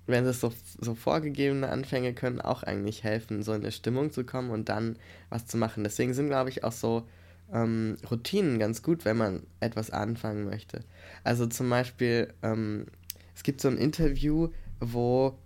wenn 0.06 0.24
es 0.24 0.40
so, 0.40 0.52
so 0.78 0.94
vorgegebene 0.94 1.68
Anfänge 1.68 2.14
können 2.14 2.40
auch 2.40 2.62
eigentlich 2.62 3.04
helfen, 3.04 3.42
so 3.42 3.52
in 3.52 3.62
eine 3.62 3.72
Stimmung 3.72 4.10
zu 4.10 4.24
kommen 4.24 4.50
und 4.50 4.68
dann 4.68 4.96
was 5.30 5.46
zu 5.46 5.56
machen. 5.56 5.84
Deswegen 5.84 6.14
sind, 6.14 6.28
glaube 6.28 6.50
ich, 6.50 6.64
auch 6.64 6.72
so 6.72 7.06
ähm, 7.52 7.96
Routinen 8.10 8.58
ganz 8.58 8.82
gut, 8.82 9.04
wenn 9.04 9.16
man 9.16 9.42
etwas 9.60 9.90
anfangen 9.90 10.44
möchte. 10.44 10.84
Also 11.24 11.46
zum 11.46 11.70
Beispiel, 11.70 12.32
ähm, 12.42 12.86
es 13.34 13.42
gibt 13.42 13.60
so 13.60 13.68
ein 13.68 13.78
Interview, 13.78 14.48
wo, 14.80 15.38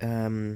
ähm, 0.00 0.54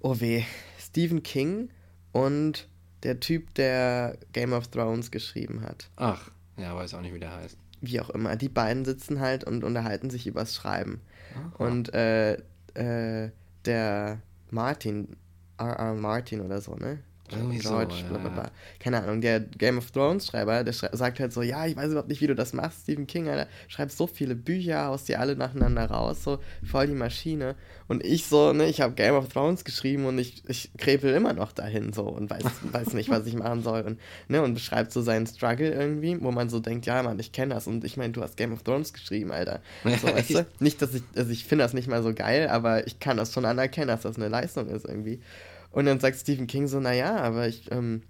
oh 0.00 0.20
weh, 0.20 0.44
Stephen 0.78 1.22
King 1.22 1.70
und 2.12 2.68
der 3.02 3.20
Typ, 3.20 3.54
der 3.54 4.18
Game 4.32 4.52
of 4.52 4.68
Thrones 4.68 5.10
geschrieben 5.10 5.62
hat. 5.62 5.88
Ach, 5.96 6.30
ja, 6.56 6.74
weiß 6.74 6.94
auch 6.94 7.00
nicht, 7.00 7.14
wie 7.14 7.20
der 7.20 7.34
heißt. 7.34 7.56
Wie 7.80 8.00
auch 8.00 8.10
immer. 8.10 8.36
Die 8.36 8.48
beiden 8.48 8.84
sitzen 8.84 9.20
halt 9.20 9.44
und 9.44 9.64
unterhalten 9.64 10.10
sich 10.10 10.26
übers 10.26 10.54
Schreiben. 10.54 11.00
Aha. 11.34 11.64
Und 11.64 11.94
äh, 11.94 12.34
äh, 12.74 13.30
der 13.64 14.20
Martin, 14.50 15.16
R.R. 15.58 15.94
Martin 15.94 16.40
oder 16.40 16.60
so, 16.60 16.74
ne? 16.74 16.98
Irgendwie 17.32 17.58
George, 17.58 17.94
so, 17.94 18.08
blablabla. 18.08 18.44
Ja. 18.44 18.50
Keine 18.78 19.02
Ahnung, 19.02 19.20
der 19.20 19.40
Game 19.40 19.78
of 19.78 19.90
Thrones 19.90 20.26
Schreiber, 20.26 20.64
der 20.64 20.72
sagt 20.72 21.20
halt 21.20 21.32
so, 21.32 21.42
ja, 21.42 21.66
ich 21.66 21.76
weiß 21.76 21.90
überhaupt 21.90 22.08
nicht, 22.08 22.20
wie 22.20 22.26
du 22.26 22.34
das 22.34 22.52
machst, 22.52 22.82
Stephen 22.82 23.06
King, 23.06 23.28
Alter, 23.28 23.48
schreibst 23.68 23.98
so 23.98 24.06
viele 24.06 24.34
Bücher, 24.34 24.86
haust 24.86 25.08
die 25.08 25.16
alle 25.16 25.36
nacheinander 25.36 25.86
raus, 25.86 26.24
so 26.24 26.38
voll 26.64 26.86
die 26.86 26.94
Maschine. 26.94 27.54
Und 27.90 28.04
ich 28.04 28.26
so, 28.26 28.52
ne, 28.52 28.66
ich 28.66 28.80
habe 28.80 28.94
Game 28.94 29.14
of 29.14 29.28
Thrones 29.28 29.64
geschrieben 29.64 30.06
und 30.06 30.18
ich, 30.18 30.44
ich 30.46 30.70
krepel 30.78 31.12
immer 31.12 31.32
noch 31.32 31.50
dahin 31.50 31.92
so 31.92 32.04
und 32.04 32.30
weiß, 32.30 32.44
weiß 32.72 32.92
nicht, 32.94 33.08
was 33.10 33.26
ich 33.26 33.34
machen 33.34 33.62
soll. 33.64 33.80
Und, 33.82 34.00
ne, 34.28 34.42
und 34.42 34.54
beschreibt 34.54 34.92
so 34.92 35.02
seinen 35.02 35.26
Struggle 35.26 35.72
irgendwie, 35.72 36.16
wo 36.20 36.30
man 36.30 36.48
so 36.48 36.60
denkt, 36.60 36.86
ja, 36.86 37.02
Mann, 37.02 37.18
ich 37.18 37.32
kenne 37.32 37.54
das. 37.54 37.66
Und 37.66 37.84
ich 37.84 37.96
meine, 37.96 38.12
du 38.12 38.22
hast 38.22 38.36
Game 38.36 38.52
of 38.52 38.62
Thrones 38.62 38.92
geschrieben, 38.92 39.32
Alter. 39.32 39.60
So, 39.84 40.06
weißt 40.14 40.30
du? 40.30 40.46
Nicht, 40.60 40.80
dass 40.80 40.94
ich, 40.94 41.02
also 41.16 41.30
ich 41.32 41.44
finde 41.44 41.64
das 41.64 41.74
nicht 41.74 41.88
mal 41.88 42.02
so 42.02 42.14
geil, 42.14 42.48
aber 42.48 42.86
ich 42.86 43.00
kann 43.00 43.16
das 43.16 43.32
schon 43.32 43.44
anerkennen, 43.44 43.88
dass 43.88 44.02
das 44.02 44.16
eine 44.16 44.28
Leistung 44.28 44.68
ist 44.68 44.84
irgendwie. 44.84 45.20
Und 45.70 45.86
dann 45.86 46.00
sagt 46.00 46.18
Stephen 46.18 46.46
King 46.46 46.66
so, 46.66 46.80
naja, 46.80 47.16
aber 47.16 47.46
ich, 47.46 47.70
ähm, 47.70 48.02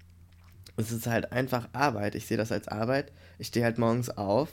es 0.77 0.93
ist 0.93 1.07
halt 1.07 1.33
einfach 1.33 1.69
Arbeit. 1.73 2.15
Ich 2.15 2.27
sehe 2.27 2.37
das 2.37 2.53
als 2.53 2.69
Arbeit. 2.69 3.13
Ich 3.39 3.49
stehe 3.49 3.65
halt 3.65 3.79
morgens 3.79 4.11
auf 4.11 4.49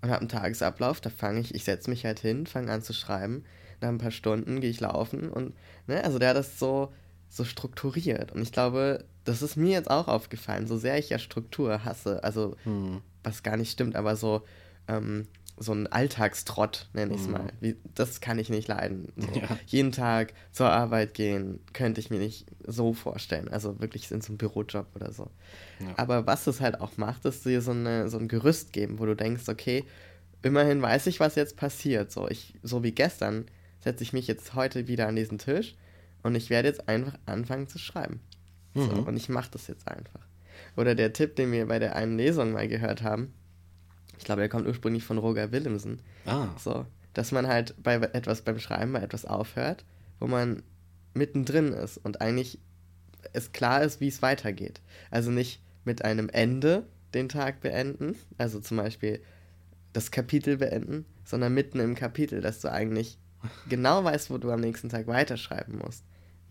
und 0.00 0.10
habe 0.10 0.20
einen 0.20 0.28
Tagesablauf. 0.28 1.00
Da 1.00 1.10
fange 1.10 1.40
ich, 1.40 1.54
ich 1.54 1.64
setze 1.64 1.90
mich 1.90 2.04
halt 2.04 2.20
hin, 2.20 2.46
fange 2.46 2.70
an 2.70 2.82
zu 2.82 2.92
schreiben. 2.92 3.44
Nach 3.80 3.88
ein 3.88 3.98
paar 3.98 4.10
Stunden 4.12 4.60
gehe 4.60 4.70
ich 4.70 4.80
laufen 4.80 5.28
und, 5.28 5.54
ne, 5.88 6.04
also 6.04 6.20
der 6.20 6.30
hat 6.30 6.36
das 6.36 6.58
so, 6.58 6.92
so 7.28 7.44
strukturiert. 7.44 8.30
Und 8.30 8.42
ich 8.42 8.52
glaube, 8.52 9.04
das 9.24 9.42
ist 9.42 9.56
mir 9.56 9.72
jetzt 9.72 9.90
auch 9.90 10.06
aufgefallen, 10.06 10.68
so 10.68 10.76
sehr 10.76 10.98
ich 10.98 11.10
ja 11.10 11.18
Struktur 11.18 11.84
hasse, 11.84 12.22
also 12.22 12.56
hm. 12.62 13.00
was 13.24 13.42
gar 13.42 13.56
nicht 13.56 13.72
stimmt, 13.72 13.96
aber 13.96 14.14
so, 14.14 14.42
ähm, 14.86 15.26
so 15.56 15.72
ein 15.72 15.86
Alltagstrott, 15.86 16.88
nenne 16.92 17.14
ich 17.14 17.20
es 17.20 17.26
mhm. 17.26 17.32
mal. 17.32 17.52
Wie, 17.60 17.76
das 17.94 18.20
kann 18.20 18.38
ich 18.38 18.48
nicht 18.48 18.68
leiden. 18.68 19.12
So. 19.16 19.40
Ja. 19.40 19.58
Jeden 19.66 19.92
Tag 19.92 20.34
zur 20.50 20.70
Arbeit 20.70 21.14
gehen, 21.14 21.60
könnte 21.72 22.00
ich 22.00 22.10
mir 22.10 22.18
nicht 22.18 22.46
so 22.66 22.92
vorstellen. 22.94 23.48
Also 23.48 23.80
wirklich 23.80 24.10
in 24.10 24.20
so 24.20 24.28
einem 24.28 24.38
Bürojob 24.38 24.86
oder 24.94 25.12
so. 25.12 25.30
Ja. 25.80 25.94
Aber 25.96 26.26
was 26.26 26.46
es 26.46 26.60
halt 26.60 26.80
auch 26.80 26.96
macht, 26.96 27.24
ist 27.24 27.44
dir 27.44 27.60
so, 27.60 27.72
eine, 27.72 28.08
so 28.08 28.18
ein 28.18 28.28
Gerüst 28.28 28.72
geben, 28.72 28.98
wo 28.98 29.06
du 29.06 29.14
denkst, 29.14 29.48
okay, 29.48 29.84
immerhin 30.42 30.82
weiß 30.82 31.06
ich, 31.06 31.20
was 31.20 31.34
jetzt 31.34 31.56
passiert. 31.56 32.10
So, 32.10 32.28
ich, 32.28 32.54
so 32.62 32.82
wie 32.82 32.92
gestern 32.92 33.46
setze 33.80 34.02
ich 34.02 34.12
mich 34.12 34.26
jetzt 34.26 34.54
heute 34.54 34.88
wieder 34.88 35.08
an 35.08 35.16
diesen 35.16 35.38
Tisch 35.38 35.76
und 36.22 36.34
ich 36.34 36.50
werde 36.50 36.68
jetzt 36.68 36.88
einfach 36.88 37.18
anfangen 37.26 37.68
zu 37.68 37.78
schreiben. 37.78 38.20
Mhm. 38.74 38.80
So, 38.80 38.92
und 39.02 39.16
ich 39.16 39.28
mache 39.28 39.50
das 39.50 39.66
jetzt 39.66 39.88
einfach. 39.88 40.26
Oder 40.76 40.94
der 40.94 41.12
Tipp, 41.12 41.36
den 41.36 41.52
wir 41.52 41.66
bei 41.66 41.78
der 41.78 41.96
einen 41.96 42.16
Lesung 42.16 42.52
mal 42.52 42.68
gehört 42.68 43.02
haben, 43.02 43.34
ich 44.22 44.26
glaube, 44.26 44.42
er 44.42 44.48
kommt 44.48 44.68
ursprünglich 44.68 45.02
von 45.02 45.18
Roger 45.18 45.50
Willemsen. 45.50 46.00
Ah. 46.26 46.46
So, 46.56 46.86
dass 47.12 47.32
man 47.32 47.48
halt 47.48 47.74
bei 47.82 47.94
etwas 47.94 48.42
beim 48.42 48.60
Schreiben 48.60 48.92
bei 48.92 49.00
etwas 49.00 49.24
aufhört, 49.24 49.84
wo 50.20 50.28
man 50.28 50.62
mittendrin 51.12 51.72
ist 51.72 51.98
und 51.98 52.20
eigentlich 52.20 52.60
es 53.32 53.50
klar 53.50 53.82
ist, 53.82 54.00
wie 54.00 54.06
es 54.06 54.22
weitergeht. 54.22 54.80
Also 55.10 55.32
nicht 55.32 55.60
mit 55.84 56.04
einem 56.04 56.28
Ende 56.28 56.86
den 57.14 57.28
Tag 57.28 57.60
beenden, 57.62 58.14
also 58.38 58.60
zum 58.60 58.76
Beispiel 58.76 59.20
das 59.92 60.12
Kapitel 60.12 60.58
beenden, 60.58 61.04
sondern 61.24 61.52
mitten 61.52 61.80
im 61.80 61.96
Kapitel, 61.96 62.40
dass 62.40 62.60
du 62.60 62.70
eigentlich 62.70 63.18
genau 63.68 64.04
weißt, 64.04 64.30
wo 64.30 64.38
du 64.38 64.52
am 64.52 64.60
nächsten 64.60 64.88
Tag 64.88 65.08
weiterschreiben 65.08 65.78
musst. 65.84 66.04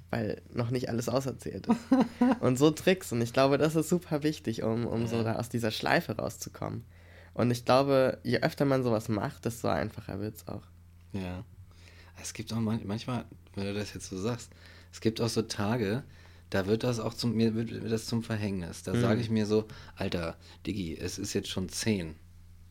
weil 0.10 0.42
noch 0.54 0.72
nicht 0.72 0.90
alles 0.90 1.08
auserzählt 1.08 1.68
ist. 1.68 1.78
und 2.42 2.58
so 2.58 2.70
Tricks. 2.70 3.14
Und 3.14 3.22
ich 3.22 3.32
glaube, 3.32 3.58
das 3.58 3.78
ist 3.78 3.88
super 3.88 4.24
wichtig, 4.24 4.62
um, 4.62 4.86
um 4.86 5.08
so 5.08 5.24
da 5.24 5.38
aus 5.38 5.48
dieser 5.48 5.72
Schleife 5.72 6.18
rauszukommen. 6.18 6.84
Und 7.34 7.52
ich 7.52 7.66
glaube, 7.66 8.20
je 8.24 8.40
öfter 8.40 8.66
man 8.66 8.84
sowas 8.84 9.10
macht, 9.10 9.46
desto 9.46 9.70
einfacher 9.70 10.20
wird 10.20 10.36
es 10.36 10.48
auch. 10.48 10.64
Ja. 11.14 11.44
Es 12.22 12.34
gibt 12.34 12.54
auch 12.54 12.60
manchmal, 12.60 13.26
wenn 13.56 13.66
du 13.66 13.74
das 13.74 13.94
jetzt 13.94 14.10
so 14.10 14.18
sagst, 14.18 14.52
es 14.92 15.02
gibt 15.02 15.22
auch 15.22 15.30
so 15.30 15.42
Tage, 15.42 16.04
da 16.50 16.68
wird 16.68 16.84
das 16.84 17.00
auch 17.00 17.14
zum, 17.14 17.36
mir 17.36 17.56
wird, 17.56 17.72
das 17.90 18.06
zum 18.06 18.24
Verhängnis. 18.24 18.84
Da 18.84 18.94
mhm. 18.94 19.02
sage 19.02 19.22
ich 19.22 19.30
mir 19.30 19.46
so, 19.46 19.66
Alter, 19.96 20.38
Diggi, 20.68 20.98
es 20.98 21.18
ist 21.18 21.34
jetzt 21.34 21.50
schon 21.50 21.70
zehn. 21.70 22.16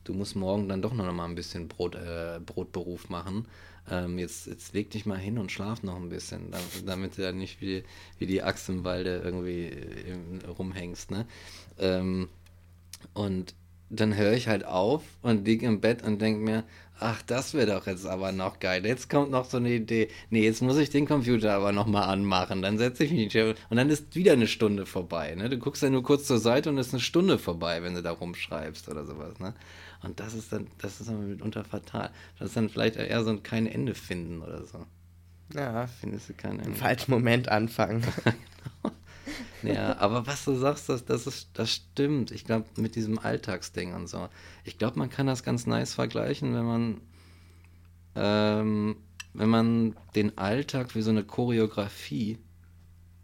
Du 0.04 0.12
musst 0.14 0.36
morgen 0.36 0.68
dann 0.68 0.82
doch 0.82 0.92
noch 0.92 1.10
mal 1.12 1.24
ein 1.24 1.34
bisschen 1.34 1.68
Brot, 1.68 1.94
äh, 1.94 2.40
Brotberuf 2.44 3.08
machen. 3.08 3.46
Ähm, 3.90 4.18
jetzt, 4.18 4.46
jetzt 4.46 4.74
leg 4.74 4.90
dich 4.90 5.06
mal 5.06 5.18
hin 5.18 5.38
und 5.38 5.50
schlaf 5.50 5.82
noch 5.82 5.96
ein 5.96 6.10
bisschen, 6.10 6.52
damit, 6.84 7.16
du 7.16 7.22
dann 7.22 7.38
nicht 7.38 7.60
wie, 7.60 7.84
wie 8.18 8.26
die 8.26 8.42
Axt 8.42 8.68
im 8.68 8.84
Walde 8.84 9.22
irgendwie 9.24 9.66
äh, 9.66 10.46
rumhängst. 10.46 11.10
Ne? 11.10 11.26
Ähm, 11.78 12.28
und 13.14 13.54
dann 13.90 14.16
höre 14.16 14.32
ich 14.32 14.48
halt 14.48 14.64
auf 14.64 15.02
und 15.20 15.44
liege 15.44 15.66
im 15.66 15.80
Bett 15.80 16.02
und 16.02 16.22
denke 16.22 16.40
mir, 16.40 16.64
ach, 17.00 17.22
das 17.22 17.54
wäre 17.54 17.74
doch 17.74 17.86
jetzt 17.86 18.06
aber 18.06 18.30
noch 18.30 18.60
geil. 18.60 18.86
Jetzt 18.86 19.10
kommt 19.10 19.30
noch 19.30 19.44
so 19.46 19.56
eine 19.56 19.70
Idee. 19.70 20.08
Nee, 20.30 20.44
jetzt 20.44 20.62
muss 20.62 20.78
ich 20.78 20.90
den 20.90 21.06
Computer 21.06 21.52
aber 21.52 21.72
nochmal 21.72 22.04
anmachen. 22.04 22.62
Dann 22.62 22.78
setze 22.78 23.04
ich 23.04 23.10
mich 23.10 23.36
und 23.36 23.76
dann 23.76 23.90
ist 23.90 24.14
wieder 24.14 24.32
eine 24.32 24.46
Stunde 24.46 24.86
vorbei. 24.86 25.34
Ne? 25.34 25.48
Du 25.48 25.58
guckst 25.58 25.82
ja 25.82 25.90
nur 25.90 26.04
kurz 26.04 26.26
zur 26.26 26.38
Seite 26.38 26.70
und 26.70 26.78
ist 26.78 26.92
eine 26.92 27.00
Stunde 27.00 27.38
vorbei, 27.38 27.82
wenn 27.82 27.94
du 27.94 28.02
da 28.02 28.12
rumschreibst 28.12 28.88
oder 28.88 29.04
sowas. 29.04 29.38
Ne? 29.40 29.54
Und 30.02 30.20
das 30.20 30.34
ist 30.34 30.52
dann, 30.52 30.68
das 30.78 31.00
ist 31.00 31.08
dann 31.08 31.28
mitunter 31.28 31.64
fatal. 31.64 32.10
Das 32.38 32.48
ist 32.48 32.56
dann 32.56 32.68
vielleicht 32.68 32.96
eher 32.96 33.24
so 33.24 33.30
ein 33.30 33.42
kein 33.42 33.66
Ende 33.66 33.94
finden 33.94 34.40
oder 34.42 34.64
so. 34.64 34.86
Ja. 35.54 35.88
Findest 36.00 36.28
du 36.28 36.34
kein 36.34 36.52
Ende. 36.58 36.66
Im 36.66 36.76
falschen 36.76 37.10
Moment 37.10 37.48
anfangen. 37.48 38.04
genau. 38.82 38.94
Ja, 39.62 39.98
aber 39.98 40.26
was 40.26 40.44
du 40.44 40.54
sagst, 40.54 40.88
das, 40.88 41.04
das, 41.04 41.26
ist, 41.26 41.50
das 41.54 41.70
stimmt. 41.70 42.30
Ich 42.30 42.44
glaube, 42.44 42.66
mit 42.76 42.96
diesem 42.96 43.18
Alltagsding 43.18 43.94
und 43.94 44.08
so. 44.08 44.28
Ich 44.64 44.78
glaube, 44.78 44.98
man 44.98 45.10
kann 45.10 45.26
das 45.26 45.42
ganz 45.42 45.66
nice 45.66 45.94
vergleichen, 45.94 46.54
wenn 46.54 46.64
man, 46.64 47.00
ähm, 48.14 48.96
wenn 49.34 49.48
man 49.48 49.96
den 50.14 50.38
Alltag 50.38 50.94
wie 50.94 51.02
so 51.02 51.10
eine 51.10 51.24
Choreografie 51.24 52.38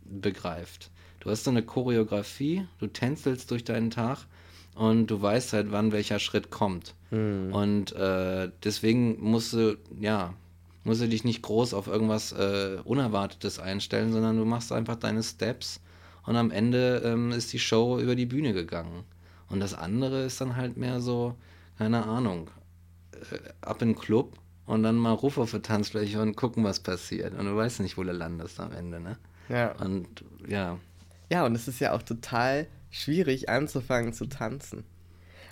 begreift. 0.04 0.90
Du 1.20 1.30
hast 1.30 1.44
so 1.44 1.50
eine 1.50 1.62
Choreografie, 1.62 2.66
du 2.78 2.86
tänzelst 2.86 3.50
durch 3.50 3.64
deinen 3.64 3.90
Tag 3.90 4.26
und 4.74 5.08
du 5.08 5.20
weißt 5.20 5.54
halt, 5.54 5.72
wann 5.72 5.90
welcher 5.90 6.18
Schritt 6.18 6.50
kommt. 6.50 6.94
Mhm. 7.10 7.52
Und 7.52 7.92
äh, 7.92 8.50
deswegen 8.62 9.18
musst 9.20 9.52
du, 9.54 9.76
ja, 9.98 10.34
musst 10.84 11.00
du 11.00 11.08
dich 11.08 11.24
nicht 11.24 11.42
groß 11.42 11.74
auf 11.74 11.88
irgendwas 11.88 12.32
äh, 12.32 12.78
Unerwartetes 12.84 13.58
einstellen, 13.58 14.12
sondern 14.12 14.36
du 14.36 14.44
machst 14.44 14.70
einfach 14.70 14.96
deine 14.96 15.22
Steps 15.22 15.80
und 16.26 16.36
am 16.36 16.50
Ende 16.50 17.02
ähm, 17.04 17.30
ist 17.32 17.52
die 17.52 17.58
Show 17.58 17.98
über 17.98 18.16
die 18.16 18.26
Bühne 18.26 18.52
gegangen. 18.52 19.04
Und 19.48 19.60
das 19.60 19.74
andere 19.74 20.24
ist 20.24 20.40
dann 20.40 20.56
halt 20.56 20.76
mehr 20.76 21.00
so, 21.00 21.36
keine 21.78 22.04
Ahnung, 22.04 22.50
äh, 23.12 23.38
ab 23.60 23.80
in 23.80 23.90
den 23.90 23.98
Club 23.98 24.36
und 24.66 24.82
dann 24.82 24.96
mal 24.96 25.12
Ruf 25.12 25.38
auf 25.38 25.52
die 25.52 25.60
Tanzfläche 25.60 26.20
und 26.20 26.36
gucken, 26.36 26.64
was 26.64 26.80
passiert. 26.80 27.32
Und 27.38 27.46
du 27.46 27.56
weißt 27.56 27.80
nicht, 27.80 27.96
wo 27.96 28.02
du 28.02 28.12
landest 28.12 28.58
am 28.58 28.72
Ende, 28.72 29.00
ne? 29.00 29.16
Ja. 29.48 29.72
Und 29.76 30.24
ja. 30.48 30.78
Ja, 31.30 31.46
und 31.46 31.54
es 31.54 31.68
ist 31.68 31.80
ja 31.80 31.92
auch 31.92 32.02
total 32.02 32.66
schwierig 32.90 33.48
anzufangen 33.48 34.12
zu 34.12 34.26
tanzen. 34.26 34.84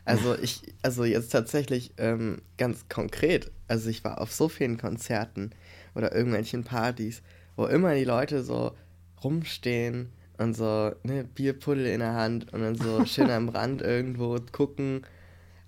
Also 0.05 0.37
ich, 0.43 0.63
also 0.83 1.05
jetzt 1.05 1.31
tatsächlich 1.31 1.93
ähm, 1.99 2.43
ganz 2.59 2.89
konkret, 2.89 3.53
also 3.69 3.89
ich 3.89 4.03
war 4.03 4.21
auf 4.21 4.33
so 4.33 4.49
vielen 4.49 4.77
Konzerten 4.77 5.51
oder 5.95 6.13
irgendwelchen 6.13 6.65
Partys, 6.65 7.23
wo 7.55 7.67
immer 7.67 7.95
die 7.95 8.05
Leute 8.05 8.43
so 8.43 8.75
rumstehen 9.23 10.11
und 10.39 10.57
so, 10.57 10.93
ne, 11.03 11.25
Bierpuddel 11.25 11.87
in 11.87 12.01
der 12.01 12.15
Hand 12.15 12.53
und 12.53 12.61
dann 12.61 12.77
so 12.77 13.05
schön 13.05 13.31
am 13.31 13.49
Rand 13.51 13.83
irgendwo 13.83 14.39
gucken, 14.53 15.07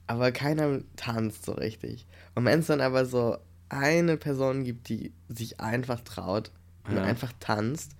aber 0.06 0.32
keiner 0.32 0.80
tanzt 0.96 1.44
so 1.44 1.52
richtig. 1.52 2.06
Und 2.34 2.44
wenn 2.44 2.60
es 2.60 2.66
dann 2.66 2.80
aber 2.80 3.06
so 3.06 3.38
eine 3.68 4.16
Person 4.16 4.64
gibt, 4.64 4.88
die 4.88 5.12
sich 5.28 5.60
einfach 5.60 6.00
traut 6.00 6.50
und 6.88 6.96
ja. 6.96 7.02
einfach 7.02 7.32
tanzt, 7.40 7.92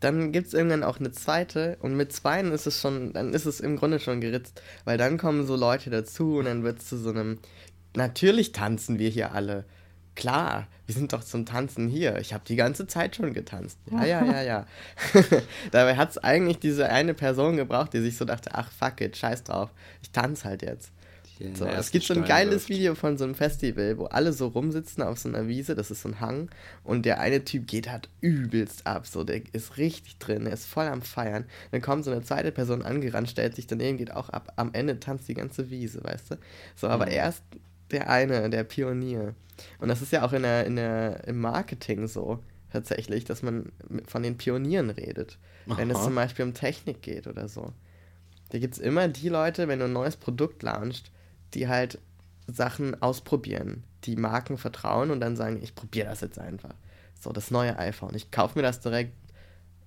dann 0.00 0.32
gibt 0.32 0.48
es 0.48 0.54
irgendwann 0.54 0.82
auch 0.82 0.98
eine 0.98 1.12
zweite 1.12 1.78
und 1.80 1.96
mit 1.96 2.12
zweien 2.12 2.52
ist 2.52 2.66
es 2.66 2.80
schon, 2.80 3.12
dann 3.12 3.32
ist 3.32 3.46
es 3.46 3.60
im 3.60 3.76
Grunde 3.76 3.98
schon 3.98 4.20
geritzt, 4.20 4.60
weil 4.84 4.98
dann 4.98 5.16
kommen 5.16 5.46
so 5.46 5.56
Leute 5.56 5.90
dazu 5.90 6.36
und 6.36 6.44
dann 6.44 6.62
wird 6.62 6.80
es 6.80 6.88
zu 6.88 6.98
so 6.98 7.10
einem, 7.10 7.38
natürlich 7.96 8.52
tanzen 8.52 8.98
wir 8.98 9.08
hier 9.08 9.32
alle 9.32 9.64
Klar, 10.14 10.66
wir 10.86 10.94
sind 10.94 11.12
doch 11.12 11.24
zum 11.24 11.46
Tanzen 11.46 11.88
hier. 11.88 12.18
Ich 12.18 12.34
habe 12.34 12.44
die 12.46 12.56
ganze 12.56 12.86
Zeit 12.86 13.16
schon 13.16 13.32
getanzt. 13.32 13.78
Ja, 13.90 14.04
ja, 14.04 14.24
ja, 14.24 14.42
ja. 14.42 14.66
Dabei 15.72 15.96
hat 15.96 16.10
es 16.10 16.18
eigentlich 16.18 16.58
diese 16.58 16.88
eine 16.88 17.14
Person 17.14 17.56
gebraucht, 17.56 17.92
die 17.94 18.00
sich 18.00 18.16
so 18.16 18.24
dachte, 18.24 18.50
ach 18.52 18.70
fuck 18.70 19.00
it, 19.00 19.16
scheiß 19.16 19.44
drauf, 19.44 19.70
ich 20.02 20.10
tanze 20.10 20.44
halt 20.44 20.62
jetzt. 20.62 20.92
So, 21.54 21.66
es 21.66 21.90
gibt 21.90 22.04
so 22.04 22.14
ein 22.14 22.24
geiles 22.24 22.68
Video 22.68 22.94
von 22.94 23.18
so 23.18 23.24
einem 23.24 23.34
Festival, 23.34 23.98
wo 23.98 24.04
alle 24.04 24.32
so 24.32 24.46
rumsitzen 24.46 25.02
auf 25.02 25.18
so 25.18 25.28
einer 25.28 25.48
Wiese, 25.48 25.74
das 25.74 25.90
ist 25.90 26.02
so 26.02 26.10
ein 26.10 26.20
Hang, 26.20 26.48
und 26.84 27.04
der 27.04 27.18
eine 27.18 27.44
Typ 27.44 27.66
geht 27.66 27.90
halt 27.90 28.08
übelst 28.20 28.86
ab, 28.86 29.06
so, 29.06 29.24
der 29.24 29.42
ist 29.52 29.76
richtig 29.76 30.18
drin, 30.18 30.44
der 30.44 30.54
ist 30.54 30.66
voll 30.66 30.86
am 30.86 31.02
Feiern. 31.02 31.44
Dann 31.72 31.82
kommt 31.82 32.04
so 32.04 32.12
eine 32.12 32.22
zweite 32.22 32.52
Person 32.52 32.82
angerannt, 32.82 33.28
stellt 33.28 33.56
sich 33.56 33.66
daneben, 33.66 33.98
geht 33.98 34.12
auch 34.12 34.28
ab, 34.28 34.52
am 34.54 34.72
Ende 34.74 35.00
tanzt 35.00 35.28
die 35.28 35.34
ganze 35.34 35.70
Wiese, 35.70 36.04
weißt 36.04 36.32
du? 36.32 36.36
So, 36.76 36.86
aber 36.86 37.06
mhm. 37.06 37.12
erst 37.12 37.42
der 37.94 38.10
eine, 38.10 38.50
der 38.50 38.64
Pionier. 38.64 39.34
Und 39.78 39.88
das 39.88 40.02
ist 40.02 40.12
ja 40.12 40.24
auch 40.24 40.32
in 40.32 40.42
der, 40.42 40.66
in 40.66 40.76
der, 40.76 41.26
im 41.26 41.40
Marketing 41.40 42.06
so 42.08 42.40
tatsächlich, 42.72 43.24
dass 43.24 43.42
man 43.42 43.72
von 44.06 44.22
den 44.22 44.36
Pionieren 44.36 44.90
redet. 44.90 45.38
Aha. 45.68 45.78
Wenn 45.78 45.90
es 45.90 46.02
zum 46.02 46.14
Beispiel 46.14 46.44
um 46.44 46.54
Technik 46.54 47.02
geht 47.02 47.26
oder 47.26 47.48
so. 47.48 47.72
Da 48.50 48.58
gibt 48.58 48.74
es 48.74 48.80
immer 48.80 49.08
die 49.08 49.28
Leute, 49.28 49.68
wenn 49.68 49.78
du 49.78 49.86
ein 49.86 49.92
neues 49.92 50.16
Produkt 50.16 50.62
launchst, 50.62 51.10
die 51.54 51.68
halt 51.68 51.98
Sachen 52.46 53.00
ausprobieren, 53.00 53.84
die 54.04 54.16
Marken 54.16 54.58
vertrauen 54.58 55.10
und 55.10 55.20
dann 55.20 55.36
sagen, 55.36 55.60
ich 55.62 55.74
probiere 55.74 56.08
das 56.08 56.20
jetzt 56.20 56.38
einfach. 56.38 56.74
So, 57.18 57.32
das 57.32 57.50
neue 57.50 57.78
iPhone. 57.78 58.14
Ich 58.14 58.30
kaufe 58.30 58.58
mir 58.58 58.62
das 58.62 58.80
direkt, 58.80 59.14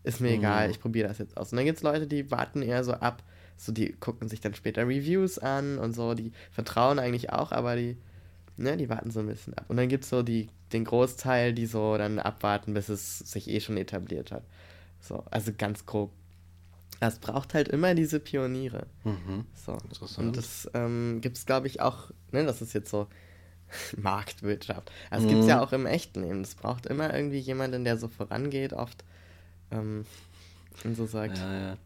ist 0.03 0.21
mir 0.21 0.29
mhm. 0.29 0.39
egal, 0.39 0.71
ich 0.71 0.79
probiere 0.79 1.07
das 1.07 1.19
jetzt 1.19 1.37
aus. 1.37 1.51
Und 1.51 1.57
dann 1.57 1.65
gibt 1.65 1.77
es 1.77 1.83
Leute, 1.83 2.07
die 2.07 2.31
warten 2.31 2.61
eher 2.61 2.83
so 2.83 2.93
ab, 2.93 3.21
so 3.57 3.71
die 3.71 3.91
gucken 3.93 4.29
sich 4.29 4.39
dann 4.39 4.53
später 4.53 4.87
Reviews 4.87 5.39
an 5.39 5.79
und 5.79 5.93
so, 5.93 6.13
die 6.13 6.31
vertrauen 6.51 6.99
eigentlich 6.99 7.31
auch, 7.31 7.51
aber 7.51 7.75
die, 7.75 7.97
ne, 8.55 8.77
die 8.77 8.87
warten 8.87 9.11
so 9.11 9.19
ein 9.19 9.27
bisschen 9.27 9.55
ab. 9.55 9.65
Und 9.67 9.77
dann 9.77 9.89
gibt 9.89 10.03
es 10.03 10.09
so 10.09 10.21
die, 10.23 10.49
den 10.71 10.85
Großteil, 10.85 11.53
die 11.53 11.65
so 11.65 11.97
dann 11.97 12.19
abwarten, 12.19 12.73
bis 12.73 12.87
es 12.89 13.19
sich 13.19 13.49
eh 13.49 13.59
schon 13.59 13.77
etabliert 13.77 14.31
hat. 14.31 14.43
So, 15.01 15.23
also 15.31 15.51
ganz 15.57 15.85
grob. 15.85 16.11
Es 16.99 17.19
braucht 17.19 17.53
halt 17.53 17.67
immer 17.67 17.93
diese 17.93 18.19
Pioniere. 18.19 18.87
Mhm. 19.03 19.45
So. 19.53 19.77
Und 20.17 20.35
das 20.35 20.69
ähm, 20.73 21.19
gibt 21.21 21.37
es, 21.37 21.45
glaube 21.45 21.67
ich, 21.67 21.81
auch, 21.81 22.11
ne, 22.31 22.45
das 22.45 22.61
ist 22.61 22.73
jetzt 22.73 22.89
so 22.89 23.07
Marktwirtschaft. 23.97 24.91
Also 25.09 25.25
mhm. 25.25 25.29
gibt 25.29 25.41
es 25.41 25.47
ja 25.47 25.61
auch 25.61 25.73
im 25.73 25.85
echten 25.85 26.23
Leben. 26.23 26.41
Es 26.41 26.55
braucht 26.55 26.85
immer 26.85 27.13
irgendwie 27.13 27.39
jemanden, 27.39 27.83
der 27.83 27.97
so 27.97 28.07
vorangeht, 28.07 28.73
oft 28.73 29.03
ähm, 29.71 30.05
und 30.83 30.95
so 30.95 31.05
sagt. 31.05 31.37
Ja, 31.37 31.59
ja. 31.59 31.77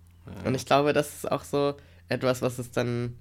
Und 0.46 0.56
ich 0.56 0.66
glaube, 0.66 0.94
das 0.94 1.14
ist 1.14 1.32
auch 1.32 1.44
so 1.44 1.76
etwas, 2.08 2.42
was 2.42 2.60
es 2.60 2.72
dann 2.72 3.18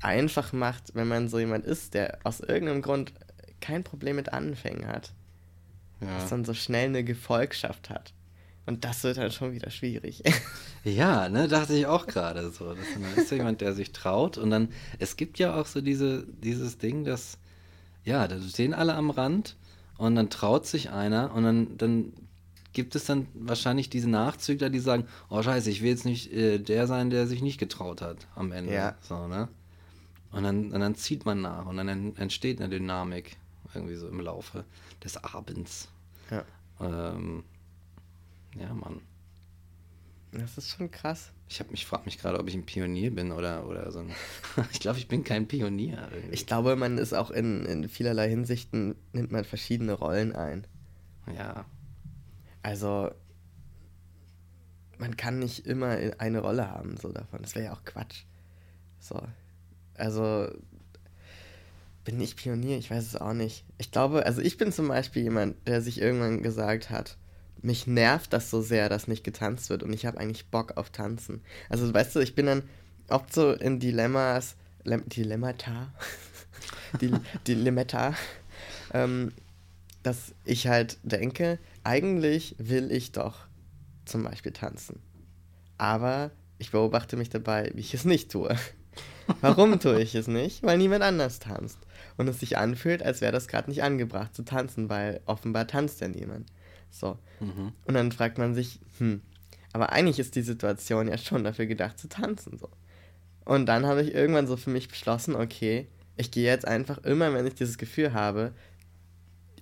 einfach 0.00 0.52
macht, 0.52 0.94
wenn 0.94 1.08
man 1.08 1.28
so 1.28 1.38
jemand 1.38 1.66
ist, 1.66 1.94
der 1.94 2.18
aus 2.24 2.40
irgendeinem 2.40 2.82
Grund 2.82 3.12
kein 3.60 3.84
Problem 3.84 4.16
mit 4.16 4.32
Anfängen 4.32 4.86
hat. 4.86 5.12
Ja. 6.00 6.18
Dass 6.18 6.30
dann 6.30 6.44
so 6.44 6.54
schnell 6.54 6.88
eine 6.88 7.04
Gefolgschaft 7.04 7.90
hat. 7.90 8.14
Und 8.66 8.84
das 8.84 9.02
wird 9.04 9.16
dann 9.16 9.30
schon 9.30 9.52
wieder 9.52 9.70
schwierig. 9.70 10.22
Ja, 10.82 11.28
ne, 11.28 11.46
dachte 11.46 11.74
ich 11.74 11.84
auch 11.84 12.06
gerade 12.06 12.50
so. 12.50 12.74
Das 12.74 12.86
ist 13.18 13.30
jemand, 13.30 13.60
der 13.60 13.74
sich 13.74 13.92
traut. 13.92 14.38
Und 14.38 14.48
dann, 14.48 14.70
es 14.98 15.18
gibt 15.18 15.38
ja 15.38 15.54
auch 15.54 15.66
so 15.66 15.82
diese, 15.82 16.26
dieses 16.26 16.78
Ding, 16.78 17.04
dass, 17.04 17.36
ja, 18.02 18.26
da 18.26 18.40
stehen 18.40 18.72
alle 18.72 18.94
am 18.94 19.10
Rand 19.10 19.56
und 19.98 20.14
dann 20.14 20.30
traut 20.30 20.66
sich 20.66 20.88
einer 20.88 21.34
und 21.34 21.42
dann, 21.42 21.76
dann 21.76 22.12
gibt 22.72 22.94
es 22.94 23.04
dann 23.04 23.26
wahrscheinlich 23.34 23.90
diese 23.90 24.08
Nachzügler, 24.08 24.70
die 24.70 24.78
sagen, 24.78 25.06
oh 25.28 25.42
scheiße, 25.42 25.70
ich 25.70 25.82
will 25.82 25.90
jetzt 25.90 26.04
nicht 26.04 26.32
äh, 26.32 26.58
der 26.58 26.86
sein, 26.86 27.10
der 27.10 27.26
sich 27.26 27.42
nicht 27.42 27.58
getraut 27.58 28.02
hat 28.02 28.26
am 28.34 28.52
Ende. 28.52 28.72
Ja. 28.72 28.96
So, 29.00 29.26
ne? 29.26 29.48
Und 30.32 30.44
dann, 30.44 30.72
und 30.72 30.80
dann 30.80 30.94
zieht 30.94 31.24
man 31.24 31.40
nach 31.40 31.66
und 31.66 31.76
dann 31.76 32.16
entsteht 32.16 32.60
eine 32.60 32.68
Dynamik 32.68 33.36
irgendwie 33.74 33.96
so 33.96 34.08
im 34.08 34.20
Laufe 34.20 34.64
des 35.02 35.16
Abends. 35.22 35.88
Ja. 36.30 36.44
Ähm, 36.80 37.44
ja, 38.56 38.72
Mann. 38.72 39.00
Das 40.32 40.56
ist 40.56 40.68
schon 40.68 40.90
krass. 40.90 41.32
Ich 41.48 41.58
habe 41.58 41.72
mich 41.72 41.84
frage 41.86 42.04
mich 42.04 42.18
gerade, 42.18 42.38
ob 42.38 42.46
ich 42.46 42.54
ein 42.54 42.64
Pionier 42.64 43.12
bin 43.12 43.32
oder, 43.32 43.66
oder 43.66 43.90
so 43.90 43.98
ein. 43.98 44.12
ich 44.72 44.78
glaube, 44.78 44.98
ich 44.98 45.08
bin 45.08 45.24
kein 45.24 45.48
Pionier. 45.48 46.08
Irgendwie. 46.12 46.34
Ich 46.34 46.46
glaube, 46.46 46.76
man 46.76 46.98
ist 46.98 47.12
auch 47.12 47.32
in, 47.32 47.64
in 47.64 47.88
vielerlei 47.88 48.28
Hinsichten, 48.28 48.94
nimmt 49.12 49.32
man 49.32 49.44
verschiedene 49.44 49.94
Rollen 49.94 50.32
ein. 50.32 50.64
Ja, 51.36 51.64
also, 52.62 53.10
man 54.98 55.16
kann 55.16 55.38
nicht 55.38 55.66
immer 55.66 55.96
eine 56.18 56.40
Rolle 56.40 56.70
haben, 56.70 56.96
so 56.96 57.10
davon. 57.10 57.40
Das 57.42 57.54
wäre 57.54 57.66
ja 57.66 57.72
auch 57.72 57.84
Quatsch. 57.84 58.24
So. 58.98 59.20
Also, 59.94 60.48
bin 62.04 62.20
ich 62.20 62.36
Pionier? 62.36 62.78
Ich 62.78 62.90
weiß 62.90 63.04
es 63.06 63.16
auch 63.16 63.32
nicht. 63.32 63.64
Ich 63.78 63.90
glaube, 63.90 64.26
also 64.26 64.40
ich 64.40 64.56
bin 64.56 64.72
zum 64.72 64.88
Beispiel 64.88 65.22
jemand, 65.22 65.56
der 65.66 65.80
sich 65.82 66.00
irgendwann 66.00 66.42
gesagt 66.42 66.90
hat, 66.90 67.16
mich 67.62 67.86
nervt 67.86 68.32
das 68.32 68.50
so 68.50 68.62
sehr, 68.62 68.88
dass 68.88 69.08
nicht 69.08 69.24
getanzt 69.24 69.70
wird 69.70 69.82
und 69.82 69.92
ich 69.92 70.06
habe 70.06 70.18
eigentlich 70.18 70.46
Bock 70.46 70.76
auf 70.76 70.90
Tanzen. 70.90 71.42
Also 71.68 71.92
weißt 71.92 72.16
du, 72.16 72.20
ich 72.20 72.34
bin 72.34 72.46
dann 72.46 72.62
oft 73.08 73.32
so 73.32 73.52
in 73.52 73.80
Dilemmas, 73.80 74.56
Lem 74.84 75.06
Dilemmata, 75.08 75.92
Dilemmata, 77.46 78.14
ähm, 78.94 79.32
dass 80.02 80.34
ich 80.44 80.66
halt 80.66 80.98
denke, 81.02 81.58
eigentlich 81.84 82.54
will 82.58 82.90
ich 82.90 83.12
doch 83.12 83.46
zum 84.04 84.22
Beispiel 84.22 84.52
tanzen. 84.52 85.00
Aber 85.78 86.30
ich 86.58 86.70
beobachte 86.72 87.16
mich 87.16 87.30
dabei, 87.30 87.70
wie 87.74 87.80
ich 87.80 87.94
es 87.94 88.04
nicht 88.04 88.30
tue. 88.30 88.54
Warum 89.40 89.78
tue 89.78 90.00
ich 90.00 90.14
es 90.14 90.26
nicht? 90.26 90.62
Weil 90.62 90.78
niemand 90.78 91.02
anders 91.02 91.38
tanzt. 91.38 91.78
Und 92.16 92.28
es 92.28 92.40
sich 92.40 92.58
anfühlt, 92.58 93.02
als 93.02 93.20
wäre 93.20 93.32
das 93.32 93.48
gerade 93.48 93.70
nicht 93.70 93.82
angebracht 93.82 94.34
zu 94.34 94.42
tanzen, 94.42 94.88
weil 94.88 95.20
offenbar 95.26 95.66
tanzt 95.66 96.00
ja 96.00 96.08
niemand. 96.08 96.50
So. 96.90 97.18
Mhm. 97.38 97.72
Und 97.84 97.94
dann 97.94 98.12
fragt 98.12 98.38
man 98.38 98.54
sich, 98.54 98.80
hm, 98.98 99.22
aber 99.72 99.92
eigentlich 99.92 100.18
ist 100.18 100.34
die 100.34 100.42
Situation 100.42 101.08
ja 101.08 101.16
schon 101.16 101.44
dafür 101.44 101.66
gedacht 101.66 101.98
zu 101.98 102.08
tanzen. 102.08 102.58
So. 102.58 102.68
Und 103.44 103.66
dann 103.66 103.86
habe 103.86 104.02
ich 104.02 104.14
irgendwann 104.14 104.46
so 104.46 104.56
für 104.56 104.70
mich 104.70 104.88
beschlossen, 104.88 105.36
okay, 105.36 105.86
ich 106.16 106.30
gehe 106.30 106.44
jetzt 106.44 106.66
einfach 106.66 106.98
immer, 106.98 107.32
wenn 107.32 107.46
ich 107.46 107.54
dieses 107.54 107.78
Gefühl 107.78 108.12
habe, 108.12 108.52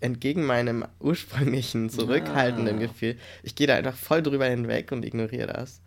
entgegen 0.01 0.45
meinem 0.45 0.85
ursprünglichen, 1.01 1.91
zurückhaltenden 1.91 2.77
ah. 2.77 2.81
Gefühl, 2.81 3.17
ich 3.43 3.55
gehe 3.55 3.67
da 3.67 3.75
einfach 3.75 3.97
voll 3.97 4.23
drüber 4.23 4.47
hinweg 4.47 4.93
und 4.93 5.05
ignoriere 5.05 5.47
das. 5.47 5.81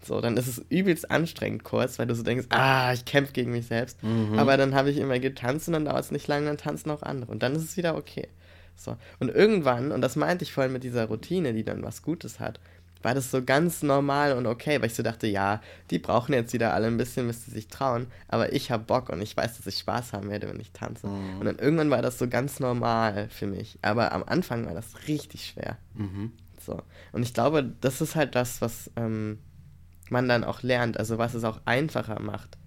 So, 0.00 0.20
dann 0.20 0.36
ist 0.36 0.46
es 0.46 0.64
übelst 0.68 1.10
anstrengend 1.10 1.64
kurz, 1.64 1.98
weil 1.98 2.06
du 2.06 2.14
so 2.14 2.22
denkst, 2.22 2.46
ah, 2.50 2.92
ich 2.92 3.04
kämpfe 3.04 3.32
gegen 3.32 3.50
mich 3.50 3.66
selbst. 3.66 4.02
Mhm. 4.02 4.38
Aber 4.38 4.56
dann 4.56 4.74
habe 4.74 4.90
ich 4.90 4.98
immer 4.98 5.18
getanzt 5.18 5.66
und 5.68 5.74
dann 5.74 5.86
dauert 5.86 6.04
es 6.04 6.10
nicht 6.10 6.28
lange, 6.28 6.46
dann 6.46 6.56
tanzen 6.56 6.90
auch 6.90 7.02
andere. 7.02 7.32
Und 7.32 7.42
dann 7.42 7.56
ist 7.56 7.64
es 7.64 7.76
wieder 7.76 7.96
okay. 7.96 8.28
So. 8.76 8.96
Und 9.18 9.30
irgendwann, 9.30 9.90
und 9.90 10.00
das 10.00 10.14
meinte 10.14 10.44
ich 10.44 10.52
vorhin 10.52 10.72
mit 10.72 10.84
dieser 10.84 11.06
Routine, 11.06 11.52
die 11.52 11.64
dann 11.64 11.82
was 11.82 12.02
Gutes 12.02 12.38
hat, 12.38 12.60
war 13.02 13.14
das 13.14 13.30
so 13.30 13.44
ganz 13.44 13.82
normal 13.82 14.32
und 14.32 14.46
okay, 14.46 14.80
weil 14.80 14.88
ich 14.88 14.94
so 14.94 15.02
dachte, 15.02 15.26
ja, 15.26 15.60
die 15.90 15.98
brauchen 15.98 16.32
jetzt 16.32 16.52
wieder 16.52 16.74
alle 16.74 16.88
ein 16.88 16.96
bisschen, 16.96 17.26
müsste 17.26 17.50
sich 17.50 17.68
trauen, 17.68 18.08
aber 18.26 18.52
ich 18.52 18.70
habe 18.70 18.84
Bock 18.84 19.08
und 19.08 19.20
ich 19.22 19.36
weiß, 19.36 19.56
dass 19.56 19.66
ich 19.66 19.78
Spaß 19.78 20.12
haben 20.12 20.30
werde, 20.30 20.48
wenn 20.48 20.60
ich 20.60 20.72
tanze. 20.72 21.06
Mhm. 21.06 21.38
Und 21.38 21.44
dann 21.44 21.58
irgendwann 21.58 21.90
war 21.90 22.02
das 22.02 22.18
so 22.18 22.28
ganz 22.28 22.60
normal 22.60 23.28
für 23.30 23.46
mich, 23.46 23.78
aber 23.82 24.12
am 24.12 24.24
Anfang 24.24 24.66
war 24.66 24.74
das 24.74 25.06
richtig 25.06 25.46
schwer. 25.46 25.78
Mhm. 25.94 26.32
So. 26.60 26.82
Und 27.12 27.22
ich 27.22 27.34
glaube, 27.34 27.72
das 27.80 28.00
ist 28.00 28.16
halt 28.16 28.34
das, 28.34 28.60
was 28.60 28.90
ähm, 28.96 29.38
man 30.10 30.28
dann 30.28 30.44
auch 30.44 30.62
lernt, 30.62 30.98
also 30.98 31.18
was 31.18 31.34
es 31.34 31.44
auch 31.44 31.60
einfacher 31.66 32.20
macht, 32.20 32.58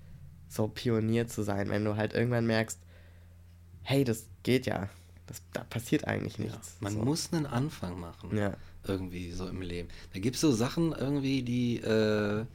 so 0.47 0.67
Pionier 0.67 1.27
zu 1.27 1.43
sein, 1.43 1.69
wenn 1.69 1.86
du 1.86 1.97
halt 1.97 2.13
irgendwann 2.13 2.47
merkst, 2.47 2.79
hey, 3.84 4.03
das 4.03 4.27
geht 4.43 4.65
ja, 4.65 4.89
das, 5.27 5.41
da 5.53 5.63
passiert 5.63 6.07
eigentlich 6.07 6.39
nichts. 6.39 6.77
Ja, 6.79 6.86
man 6.86 6.93
so. 6.93 6.99
muss 6.99 7.34
einen 7.34 7.45
Anfang 7.45 7.99
machen. 7.99 8.36
Ja 8.38 8.53
irgendwie 8.88 9.32
so 9.32 9.47
im 9.47 9.61
Leben. 9.61 9.89
Da 10.13 10.19
gibt 10.19 10.36
es 10.36 10.41
so 10.41 10.51
Sachen 10.51 10.91
irgendwie, 10.93 11.43
die, 11.43 11.77
äh, 11.77 12.45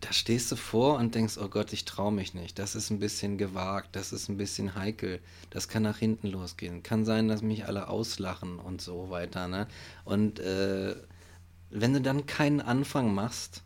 da 0.00 0.12
stehst 0.12 0.50
du 0.50 0.56
vor 0.56 0.98
und 0.98 1.14
denkst, 1.14 1.38
oh 1.38 1.48
Gott, 1.48 1.72
ich 1.72 1.84
traue 1.84 2.12
mich 2.12 2.34
nicht. 2.34 2.58
Das 2.58 2.74
ist 2.74 2.90
ein 2.90 2.98
bisschen 2.98 3.38
gewagt, 3.38 3.94
das 3.94 4.12
ist 4.12 4.28
ein 4.28 4.36
bisschen 4.36 4.74
heikel, 4.74 5.20
das 5.50 5.68
kann 5.68 5.84
nach 5.84 5.98
hinten 5.98 6.28
losgehen. 6.28 6.82
Kann 6.82 7.04
sein, 7.04 7.28
dass 7.28 7.42
mich 7.42 7.66
alle 7.66 7.88
auslachen 7.88 8.58
und 8.58 8.80
so 8.80 9.10
weiter. 9.10 9.46
Ne? 9.46 9.68
Und 10.04 10.40
äh, 10.40 10.96
wenn 11.70 11.92
du 11.92 12.00
dann 12.00 12.26
keinen 12.26 12.60
Anfang 12.60 13.14
machst, 13.14 13.62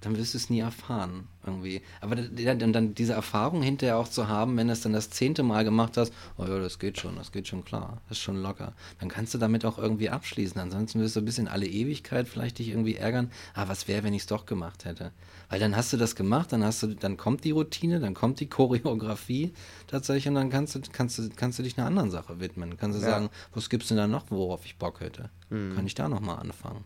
dann 0.00 0.16
wirst 0.16 0.34
du 0.34 0.38
es 0.38 0.50
nie 0.50 0.60
erfahren 0.60 1.28
irgendwie. 1.48 1.82
Aber 2.00 2.16
dann, 2.16 2.72
dann 2.72 2.94
diese 2.94 3.12
Erfahrung 3.12 3.62
hinterher 3.62 3.98
auch 3.98 4.08
zu 4.08 4.28
haben, 4.28 4.56
wenn 4.56 4.68
du 4.68 4.72
es 4.72 4.82
dann 4.82 4.92
das 4.92 5.10
zehnte 5.10 5.42
Mal 5.42 5.64
gemacht 5.64 5.96
hast, 5.96 6.12
oh 6.36 6.44
ja, 6.44 6.58
das 6.58 6.78
geht 6.78 6.98
schon, 6.98 7.16
das 7.16 7.32
geht 7.32 7.48
schon 7.48 7.64
klar, 7.64 8.00
das 8.08 8.18
ist 8.18 8.24
schon 8.24 8.40
locker. 8.42 8.74
Dann 9.00 9.08
kannst 9.08 9.34
du 9.34 9.38
damit 9.38 9.64
auch 9.64 9.78
irgendwie 9.78 10.10
abschließen. 10.10 10.60
Ansonsten 10.60 11.00
wirst 11.00 11.16
du 11.16 11.20
ein 11.20 11.24
bisschen 11.24 11.48
alle 11.48 11.66
Ewigkeit 11.66 12.28
vielleicht 12.28 12.58
dich 12.58 12.68
irgendwie 12.68 12.96
ärgern. 12.96 13.30
Ah, 13.54 13.68
was 13.68 13.88
wäre, 13.88 14.04
wenn 14.04 14.14
ich 14.14 14.22
es 14.22 14.26
doch 14.26 14.46
gemacht 14.46 14.84
hätte? 14.84 15.12
Weil 15.48 15.60
dann 15.60 15.76
hast 15.76 15.92
du 15.92 15.96
das 15.96 16.14
gemacht, 16.14 16.52
dann 16.52 16.62
hast 16.62 16.82
du, 16.82 16.88
dann 16.88 17.16
kommt 17.16 17.44
die 17.44 17.52
Routine, 17.52 18.00
dann 18.00 18.14
kommt 18.14 18.40
die 18.40 18.48
Choreografie 18.48 19.52
tatsächlich 19.86 20.28
und 20.28 20.34
dann 20.34 20.50
kannst 20.50 20.74
du, 20.74 20.80
kannst 20.92 21.18
du, 21.18 21.28
kannst 21.34 21.58
du 21.58 21.62
dich 21.62 21.78
einer 21.78 21.86
anderen 21.86 22.10
Sache 22.10 22.40
widmen. 22.40 22.76
Kannst 22.76 22.98
du 22.98 23.02
ja. 23.02 23.10
sagen, 23.10 23.30
was 23.54 23.70
gibt's 23.70 23.88
denn 23.88 23.96
da 23.96 24.06
noch, 24.06 24.30
worauf 24.30 24.64
ich 24.64 24.76
Bock 24.76 25.00
hätte? 25.00 25.30
Mhm. 25.50 25.74
Kann 25.74 25.86
ich 25.86 25.94
da 25.94 26.08
nochmal 26.08 26.38
anfangen? 26.38 26.84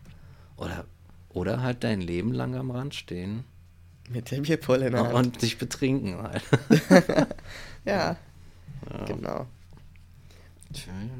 Oder 0.55 0.85
oder 1.33 1.61
halt 1.61 1.83
dein 1.83 1.99
Leben 1.99 2.31
lang 2.31 2.55
am 2.55 2.71
Rand 2.71 2.95
stehen. 2.95 3.43
Mit 4.09 4.31
der 4.31 4.41
Bierpulle 4.41 4.87
in 4.87 4.93
der 4.93 5.03
Hand. 5.03 5.13
Und 5.13 5.41
sich 5.41 5.57
betrinken 5.57 6.21
halt. 6.21 6.43
ja, 7.85 8.17
ja, 8.91 9.05
genau. 9.05 9.47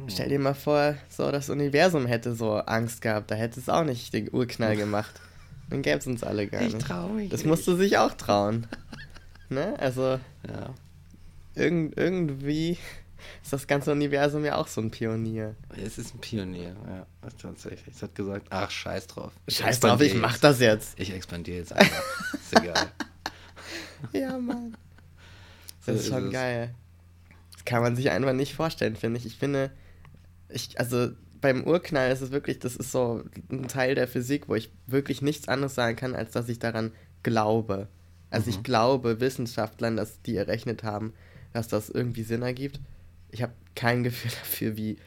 Stell 0.08 0.30
dir 0.30 0.40
mal 0.40 0.56
vor, 0.56 0.96
so 1.10 1.32
das 1.32 1.50
Universum 1.50 2.06
hätte 2.06 2.36
so 2.36 2.56
Angst 2.56 3.02
gehabt, 3.02 3.32
da 3.32 3.36
hätte 3.36 3.60
es 3.60 3.70
auch 3.70 3.84
nicht 3.84 4.14
den 4.14 4.34
Urknall 4.34 4.76
gemacht. 4.76 5.22
Dann 5.70 5.82
gäbe 5.82 6.00
es 6.00 6.08
uns 6.08 6.24
alle 6.24 6.48
gar 6.48 6.62
nicht. 6.62 6.78
Ich 6.78 6.84
trau 6.84 7.08
mich. 7.10 7.30
Das 7.30 7.42
nicht. 7.42 7.50
musst 7.50 7.68
du 7.68 7.76
sich 7.76 7.98
auch 7.98 8.14
trauen. 8.14 8.68
ne? 9.50 9.76
Also. 9.80 10.20
Ja. 10.48 10.74
Irgend, 11.56 11.98
irgendwie 11.98 12.78
ist 13.42 13.54
das 13.54 13.68
ganze 13.68 13.92
Universum 13.92 14.46
ja 14.46 14.56
auch 14.56 14.68
so 14.68 14.82
ein 14.82 14.92
Pionier. 14.92 15.56
Es 15.76 15.98
ist 15.98 16.16
ein 16.16 16.20
Pionier, 16.20 16.76
ja, 16.88 17.06
tatsächlich. 17.42 17.96
Es 17.96 18.02
hat 18.02 18.16
gesagt, 18.16 18.48
ach, 18.50 18.72
scheiß 18.72 19.08
drauf. 19.08 19.32
Ich 19.46 19.58
scheiß 19.58 19.80
drauf, 19.80 20.02
ich 20.02 20.16
mach 20.16 20.38
das 20.38 20.60
jetzt. 20.60 21.00
Ich 21.00 21.14
expandiere 21.14 21.58
jetzt 21.58 21.74
einfach. 21.74 22.04
ist 22.34 22.60
egal. 22.60 22.92
ja, 24.14 24.38
Mann. 24.38 24.76
Das 25.86 25.96
so 25.96 26.02
ist 26.02 26.08
schon 26.08 26.28
ist 26.28 26.34
geil. 26.34 26.74
Das 27.54 27.66
kann 27.66 27.82
man 27.82 27.96
sich 27.96 28.10
einfach 28.10 28.34
nicht 28.34 28.56
vorstellen, 28.56 28.96
finde 28.96 29.20
ich. 29.20 29.26
Ich 29.26 29.38
finde, 29.38 29.72
ich, 30.50 30.80
also 30.80 31.10
beim 31.42 31.66
Urknall 31.66 32.12
ist 32.12 32.22
es 32.22 32.32
wirklich, 32.32 32.60
das 32.60 32.76
ist 32.76 32.92
so 32.92 33.24
ein 33.52 33.68
Teil 33.68 33.96
der 33.96 34.08
Physik, 34.08 34.48
wo 34.48 34.56
ich 34.56 34.72
wirklich 34.88 35.22
nichts 35.22 35.48
anderes 35.48 35.76
sagen 35.76 35.98
kann, 35.98 36.16
als 36.16 36.32
dass 36.32 36.48
ich 36.48 36.60
daran 36.60 36.92
glaube. 37.22 37.90
Also 38.30 38.50
mhm. 38.50 38.58
ich 38.58 38.64
glaube 38.64 39.20
Wissenschaftlern, 39.20 39.98
dass 39.98 40.22
die 40.22 40.38
errechnet 40.38 40.84
haben, 40.84 41.14
dass 41.52 41.68
das 41.68 41.90
irgendwie 41.90 42.24
Sinn 42.24 42.42
ergibt 42.42 42.80
ich 43.34 43.42
habe 43.42 43.54
kein 43.76 44.04
Gefühl 44.04 44.32
dafür, 44.40 44.78
wie, 44.78 44.98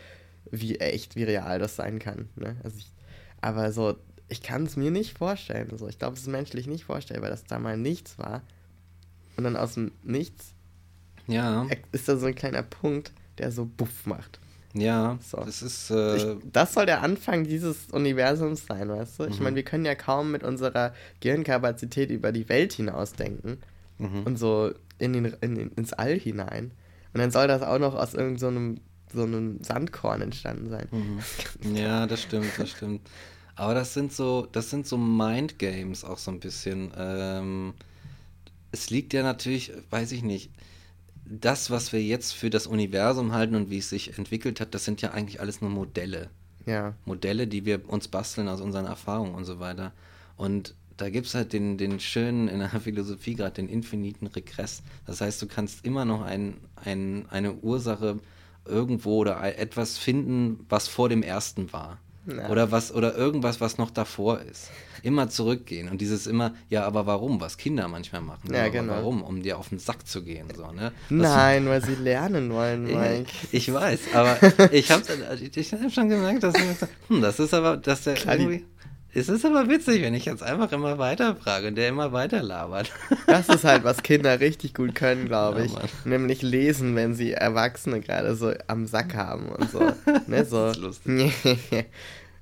wie 0.51 0.79
echt, 0.79 1.17
wie 1.17 1.25
real 1.25 1.59
das 1.59 1.77
sein 1.77 1.99
kann. 1.99 2.29
Ne? 2.37 2.57
Also 2.63 2.77
ich, 2.79 2.93
aber 3.41 3.73
so, 3.73 3.97
ich 4.29 4.43
kann 4.43 4.65
es 4.65 4.77
mir 4.77 4.91
nicht 4.91 5.17
vorstellen. 5.17 5.71
Also 5.71 5.89
ich 5.89 5.99
glaube, 5.99 6.15
es 6.15 6.23
ist 6.23 6.29
menschlich 6.29 6.67
nicht 6.67 6.85
vorstellbar, 6.85 7.25
weil 7.25 7.31
das 7.31 7.45
da 7.45 7.59
mal 7.59 7.77
nichts 7.77 8.19
war. 8.19 8.43
Und 9.37 9.45
dann 9.45 9.57
aus 9.57 9.75
dem 9.75 9.93
Nichts 10.03 10.55
ja. 11.27 11.67
ist 11.93 12.09
da 12.09 12.17
so 12.17 12.27
ein 12.27 12.35
kleiner 12.35 12.63
Punkt, 12.63 13.13
der 13.39 13.53
so 13.53 13.67
buff 13.67 14.07
macht. 14.07 14.41
Ja, 14.73 15.19
so. 15.23 15.39
das 15.39 15.63
ist. 15.63 15.91
Äh 15.91 16.17
ich, 16.17 16.27
das 16.53 16.75
soll 16.75 16.87
der 16.87 17.03
Anfang 17.03 17.45
dieses 17.45 17.87
Universums 17.93 18.67
sein, 18.67 18.89
weißt 18.89 19.21
du? 19.21 19.25
Ich 19.25 19.39
mhm. 19.39 19.45
meine, 19.45 19.57
wir 19.57 19.63
können 19.63 19.85
ja 19.85 19.95
kaum 19.95 20.31
mit 20.31 20.43
unserer 20.43 20.93
Gehirnkapazität 21.21 22.11
über 22.11 22.33
die 22.33 22.49
Welt 22.49 22.75
hinausdenken 22.75 23.59
mhm. 23.99 24.23
und 24.25 24.37
so 24.39 24.73
in 24.99 25.13
den, 25.13 25.25
in, 25.41 25.73
ins 25.73 25.93
All 25.93 26.19
hinein. 26.19 26.73
Und 27.17 27.21
dann 27.21 27.31
soll 27.31 27.49
das 27.49 27.63
auch 27.63 27.79
noch 27.79 27.95
aus 27.95 28.13
irgendeinem 28.13 28.77
so, 29.11 29.21
so 29.21 29.23
einem 29.23 29.65
Sandkorn 29.65 30.21
entstanden 30.21 30.69
sein. 30.69 30.87
Mhm. 30.91 31.75
Ja, 31.75 32.07
das 32.07 32.21
stimmt, 32.21 32.53
das 32.59 32.69
stimmt. 32.73 33.09
Aber 33.55 33.73
das 33.73 33.95
sind 33.95 34.13
so, 34.13 34.47
das 34.53 34.69
sind 34.69 34.87
so 34.87 34.99
Mindgames 34.99 36.05
auch 36.05 36.19
so 36.19 36.31
ein 36.31 36.41
bisschen. 36.41 36.93
Ähm, 36.95 37.73
es 38.71 38.91
liegt 38.91 39.15
ja 39.15 39.23
natürlich, 39.23 39.73
weiß 39.89 40.13
ich 40.13 40.25
nicht, 40.25 40.51
das, 41.25 41.71
was 41.71 41.91
wir 41.95 42.03
jetzt 42.03 42.35
für 42.35 42.51
das 42.51 42.67
Universum 42.67 43.33
halten 43.33 43.55
und 43.55 43.71
wie 43.71 43.79
es 43.79 43.89
sich 43.89 44.19
entwickelt 44.19 44.61
hat, 44.61 44.75
das 44.75 44.85
sind 44.85 45.01
ja 45.01 45.13
eigentlich 45.13 45.41
alles 45.41 45.63
nur 45.63 45.71
Modelle. 45.71 46.29
Ja. 46.67 46.93
Modelle, 47.07 47.47
die 47.47 47.65
wir 47.65 47.89
uns 47.89 48.09
basteln 48.09 48.47
aus 48.47 48.61
unseren 48.61 48.85
Erfahrungen 48.85 49.35
und 49.35 49.47
so 49.47 49.59
weiter. 49.59 49.93
Und 50.37 50.75
da 50.97 51.11
gibt 51.11 51.27
es 51.27 51.35
halt 51.35 51.53
den, 51.53 51.79
den 51.79 52.01
schönen, 52.01 52.49
in 52.49 52.59
der 52.59 52.69
Philosophie 52.81 53.35
gerade, 53.35 53.53
den 53.53 53.69
infiniten 53.69 54.27
Regress. 54.27 54.83
Das 55.07 55.21
heißt, 55.21 55.41
du 55.43 55.47
kannst 55.47 55.85
immer 55.85 56.05
noch 56.05 56.23
ein, 56.23 56.55
ein, 56.85 57.27
eine 57.31 57.55
Ursache 57.55 58.19
irgendwo 58.65 59.19
oder 59.19 59.59
etwas 59.59 59.99
finden, 59.99 60.67
was 60.69 60.89
vor 60.89 61.09
dem 61.09 61.23
ersten 61.23 61.73
war. 61.73 61.99
Ja. 62.27 62.49
Oder 62.49 62.73
was, 62.73 62.93
oder 62.93 63.15
irgendwas, 63.17 63.61
was 63.61 63.79
noch 63.79 63.91
davor 63.91 64.41
ist. 64.41 64.71
Immer 65.03 65.29
zurückgehen. 65.29 65.89
Und 65.89 66.01
dieses 66.01 66.27
immer, 66.27 66.55
ja, 66.69 66.85
aber 66.85 67.07
warum? 67.07 67.41
Was 67.41 67.57
Kinder 67.57 67.87
manchmal 67.87 68.21
machen. 68.21 68.53
Ja, 68.53 68.69
genau. 68.69 68.95
Warum? 68.95 69.23
Um 69.23 69.43
dir 69.43 69.59
auf 69.59 69.69
den 69.69 69.79
Sack 69.79 70.07
zu 70.09 70.25
gehen. 70.25 70.49
So, 70.57 70.73
ne? 70.73 70.93
Nein, 71.09 71.67
weil 71.67 71.85
sie 71.85 71.95
lernen 71.95 72.53
wollen, 72.53 72.85
Mike. 72.87 73.31
Ich, 73.53 73.69
ich 73.69 73.73
weiß, 73.73 74.01
aber 74.15 74.39
ich 74.73 74.91
habe 74.91 75.05
ich 75.55 75.73
hab 75.73 75.93
schon 75.93 76.09
gemerkt, 76.09 76.43
dass 76.43 76.55
hm, 77.09 77.23
das 77.23 77.39
ist 77.39 77.55
aber, 77.55 77.77
dass 77.77 78.03
der 78.03 78.15
Klar, 78.15 78.37
irgendwie. 78.39 78.65
Es 79.17 79.31
ist 79.31 79.47
aber 79.47 79.67
witzig, 79.71 80.03
wenn 80.03 80.13
ich 80.13 80.27
jetzt 80.27 80.43
einfach 80.43 80.71
immer 80.73 80.99
weiter 80.99 81.37
frage 81.37 81.69
und 81.69 81.77
der 81.77 81.89
immer 81.89 82.13
weiter 82.13 82.43
labert. 82.43 82.93
Das 83.27 83.49
ist 83.49 83.65
halt, 83.65 83.83
was 83.83 84.03
Kinder 84.03 84.41
richtig 84.41 84.75
gut 84.75 84.95
können, 84.95 85.27
glaube 85.27 85.65
ich. 85.65 85.73
Ja, 85.73 85.81
Nämlich 86.05 86.43
lesen, 86.43 86.95
wenn 86.97 87.15
sie 87.15 87.33
Erwachsene 87.33 88.01
gerade 88.01 88.37
so 88.37 88.53
am 88.67 88.87
Sack 88.87 89.15
haben 89.15 89.49
und 89.49 89.71
so. 89.71 89.81
Ne, 90.27 90.45
so. 90.45 90.67
Das 90.67 90.77
ist 90.77 90.83
lustig. 90.83 91.33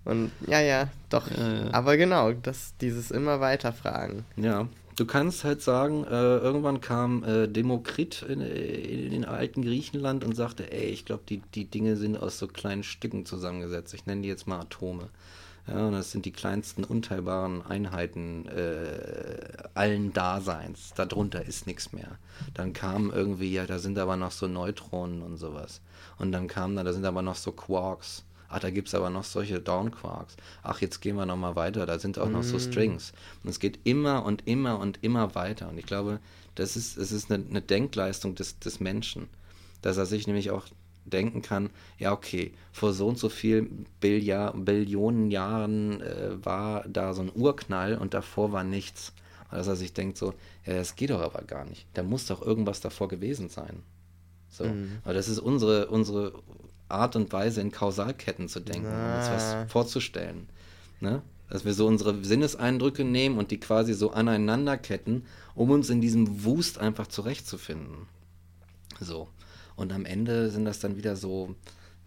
und 0.05 0.33
ja, 0.49 0.61
ja, 0.61 0.89
doch. 1.11 1.31
Ja, 1.31 1.65
ja. 1.65 1.73
Aber 1.73 1.97
genau, 1.97 2.33
das, 2.33 2.75
dieses 2.81 3.13
immer 3.13 3.41
weiter 3.41 3.73
fragen. 3.73 4.25
Ja, 4.37 4.67
Du 4.97 5.07
kannst 5.07 5.43
halt 5.43 5.61
sagen, 5.61 6.05
äh, 6.05 6.37
irgendwann 6.37 6.81
kam 6.81 7.25
äh, 7.25 7.49
Demokrit 7.49 8.23
in, 8.23 8.41
in, 8.41 9.13
in 9.13 9.25
alten 9.25 9.63
Griechenland 9.63 10.23
und 10.23 10.37
sagte, 10.37 10.71
ey, 10.73 10.85
ich 10.85 11.05
glaube, 11.05 11.25
die, 11.29 11.43
die 11.53 11.65
Dinge 11.65 11.97
sind 11.97 12.17
aus 12.17 12.39
so 12.39 12.47
kleinen 12.47 12.85
Stücken 12.85 13.27
zusammengesetzt. 13.27 13.93
Ich 13.93 14.07
nenne 14.07 14.23
die 14.23 14.29
jetzt 14.29 14.47
mal 14.47 14.61
Atome. 14.61 15.09
Ja, 15.67 15.87
und 15.87 15.93
das 15.93 16.11
sind 16.11 16.27
die 16.27 16.33
kleinsten 16.33 16.85
unteilbaren 16.85 17.65
Einheiten 17.65 18.47
äh, 18.49 19.69
allen 19.73 20.13
Daseins. 20.13 20.93
Darunter 20.95 21.45
ist 21.45 21.67
nichts 21.67 21.93
mehr. 21.93 22.19
Dann 22.53 22.75
kam 22.75 23.11
irgendwie, 23.11 23.53
ja, 23.53 23.67
da 23.67 23.79
sind 23.79 23.99
aber 23.99 24.17
noch 24.17 24.31
so 24.31 24.47
Neutronen 24.47 25.23
und 25.23 25.39
sowas. 25.39 25.81
Und 26.19 26.33
dann 26.33 26.49
kam 26.49 26.77
da, 26.77 26.83
da 26.83 26.93
sind 26.93 27.07
aber 27.07 27.23
noch 27.23 27.37
so 27.37 27.53
Quarks. 27.53 28.25
Ach, 28.51 28.61
da 28.61 28.71
gibt 28.71 28.89
es 28.89 28.95
aber 28.95 29.09
noch 29.09 29.25
solche 29.25 29.59
Downquarks. 29.59 30.37
Ach, 30.63 30.81
jetzt 30.81 31.01
gehen 31.01 31.17
wir 31.17 31.27
nochmal 31.27 31.57
weiter, 31.57 31.87
da 31.87 31.99
sind 31.99 32.19
auch 32.19 32.29
noch 32.29 32.43
so 32.43 32.57
mm. 32.57 32.61
Strings. 32.61 33.13
Und 33.43 33.51
es 33.51 33.59
geht 33.59 33.81
immer 33.85 34.25
und 34.25 34.47
immer 34.47 34.79
und 34.79 35.03
immer 35.03 35.35
weiter. 35.35 35.69
Und 35.71 35.79
ich 35.79 35.87
glaube, 35.87 36.21
das 36.55 36.77
ist, 36.77 36.97
es 36.99 37.11
ist 37.11 37.33
eine, 37.33 37.43
eine 37.45 37.63
Denkleistung 37.63 38.35
des, 38.35 38.59
des 38.59 38.81
Menschen, 38.81 39.29
dass 39.83 39.97
er 39.97 40.07
sich 40.07 40.27
nämlich 40.27 40.51
auch 40.51 40.67
denken 41.05 41.43
kann, 41.43 41.71
ja, 41.99 42.13
okay, 42.13 42.53
vor 42.73 42.93
so 42.93 43.09
und 43.09 43.19
so 43.19 43.29
vielen 43.29 43.87
Billiard, 44.01 44.65
Billionen 44.65 45.31
Jahren 45.31 46.01
äh, 46.01 46.45
war 46.45 46.85
da 46.89 47.15
so 47.15 47.23
ein 47.23 47.33
Urknall 47.35 47.97
und 47.97 48.15
davor 48.15 48.53
war 48.53 48.65
nichts. 48.65 49.13
Und 49.51 49.59
dass 49.59 49.67
er 49.67 49.77
sich 49.77 49.93
denkt 49.93 50.17
so, 50.17 50.35
ja, 50.67 50.75
das 50.75 50.97
geht 50.97 51.11
doch 51.11 51.21
aber 51.21 51.43
gar 51.43 51.65
nicht. 51.65 51.87
Da 51.95 52.03
muss 52.03 52.27
doch 52.27 52.43
irgendwas 52.43 52.81
davor 52.81 53.09
gewesen 53.09 53.49
sein. 53.49 53.83
So. 54.49 54.65
Mhm. 54.65 54.99
Aber 55.05 55.15
das 55.15 55.29
ist 55.29 55.39
unsere, 55.39 55.89
unsere 55.89 56.33
Art 56.89 57.17
und 57.17 57.33
Weise, 57.33 57.61
in 57.61 57.71
Kausalketten 57.71 58.49
zu 58.49 58.61
denken, 58.61 58.87
um 58.87 59.17
uns 59.17 59.29
was 59.29 59.71
vorzustellen. 59.71 60.49
Ne? 61.01 61.23
Dass 61.51 61.65
wir 61.65 61.75
so 61.75 61.87
unsere 61.87 62.25
Sinneseindrücke 62.25 63.05
nehmen 63.05 63.39
und 63.39 63.51
die 63.51 63.61
quasi 63.61 63.95
so 63.95 64.13
aneinanderketten, 64.13 65.27
um 65.55 65.71
uns 65.71 65.91
in 65.91 66.01
diesem 66.01 66.45
Wust 66.45 66.79
einfach 66.79 67.07
zurechtzufinden. 67.07 68.07
So. 69.01 69.29
Und 69.77 69.93
am 69.93 70.05
Ende 70.05 70.51
sind 70.51 70.65
das 70.65 70.79
dann 70.79 70.97
wieder 70.97 71.17
so, 71.17 71.55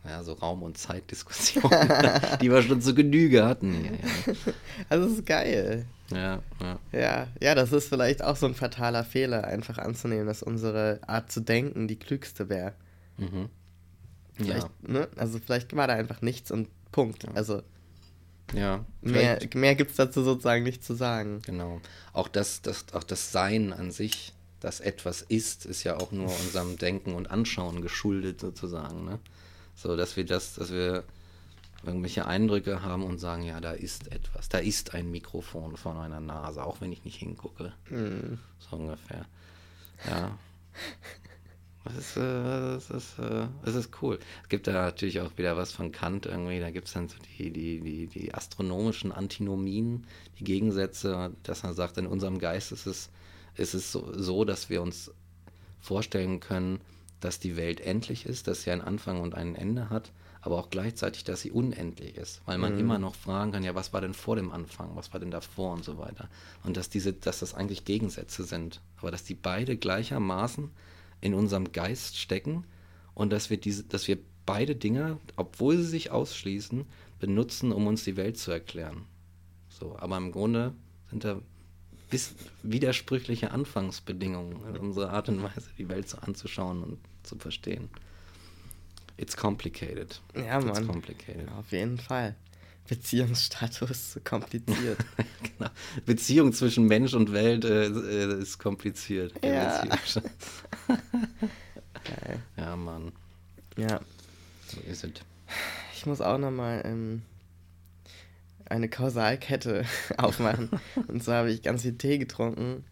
ja, 0.06 0.24
so 0.24 0.34
Raum- 0.34 0.64
und 0.64 0.78
Zeitdiskussionen, 0.78 1.70
die 2.42 2.50
wir 2.50 2.62
schon 2.62 2.82
zu 2.82 2.96
Genüge 2.96 3.46
hatten. 3.46 3.74
Hier, 3.74 3.92
ja. 3.92 4.54
Also 4.90 5.08
ist 5.08 5.26
geil. 5.26 5.86
Ja, 6.12 6.42
ja. 6.62 6.80
Ja, 6.94 7.28
ja, 7.42 7.56
das 7.56 7.74
ist 7.74 7.90
vielleicht 7.90 8.24
auch 8.24 8.38
so 8.38 8.46
ein 8.46 8.56
fataler 8.56 9.04
Fehler, 9.04 9.44
einfach 9.44 9.78
anzunehmen, 9.78 10.26
dass 10.26 10.42
unsere 10.42 11.02
Art 11.06 11.32
zu 11.32 11.42
denken 11.42 11.88
die 11.88 12.00
klügste 12.00 12.48
wäre. 12.48 12.74
Mhm. 13.18 13.50
Vielleicht, 14.34 14.70
ja. 14.88 14.94
ne? 14.94 15.08
Also 15.18 15.40
vielleicht 15.40 15.76
war 15.76 15.88
da 15.88 15.94
einfach 15.94 16.22
nichts 16.22 16.52
und 16.52 16.70
Punkt. 16.92 17.24
Ja. 17.24 17.32
Also 17.34 17.62
ja, 18.54 18.86
mehr, 19.02 19.40
mehr 19.56 19.76
gibt 19.76 19.92
es 19.92 19.98
dazu 19.98 20.24
sozusagen 20.24 20.64
nicht 20.64 20.84
zu 20.84 20.94
sagen. 20.94 21.42
Genau. 21.46 21.82
Auch 22.14 22.28
das, 22.28 22.62
das, 22.62 22.86
auch 22.94 23.04
das 23.04 23.32
Sein 23.32 23.74
an 23.74 23.92
sich, 23.92 24.34
das 24.60 24.80
etwas 24.80 25.22
ist, 25.22 25.66
ist 25.66 25.84
ja 25.84 25.98
auch 25.98 26.12
nur 26.12 26.26
unserem 26.26 26.78
Denken 26.78 27.14
und 27.14 27.30
Anschauen 27.30 27.82
geschuldet 27.82 28.42
sozusagen. 28.42 29.06
Ne? 29.06 29.20
So, 29.76 29.96
dass 29.96 30.18
wir 30.18 30.26
das, 30.26 30.56
dass 30.56 30.72
wir 30.72 31.04
irgendwelche 31.86 32.26
Eindrücke 32.26 32.82
haben 32.82 33.04
und 33.04 33.20
sagen, 33.20 33.44
ja, 33.44 33.60
da 33.62 33.72
ist 33.72 34.12
etwas, 34.12 34.50
da 34.50 34.58
ist 34.58 34.94
ein 34.94 35.12
Mikrofon 35.12 35.78
vor 35.78 35.94
meiner 35.94 36.20
Nase, 36.20 36.64
auch 36.64 36.82
wenn 36.82 36.92
ich 36.92 37.06
nicht 37.06 37.18
hingucke. 37.18 37.74
Mhm. 37.90 38.40
So 38.60 38.78
ungefähr. 38.78 39.26
Ja. 40.08 40.38
Das 41.86 41.98
ist, 41.98 42.18
äh, 42.18 42.22
das, 42.22 42.90
ist, 42.90 43.20
äh, 43.20 43.48
das 43.64 43.76
ist 43.76 44.02
cool. 44.02 44.20
Es 44.44 44.50
gibt 44.50 44.68
da 44.68 44.74
natürlich 44.74 45.22
auch 45.22 45.38
wieder 45.38 45.56
was 45.56 45.72
von 45.72 45.92
Kant 45.92 46.26
irgendwie. 46.26 46.60
Da 46.60 46.72
gibt 46.72 46.88
es 46.88 46.94
dann 46.94 47.08
so 47.08 47.16
die, 47.38 47.52
die, 47.52 47.80
die, 47.80 48.08
die 48.08 48.34
astronomischen 48.34 49.12
Antinomien, 49.12 50.06
die 50.40 50.44
Gegensätze, 50.44 51.32
dass 51.44 51.64
man 51.64 51.74
sagt, 51.76 51.98
in 51.98 52.08
unserem 52.08 52.40
Geist 52.40 52.72
ist 52.72 52.88
es, 52.88 53.10
ist 53.58 53.74
es 53.74 53.92
so, 53.92 54.12
so, 54.14 54.46
dass 54.46 54.70
wir 54.70 54.82
uns 54.82 55.12
vorstellen 55.80 56.40
können, 56.40 56.82
dass 57.20 57.40
die 57.40 57.56
Welt 57.56 57.82
endlich 57.82 58.26
ist, 58.26 58.48
dass 58.48 58.64
sie 58.64 58.72
einen 58.72 58.82
Anfang 58.82 59.22
und 59.22 59.36
ein 59.36 59.56
Ende 59.56 59.90
hat, 59.90 60.12
aber 60.42 60.58
auch 60.58 60.70
gleichzeitig, 60.70 61.24
dass 61.24 61.42
sie 61.42 61.52
unendlich 61.52 62.16
ist, 62.16 62.42
weil 62.46 62.58
man 62.58 62.74
mhm. 62.74 62.80
immer 62.80 63.00
noch 63.00 63.16
fragen 63.16 63.52
kann, 63.52 63.64
ja, 63.64 63.76
was 63.76 63.92
war 63.94 64.02
denn 64.02 64.14
vor 64.14 64.36
dem 64.36 64.52
Anfang, 64.52 64.96
was 64.96 65.12
war 65.12 65.20
denn 65.20 65.32
davor 65.32 65.74
und 65.74 65.84
so 65.84 65.98
weiter. 65.98 66.30
Und 66.64 66.78
dass 66.78 66.90
diese, 66.90 67.14
dass 67.14 67.40
das 67.40 67.54
eigentlich 67.54 67.86
Gegensätze 67.86 68.44
sind, 68.44 68.82
aber 68.98 69.12
dass 69.12 69.24
die 69.24 69.34
beide 69.34 69.78
gleichermaßen 69.78 70.70
in 71.22 71.34
unserem 71.34 71.72
Geist 71.72 72.18
stecken 72.18 72.66
und 73.14 73.32
dass 73.32 73.50
wir 73.50 73.58
diese, 73.58 73.84
dass 73.84 74.08
wir 74.08 74.20
beide 74.46 74.76
Dinge, 74.76 75.18
obwohl 75.36 75.78
sie 75.78 75.88
sich 75.88 76.12
ausschließen, 76.12 76.86
benutzen, 77.20 77.72
um 77.72 77.88
uns 77.88 78.04
die 78.04 78.16
Welt 78.16 78.38
zu 78.38 78.52
erklären. 78.52 79.06
So, 79.70 79.98
aber 79.98 80.18
im 80.18 80.32
Grunde 80.32 80.74
sind 81.10 81.24
da 81.24 81.42
widersprüchliche 82.64 83.52
Anfangsbedingungen 83.52 84.66
in 84.68 84.78
unserer 84.78 85.12
Art 85.12 85.30
und 85.30 85.44
Weise, 85.44 85.70
die 85.78 85.90
Welt 85.90 86.08
so 86.08 86.18
anzuschauen 86.20 86.84
und 86.84 87.00
zu 87.24 87.38
verstehen. 87.38 87.90
It's 89.18 89.36
complicated. 89.36 90.22
Ja, 90.36 90.60
Mann. 90.60 90.70
It's 90.70 90.88
complicated. 90.88 91.50
Auf 91.58 91.72
jeden 91.72 91.98
Fall. 91.98 92.36
Beziehungsstatus 92.88 94.20
kompliziert. 94.24 95.00
genau. 95.58 95.70
Beziehung 96.06 96.54
zwischen 96.54 96.86
Mensch 96.86 97.14
und 97.14 97.34
Welt 97.34 97.66
äh, 97.66 97.88
äh 97.88 98.42
ist 98.42 98.60
kompliziert. 98.60 99.34
Ja. 99.44 99.84
Ja, 102.56 102.76
Mann. 102.76 103.12
Ja. 103.76 104.00
So 104.68 104.80
ist 104.82 105.04
es. 105.04 105.12
Ich 105.96 106.06
muss 106.06 106.22
auch 106.22 106.38
nochmal 106.38 106.82
ähm, 106.86 107.24
eine 108.70 108.90
Kausalkette 108.90 109.86
aufmachen. 110.18 110.70
und 111.08 111.24
zwar 111.24 111.40
habe 111.40 111.52
ich 111.52 111.62
ganz 111.62 111.84
viel 111.84 111.98
Tee 111.98 112.18
getrunken. 112.18 112.84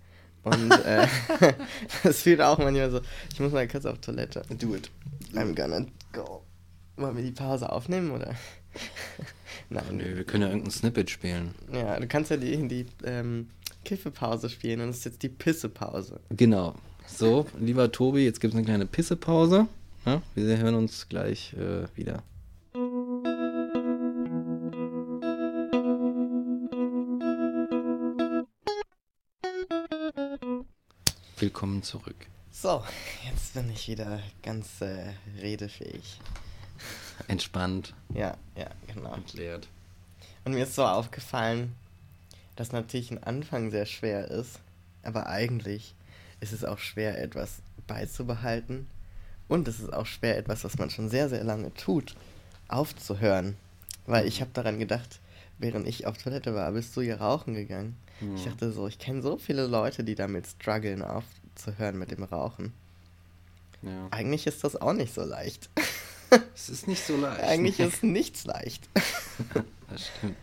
Und 0.44 0.72
äh, 0.72 1.08
es 2.04 2.22
fühlt 2.22 2.40
auch 2.40 2.60
manchmal 2.60 2.92
so, 2.92 3.02
ich 3.34 3.40
muss 3.40 3.52
mal 3.52 3.68
kurz 3.68 3.86
auf 3.86 4.00
Toilette. 4.00 4.44
Do 4.50 4.76
it. 4.76 4.92
I'm 5.34 5.56
gonna 5.56 5.86
go. 6.14 6.44
Wollen 6.98 7.16
wir 7.18 7.24
die 7.24 7.32
Pause 7.32 7.72
aufnehmen, 7.72 8.12
oder? 8.12 8.36
Nein. 9.70 9.84
Nö, 9.98 10.16
wir 10.18 10.24
können 10.24 10.44
ja 10.44 10.50
irgendein 10.50 10.72
Snippet 10.72 11.10
spielen. 11.10 11.56
Ja, 11.74 12.00
du 12.00 12.08
kannst 12.08 12.30
ja 12.30 12.38
die, 12.38 12.68
die 12.68 12.86
ähm, 13.04 13.50
Kiffepause 13.84 14.50
spielen 14.50 14.82
und 14.82 14.90
das 14.90 14.98
ist 14.98 15.06
jetzt 15.06 15.24
die 15.24 15.30
Pissepause. 15.30 16.20
Genau. 16.30 16.76
So, 17.08 17.48
lieber 17.60 17.92
Tobi, 17.92 18.26
jetzt 18.26 18.40
gibt 18.40 18.54
es 18.54 18.58
eine 18.58 18.66
kleine 18.66 18.86
Pissepause. 18.86 19.68
Ja, 20.06 20.22
wir 20.36 20.58
hören 20.58 20.76
uns 20.76 21.10
gleich 21.10 21.54
äh, 21.54 21.86
wieder. 21.96 22.22
Willkommen 31.46 31.84
zurück. 31.84 32.16
So, 32.52 32.84
jetzt 33.24 33.54
bin 33.54 33.70
ich 33.70 33.88
wieder 33.88 34.20
ganz 34.42 34.82
äh, 34.82 35.12
redefähig. 35.40 36.20
Entspannt. 37.28 37.94
Ja, 38.16 38.36
ja, 38.58 38.72
genau. 38.88 39.14
Entleert. 39.14 39.68
Und 40.44 40.54
mir 40.56 40.64
ist 40.64 40.74
so 40.74 40.84
aufgefallen, 40.84 41.76
dass 42.56 42.72
natürlich 42.72 43.12
ein 43.12 43.24
Anfang 43.24 43.70
sehr 43.70 43.86
schwer 43.86 44.28
ist, 44.32 44.60
aber 45.04 45.28
eigentlich 45.28 45.94
ist 46.40 46.52
es 46.52 46.66
auch 46.66 46.80
schwer, 46.80 47.22
etwas 47.22 47.60
beizubehalten. 47.86 48.88
Und 49.48 49.68
es 49.68 49.80
ist 49.80 49.94
auch 49.94 50.08
schwer, 50.08 50.40
etwas, 50.40 50.64
was 50.64 50.80
man 50.80 50.90
schon 50.90 51.10
sehr, 51.10 51.30
sehr 51.30 51.44
lange 51.44 51.72
tut, 51.76 52.16
aufzuhören. 52.70 53.56
Weil 54.08 54.26
ich 54.28 54.42
habe 54.42 54.50
daran 54.52 54.80
gedacht, 54.80 55.20
während 55.60 55.88
ich 55.88 56.08
auf 56.08 56.18
Toilette 56.18 56.56
war, 56.56 56.72
bist 56.72 56.98
du 56.98 57.02
hier 57.02 57.22
rauchen 57.22 57.54
gegangen. 57.54 57.96
Mhm. 58.22 58.36
Ich 58.36 58.46
dachte 58.46 58.72
so, 58.72 58.88
ich 58.88 59.00
kenne 59.00 59.22
so 59.22 59.38
viele 59.38 59.68
Leute, 59.68 60.04
die 60.04 60.16
damit 60.16 60.48
strugglen, 60.48 61.02
aufzuhören 61.02 61.98
mit 61.98 62.12
dem 62.12 62.24
Rauchen. 62.24 62.74
Ja. 63.82 64.08
Eigentlich 64.12 64.48
ist 64.48 64.64
das 64.64 64.76
auch 64.76 64.94
nicht 64.94 65.14
so 65.14 65.24
leicht. 65.24 65.70
Es 66.56 66.70
ist 66.70 66.88
nicht 66.88 67.06
so 67.06 67.16
leicht. 67.16 67.44
Eigentlich 67.44 67.80
ist 67.80 68.04
nichts 68.04 68.46
leicht. 68.46 68.90
das 69.90 70.08
stimmt. 70.08 70.36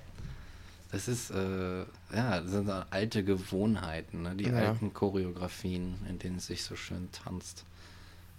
Das 0.92 1.08
ist, 1.08 1.30
äh, 1.30 1.80
ja, 2.14 2.40
das 2.40 2.50
sind 2.50 2.70
alte 2.70 3.24
Gewohnheiten, 3.24 4.22
ne? 4.22 4.36
die 4.36 4.44
ja. 4.44 4.54
alten 4.54 4.94
Choreografien, 4.94 5.96
in 6.08 6.18
denen 6.18 6.36
es 6.36 6.46
sich 6.46 6.62
so 6.62 6.76
schön 6.76 7.10
tanzt, 7.12 7.64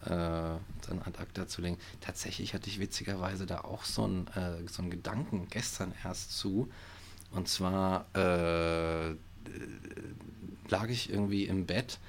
äh, 0.06 0.10
dann 0.10 1.02
ad 1.04 1.20
acta 1.20 1.48
zu 1.48 1.62
legen. 1.62 1.78
Tatsächlich 2.00 2.54
hatte 2.54 2.70
ich 2.70 2.80
witzigerweise 2.80 3.46
da 3.46 3.62
auch 3.62 3.84
so 3.84 4.04
einen 4.06 4.28
äh, 4.28 4.68
so 4.68 4.84
Gedanken 4.84 5.48
gestern 5.50 5.94
erst 6.04 6.38
zu. 6.38 6.70
Und 7.34 7.48
zwar 7.48 8.06
äh, 8.14 9.10
lag 10.70 10.90
ich 10.90 11.12
irgendwie 11.12 11.46
im 11.46 11.66
Bett 11.66 12.00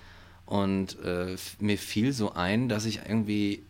und 0.46 0.98
äh, 1.02 1.36
mir 1.60 1.78
fiel 1.78 2.12
so 2.12 2.32
ein, 2.32 2.68
dass 2.68 2.84
ich 2.84 3.00
irgendwie 3.08 3.62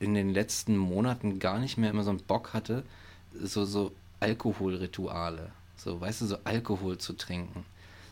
in 0.00 0.14
den 0.14 0.30
letzten 0.30 0.76
Monaten 0.76 1.38
gar 1.38 1.58
nicht 1.58 1.78
mehr 1.78 1.90
immer 1.90 2.02
so 2.02 2.10
einen 2.10 2.22
Bock 2.22 2.52
hatte, 2.54 2.82
so, 3.40 3.64
so 3.64 3.92
Alkoholrituale. 4.20 5.50
So, 5.76 6.00
weißt 6.00 6.22
du, 6.22 6.26
so 6.26 6.36
Alkohol 6.44 6.98
zu 6.98 7.12
trinken. 7.14 7.64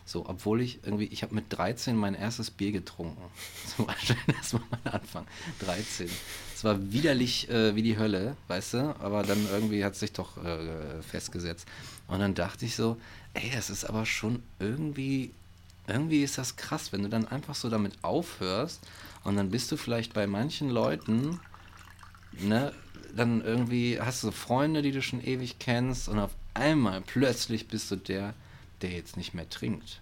So, 0.05 0.27
obwohl 0.27 0.61
ich 0.61 0.79
irgendwie, 0.83 1.05
ich 1.05 1.23
habe 1.23 1.35
mit 1.35 1.45
13 1.49 1.95
mein 1.95 2.15
erstes 2.15 2.51
Bier 2.51 2.71
getrunken. 2.71 3.21
Zum 3.75 3.85
Beispiel, 3.85 4.17
das 4.39 4.53
war 4.53 4.61
mein 4.69 4.93
Anfang. 4.93 5.27
13. 5.59 6.09
Es 6.55 6.63
war 6.63 6.91
widerlich 6.91 7.49
äh, 7.49 7.75
wie 7.75 7.81
die 7.81 7.97
Hölle, 7.97 8.35
weißt 8.47 8.73
du, 8.75 8.95
aber 8.99 9.23
dann 9.23 9.47
irgendwie 9.51 9.83
hat 9.83 9.93
es 9.93 9.99
sich 9.99 10.13
doch 10.13 10.43
äh, 10.43 11.01
festgesetzt. 11.01 11.67
Und 12.07 12.19
dann 12.19 12.33
dachte 12.33 12.65
ich 12.65 12.75
so, 12.75 12.97
ey, 13.33 13.49
das 13.53 13.69
ist 13.69 13.85
aber 13.85 14.05
schon 14.05 14.43
irgendwie 14.59 15.31
irgendwie 15.87 16.23
ist 16.23 16.37
das 16.37 16.55
krass, 16.55 16.91
wenn 16.91 17.03
du 17.03 17.09
dann 17.09 17.27
einfach 17.27 17.55
so 17.55 17.69
damit 17.69 17.93
aufhörst 18.01 18.81
und 19.23 19.35
dann 19.35 19.49
bist 19.49 19.71
du 19.71 19.77
vielleicht 19.77 20.13
bei 20.13 20.27
manchen 20.27 20.69
Leuten, 20.69 21.39
ne, 22.39 22.71
dann 23.15 23.41
irgendwie 23.41 23.99
hast 23.99 24.23
du 24.23 24.31
Freunde, 24.31 24.81
die 24.81 24.91
du 24.91 25.01
schon 25.01 25.23
ewig 25.23 25.59
kennst 25.59 26.07
und 26.07 26.19
auf 26.19 26.31
einmal 26.53 27.01
plötzlich 27.01 27.67
bist 27.67 27.91
du 27.91 27.97
der, 27.97 28.33
der 28.81 28.91
jetzt 28.91 29.17
nicht 29.17 29.33
mehr 29.33 29.49
trinkt. 29.49 30.01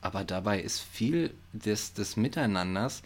Aber 0.00 0.24
dabei 0.24 0.60
ist 0.60 0.80
viel 0.80 1.34
des, 1.52 1.92
des 1.92 2.16
Miteinanders 2.16 3.02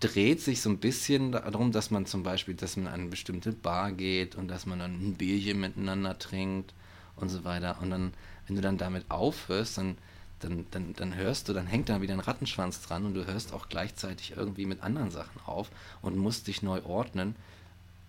dreht 0.00 0.40
sich 0.40 0.60
so 0.60 0.70
ein 0.70 0.78
bisschen 0.78 1.32
darum, 1.32 1.72
dass 1.72 1.90
man 1.90 2.06
zum 2.06 2.22
Beispiel, 2.22 2.54
dass 2.54 2.76
man 2.76 2.88
an 2.88 3.00
eine 3.00 3.10
bestimmte 3.10 3.52
Bar 3.52 3.92
geht 3.92 4.34
und 4.34 4.48
dass 4.48 4.66
man 4.66 4.78
dann 4.78 4.94
ein 4.94 5.14
Bierchen 5.14 5.60
miteinander 5.60 6.18
trinkt 6.18 6.72
und 7.16 7.28
so 7.28 7.44
weiter. 7.44 7.78
Und 7.80 7.90
dann, 7.90 8.14
wenn 8.46 8.56
du 8.56 8.62
dann 8.62 8.78
damit 8.78 9.10
aufhörst, 9.10 9.78
dann, 9.78 9.96
dann, 10.40 10.66
dann, 10.70 10.94
dann 10.94 11.14
hörst 11.14 11.48
du, 11.48 11.52
dann 11.52 11.66
hängt 11.66 11.88
da 11.88 12.00
wieder 12.00 12.14
ein 12.14 12.20
Rattenschwanz 12.20 12.82
dran 12.82 13.04
und 13.04 13.14
du 13.14 13.26
hörst 13.26 13.52
auch 13.52 13.68
gleichzeitig 13.68 14.36
irgendwie 14.36 14.66
mit 14.66 14.82
anderen 14.82 15.10
Sachen 15.10 15.40
auf 15.46 15.70
und 16.00 16.16
musst 16.16 16.46
dich 16.46 16.62
neu 16.62 16.82
ordnen. 16.84 17.36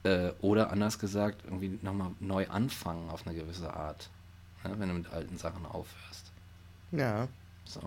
Äh, 0.04 0.32
oder 0.42 0.72
anders 0.72 1.00
gesagt, 1.00 1.44
irgendwie 1.46 1.80
nochmal 1.82 2.12
neu 2.20 2.48
anfangen 2.50 3.10
auf 3.10 3.26
eine 3.26 3.36
gewisse 3.36 3.74
Art. 3.74 4.10
Ja, 4.64 4.78
wenn 4.80 4.90
du 4.90 4.96
mit 4.96 5.12
alten 5.12 5.38
Sachen 5.38 5.66
aufhörst. 5.66 6.23
Ja. 6.94 7.28
So. 7.66 7.82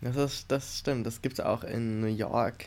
Das, 0.00 0.16
ist, 0.16 0.50
das 0.50 0.78
stimmt. 0.78 1.06
Das 1.06 1.22
gibt 1.22 1.38
es 1.38 1.44
auch 1.44 1.62
in 1.62 2.00
New 2.00 2.06
York, 2.06 2.66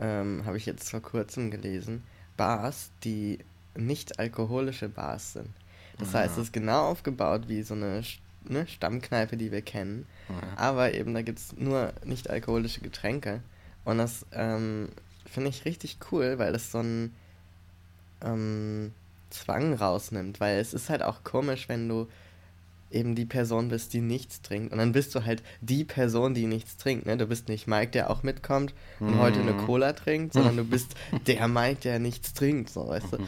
ähm, 0.00 0.42
habe 0.44 0.56
ich 0.56 0.66
jetzt 0.66 0.90
vor 0.90 1.00
kurzem 1.00 1.50
gelesen, 1.50 2.02
Bars, 2.36 2.90
die 3.04 3.38
nicht 3.76 4.18
alkoholische 4.18 4.88
Bars 4.88 5.34
sind. 5.34 5.48
Das 5.98 6.12
ja. 6.12 6.20
heißt, 6.20 6.32
es 6.36 6.44
ist 6.44 6.52
genau 6.52 6.90
aufgebaut 6.90 7.48
wie 7.48 7.62
so 7.62 7.74
eine 7.74 8.02
ne, 8.44 8.66
Stammkneipe, 8.66 9.36
die 9.36 9.52
wir 9.52 9.62
kennen. 9.62 10.06
Ja. 10.28 10.56
Aber 10.56 10.94
eben, 10.94 11.14
da 11.14 11.22
gibt 11.22 11.38
es 11.38 11.56
nur 11.56 11.92
nicht 12.04 12.28
alkoholische 12.28 12.80
Getränke. 12.80 13.40
Und 13.84 13.98
das 13.98 14.26
ähm, 14.32 14.88
finde 15.24 15.50
ich 15.50 15.64
richtig 15.64 15.98
cool, 16.10 16.38
weil 16.38 16.52
das 16.52 16.72
so 16.72 16.78
ein 16.78 17.14
ähm, 18.22 18.92
Zwang 19.30 19.74
rausnimmt. 19.74 20.40
Weil 20.40 20.58
es 20.58 20.74
ist 20.74 20.90
halt 20.90 21.02
auch 21.02 21.22
komisch, 21.24 21.68
wenn 21.68 21.88
du 21.88 22.08
eben 22.90 23.14
die 23.14 23.26
Person 23.26 23.68
bist, 23.68 23.92
die 23.92 24.00
nichts 24.00 24.42
trinkt. 24.42 24.72
Und 24.72 24.78
dann 24.78 24.92
bist 24.92 25.14
du 25.14 25.24
halt 25.24 25.42
die 25.60 25.84
Person, 25.84 26.34
die 26.34 26.46
nichts 26.46 26.76
trinkt. 26.76 27.06
Ne? 27.06 27.16
Du 27.16 27.26
bist 27.26 27.48
nicht 27.48 27.66
Mike, 27.66 27.90
der 27.90 28.10
auch 28.10 28.22
mitkommt 28.22 28.74
und 29.00 29.16
mm. 29.16 29.18
heute 29.18 29.40
eine 29.40 29.54
Cola 29.54 29.92
trinkt, 29.92 30.34
sondern 30.34 30.56
du 30.56 30.64
bist 30.64 30.94
der 31.26 31.48
Mike, 31.48 31.80
der 31.82 31.98
nichts 31.98 32.32
trinkt. 32.32 32.70
So, 32.70 32.88
weißt 32.88 33.12
du? 33.12 33.18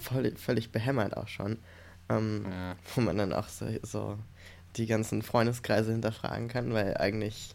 Voll, 0.00 0.32
völlig 0.36 0.72
behämmert 0.72 1.16
auch 1.16 1.28
schon. 1.28 1.58
Ähm, 2.08 2.44
ja. 2.50 2.76
Wo 2.94 3.00
man 3.00 3.16
dann 3.16 3.32
auch 3.32 3.48
so, 3.48 3.66
so 3.82 4.18
die 4.76 4.86
ganzen 4.86 5.22
Freundeskreise 5.22 5.92
hinterfragen 5.92 6.48
kann, 6.48 6.74
weil 6.74 6.96
eigentlich 6.96 7.54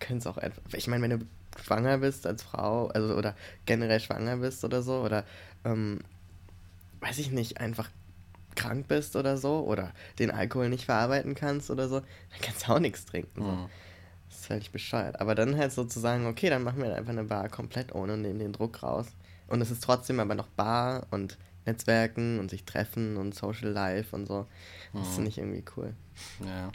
können 0.00 0.18
es 0.18 0.26
auch 0.26 0.38
etwa. 0.38 0.60
Ich 0.72 0.86
meine, 0.88 1.02
wenn 1.02 1.20
du 1.20 1.26
schwanger 1.62 1.98
bist 1.98 2.26
als 2.26 2.42
Frau, 2.42 2.88
also 2.88 3.14
oder 3.14 3.36
generell 3.66 4.00
schwanger 4.00 4.38
bist 4.38 4.64
oder 4.64 4.82
so, 4.82 5.02
oder 5.02 5.24
ähm, 5.64 6.00
weiß 7.00 7.18
ich 7.18 7.30
nicht, 7.30 7.60
einfach 7.60 7.90
krank 8.54 8.88
bist 8.88 9.16
oder 9.16 9.36
so 9.36 9.64
oder 9.64 9.92
den 10.18 10.30
Alkohol 10.30 10.68
nicht 10.68 10.84
verarbeiten 10.84 11.34
kannst 11.34 11.70
oder 11.70 11.88
so, 11.88 12.00
dann 12.00 12.40
kannst 12.42 12.66
du 12.66 12.72
auch 12.72 12.78
nichts 12.78 13.04
trinken. 13.06 13.42
So. 13.42 13.50
Mhm. 13.50 13.68
Das 14.28 14.38
ist 14.38 14.46
völlig 14.46 14.70
bescheuert. 14.72 15.20
Aber 15.20 15.34
dann 15.34 15.56
halt 15.56 15.72
sozusagen, 15.72 16.26
okay, 16.26 16.50
dann 16.50 16.62
machen 16.62 16.82
wir 16.82 16.94
einfach 16.94 17.12
eine 17.12 17.24
Bar 17.24 17.48
komplett 17.48 17.94
ohne 17.94 18.14
und 18.14 18.22
nehmen 18.22 18.38
den 18.38 18.52
Druck 18.52 18.82
raus. 18.82 19.06
Und 19.46 19.60
es 19.60 19.70
ist 19.70 19.84
trotzdem 19.84 20.20
aber 20.20 20.34
noch 20.34 20.48
Bar 20.48 21.06
und 21.10 21.38
Netzwerken 21.66 22.38
und 22.38 22.50
sich 22.50 22.64
treffen 22.64 23.16
und 23.16 23.34
Social 23.34 23.70
Life 23.70 24.14
und 24.14 24.26
so. 24.26 24.46
Das 24.92 25.08
mhm. 25.08 25.12
finde 25.12 25.30
ich 25.30 25.38
irgendwie 25.38 25.64
cool. 25.76 25.94
Ja. 26.44 26.72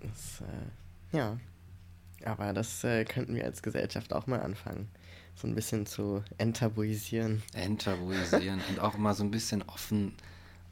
Das, 0.00 0.42
äh, 0.42 1.16
ja. 1.16 1.38
Aber 2.24 2.52
das 2.52 2.82
äh, 2.84 3.04
könnten 3.04 3.34
wir 3.34 3.44
als 3.44 3.62
Gesellschaft 3.62 4.12
auch 4.12 4.26
mal 4.26 4.40
anfangen. 4.40 4.88
So 5.34 5.46
ein 5.46 5.54
bisschen 5.54 5.86
zu 5.86 6.22
enttabuisieren. 6.36 7.42
Enttabuisieren 7.54 8.60
und 8.68 8.80
auch 8.80 8.96
mal 8.98 9.14
so 9.14 9.22
ein 9.22 9.30
bisschen 9.30 9.62
offen 9.62 10.14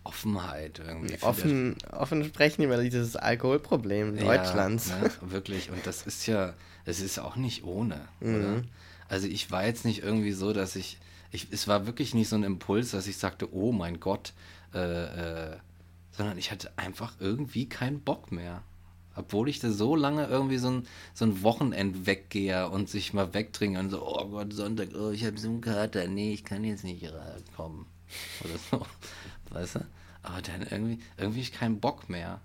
Offenheit 0.06 0.78
irgendwie. 0.78 1.20
Offen, 1.22 1.76
offen 1.90 2.24
sprechen 2.24 2.62
über 2.62 2.82
dieses 2.82 3.16
Alkoholproblem 3.16 4.16
Deutschlands. 4.16 4.90
Ja, 4.90 4.98
ne, 5.00 5.10
wirklich. 5.20 5.70
Und 5.70 5.86
das 5.86 6.06
ist 6.06 6.26
ja, 6.26 6.54
es 6.84 7.00
ist 7.00 7.18
auch 7.18 7.36
nicht 7.36 7.64
ohne, 7.64 8.00
mhm. 8.20 8.34
oder? 8.34 8.62
Also 9.08 9.26
ich 9.26 9.50
war 9.50 9.66
jetzt 9.66 9.84
nicht 9.84 10.02
irgendwie 10.02 10.32
so, 10.32 10.52
dass 10.52 10.76
ich, 10.76 10.98
ich, 11.30 11.48
es 11.50 11.68
war 11.68 11.86
wirklich 11.86 12.14
nicht 12.14 12.28
so 12.28 12.36
ein 12.36 12.44
Impuls, 12.44 12.92
dass 12.92 13.06
ich 13.06 13.16
sagte, 13.18 13.52
oh 13.52 13.72
mein 13.72 14.00
Gott, 14.00 14.32
äh, 14.74 15.50
äh, 15.52 15.56
sondern 16.12 16.38
ich 16.38 16.50
hatte 16.50 16.70
einfach 16.76 17.14
irgendwie 17.20 17.68
keinen 17.68 18.00
Bock 18.00 18.32
mehr. 18.32 18.62
Obwohl 19.14 19.48
ich 19.48 19.60
da 19.60 19.70
so 19.70 19.96
lange 19.96 20.26
irgendwie 20.26 20.58
so 20.58 20.68
ein, 20.68 20.86
so 21.14 21.24
ein 21.24 21.42
Wochenend 21.42 22.06
weggehe 22.06 22.68
und 22.68 22.88
sich 22.88 23.14
mal 23.14 23.32
wegtrinke 23.32 23.80
und 23.80 23.90
so, 23.90 24.06
oh 24.06 24.26
Gott, 24.28 24.52
Sonntag, 24.52 24.90
oh, 24.94 25.10
ich 25.10 25.24
habe 25.24 25.38
so 25.38 25.48
einen 25.48 25.62
Kater, 25.62 26.06
nee, 26.06 26.34
ich 26.34 26.44
kann 26.44 26.64
jetzt 26.64 26.84
nicht 26.84 27.10
kommen. 27.56 27.86
Oder 28.44 28.58
so. 28.70 28.86
Weißt 29.50 29.76
du? 29.76 29.80
Aber 30.22 30.42
dann 30.42 30.62
irgendwie, 30.62 31.00
irgendwie 31.16 31.40
ich 31.40 31.52
keinen 31.52 31.80
Bock 31.80 32.08
mehr. 32.08 32.40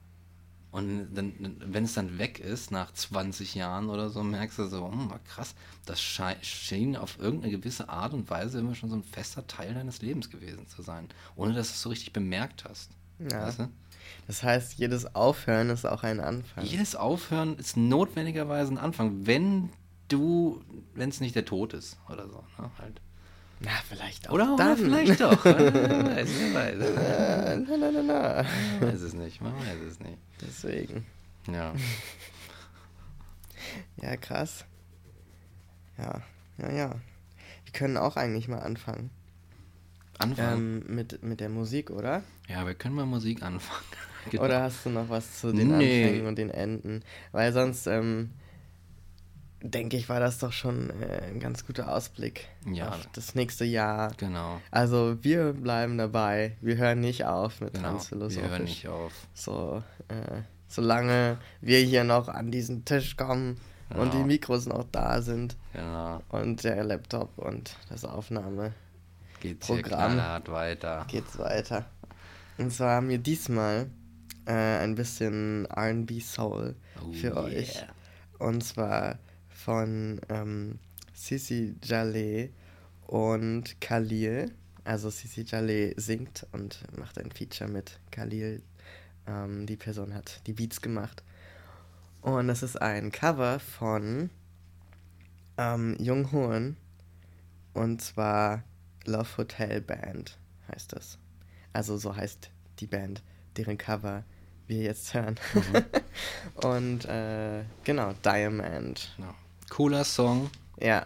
Und 0.72 1.14
dann, 1.14 1.34
wenn 1.66 1.84
es 1.84 1.94
dann 1.96 2.18
weg 2.18 2.40
ist, 2.40 2.72
nach 2.72 2.94
20 2.94 3.56
Jahren 3.56 3.90
oder 3.90 4.10
so, 4.10 4.24
merkst 4.24 4.58
du 4.58 4.68
so, 4.68 4.90
hm, 4.90 5.12
krass, 5.28 5.54
das 5.86 6.02
schien 6.02 6.96
auf 6.96 7.20
irgendeine 7.20 7.52
gewisse 7.52 7.90
Art 7.90 8.14
und 8.14 8.30
Weise 8.30 8.60
immer 8.60 8.74
schon 8.74 8.90
so 8.90 8.96
ein 8.96 9.04
fester 9.04 9.46
Teil 9.48 9.74
deines 9.74 10.02
Lebens 10.02 10.30
gewesen 10.30 10.68
zu 10.68 10.82
sein, 10.82 11.10
ohne 11.36 11.54
dass 11.54 11.68
du 11.68 11.74
es 11.74 11.82
so 11.82 11.90
richtig 11.90 12.14
bemerkt 12.14 12.64
hast. 12.64 12.92
Ja. 13.20 13.48
Weißt 13.48 13.60
du? 13.60 13.70
Das 14.28 14.44
heißt, 14.44 14.74
jedes 14.76 15.14
Aufhören 15.14 15.70
ist 15.70 15.86
auch 15.86 16.04
ein 16.04 16.22
Anfang. 16.22 16.64
Jedes 16.64 16.96
Aufhören 16.96 17.58
ist 17.58 17.76
notwendigerweise 17.76 18.74
ein 18.74 18.78
Anfang, 18.78 19.26
wenn 19.26 19.70
du, 20.08 20.62
wenn 20.94 21.10
es 21.10 21.20
nicht 21.20 21.36
der 21.36 21.46
Tod 21.46 21.74
ist 21.74 21.98
oder 22.10 22.28
so, 22.28 22.44
ne? 22.58 22.72
Halt. 22.78 23.02
Na, 23.64 23.72
vielleicht 23.88 24.28
auch. 24.28 24.34
Oder, 24.34 24.56
oder 24.56 24.76
vielleicht 24.76 25.22
doch. 25.22 25.46
wer 25.46 25.56
weiß, 25.64 26.30
wer 26.40 26.54
weiß. 26.54 27.66
Na, 27.68 27.78
na, 27.78 27.92
na, 27.92 28.02
na. 28.02 28.46
Man 28.80 28.92
weiß 28.94 29.02
es 29.02 29.14
nicht, 29.14 29.42
man 29.42 29.56
weiß 29.56 29.82
es 29.88 30.00
nicht. 30.00 30.18
Deswegen. 30.42 31.06
Ja. 31.48 31.74
ja, 34.02 34.18
krass. 34.18 34.66
Ja, 35.98 36.22
ja, 36.58 36.72
ja. 36.72 36.96
Wir 37.66 37.74
können 37.74 37.98
auch 37.98 38.18
eigentlich 38.18 38.48
mal 38.48 38.60
anfangen. 38.60 39.12
Anfangen? 40.18 40.84
Ähm, 40.88 40.96
mit, 40.96 41.24
mit 41.24 41.40
der 41.40 41.50
Musik, 41.50 41.92
oder? 41.92 42.24
Ja, 42.48 42.66
wir 42.66 42.74
können 42.74 42.96
mal 42.96 43.06
Musik 43.06 43.44
anfangen. 43.44 43.86
genau. 44.32 44.44
Oder 44.44 44.64
hast 44.64 44.86
du 44.86 44.90
noch 44.90 45.10
was 45.10 45.40
zu 45.40 45.52
den 45.52 45.78
nee. 45.78 46.04
Anfängen 46.04 46.28
und 46.28 46.38
den 46.38 46.50
Enden? 46.50 47.04
Weil 47.32 47.54
sonst, 47.54 47.86
ähm, 47.86 48.32
denke 49.62 49.98
ich, 49.98 50.10
war 50.10 50.20
das 50.20 50.40
doch 50.40 50.52
schon 50.52 50.90
äh, 51.02 51.22
ein 51.30 51.40
ganz 51.40 51.66
guter 51.66 51.94
Ausblick 51.94 52.48
ja. 52.66 52.90
auf 52.90 53.08
das 53.14 53.36
nächste 53.36 53.66
Jahr. 53.66 54.12
Genau. 54.18 54.60
Also 54.72 55.18
wir 55.22 55.54
bleiben 55.54 55.98
dabei. 55.98 56.58
Wir 56.62 56.78
hören 56.78 57.00
nicht 57.00 57.26
auf 57.26 57.62
mit 57.62 57.74
genau. 57.74 57.90
Transphilosophisch. 57.90 58.44
Wir 58.44 58.50
hören 58.50 58.64
nicht 58.64 58.88
auf. 58.88 59.14
So, 59.34 59.84
äh, 60.08 60.42
solange 60.68 61.38
wir 61.62 61.80
hier 61.80 62.04
noch 62.04 62.28
an 62.28 62.52
diesen 62.52 62.86
Tisch 62.86 63.18
kommen 63.18 63.58
genau. 63.90 64.04
und 64.04 64.14
die 64.14 64.24
Mikros 64.24 64.66
noch 64.66 64.86
da 64.92 65.22
sind 65.22 65.56
genau. 65.74 66.22
und 66.30 66.64
der 66.64 66.84
Laptop 66.84 67.38
und 67.38 67.76
das 67.90 68.06
Aufnahme 68.06 68.74
geht's 69.40 69.68
Programm 69.68 70.18
weiter. 70.48 71.06
Geht's 71.08 71.38
weiter. 71.38 71.86
Und 72.58 72.72
zwar 72.72 72.96
haben 72.96 73.10
wir 73.10 73.18
diesmal 73.18 73.90
äh, 74.46 74.54
ein 74.54 74.96
bisschen 74.96 75.66
R&B 75.66 76.20
Soul 76.20 76.76
oh, 77.02 77.12
für 77.12 77.34
yeah. 77.34 77.44
euch. 77.44 77.86
Und 78.40 78.64
zwar 78.64 79.20
von 79.64 80.20
ähm, 80.30 80.80
Sisi 81.14 81.76
Jaleh 81.84 82.50
und 83.08 83.80
Khalil. 83.80 84.54
Also 84.84 85.10
Sisi 85.10 85.44
Jaleh 85.44 85.94
singt 85.98 86.48
und 86.52 86.84
macht 86.98 87.20
ein 87.20 87.32
Feature 87.32 87.70
mit 87.70 88.00
Khalil. 88.10 88.64
Ähm, 89.28 89.66
die 89.68 89.78
Person 89.78 90.14
hat 90.14 90.42
die 90.48 90.54
Beats 90.54 90.82
gemacht. 90.82 91.24
Und 92.22 92.50
es 92.50 92.64
ist 92.64 92.82
ein 92.82 93.12
Cover 93.12 93.60
von 93.60 94.30
ähm, 95.58 95.96
Jung 96.00 96.32
Hoon. 96.32 96.78
Und 97.74 98.02
zwar 98.02 98.64
Love 99.06 99.38
Hotel 99.38 99.82
Band 99.82 100.38
heißt 100.72 100.94
das. 100.94 101.18
Also 101.74 101.98
so 101.98 102.16
heißt 102.16 102.50
die 102.80 102.88
Band, 102.88 103.24
deren 103.58 103.78
Cover 103.78 104.24
wir 104.68 104.82
jetzt 104.82 105.14
hören. 105.14 105.36
Mhm. 105.54 105.86
und 106.68 107.06
äh, 107.06 107.64
genau, 107.84 108.14
Diamond. 108.24 109.16
Ja. 109.18 109.36
Cooler 109.72 110.04
Song. 110.04 110.50
Ja. 110.80 111.06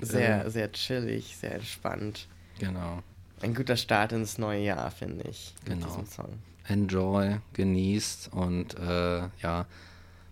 Sehr, 0.00 0.44
äh, 0.44 0.50
sehr 0.50 0.70
chillig, 0.70 1.36
sehr 1.36 1.54
entspannt. 1.54 2.28
Genau. 2.58 3.02
Ein 3.40 3.54
guter 3.54 3.76
Start 3.76 4.12
ins 4.12 4.36
neue 4.36 4.62
Jahr, 4.62 4.90
finde 4.90 5.28
ich. 5.28 5.54
Genau. 5.64 6.04
Enjoy, 6.68 7.38
genießt 7.54 8.32
und 8.34 8.78
äh, 8.78 9.22
ja, 9.40 9.66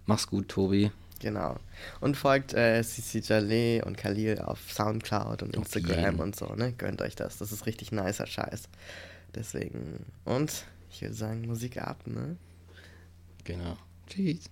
mach's 0.04 0.26
gut, 0.26 0.48
Tobi. 0.48 0.92
Genau. 1.20 1.56
Und 2.00 2.18
folgt 2.18 2.52
äh, 2.52 2.82
Cici 2.82 3.20
Jaleh 3.20 3.82
und 3.82 3.96
Khalil 3.96 4.38
auf 4.40 4.70
Soundcloud 4.70 5.42
und 5.42 5.56
Instagram 5.56 6.20
und 6.20 6.36
so, 6.36 6.54
ne? 6.54 6.72
Gönnt 6.72 7.00
euch 7.00 7.16
das. 7.16 7.38
Das 7.38 7.52
ist 7.52 7.64
richtig 7.64 7.90
nicer 7.90 8.26
Scheiß. 8.26 8.64
Deswegen. 9.34 10.04
Und 10.26 10.66
ich 10.90 11.00
würde 11.00 11.14
sagen, 11.14 11.46
Musik 11.46 11.78
ab, 11.78 12.06
ne? 12.06 12.36
Genau. 13.44 13.78
Tschüss. 14.08 14.50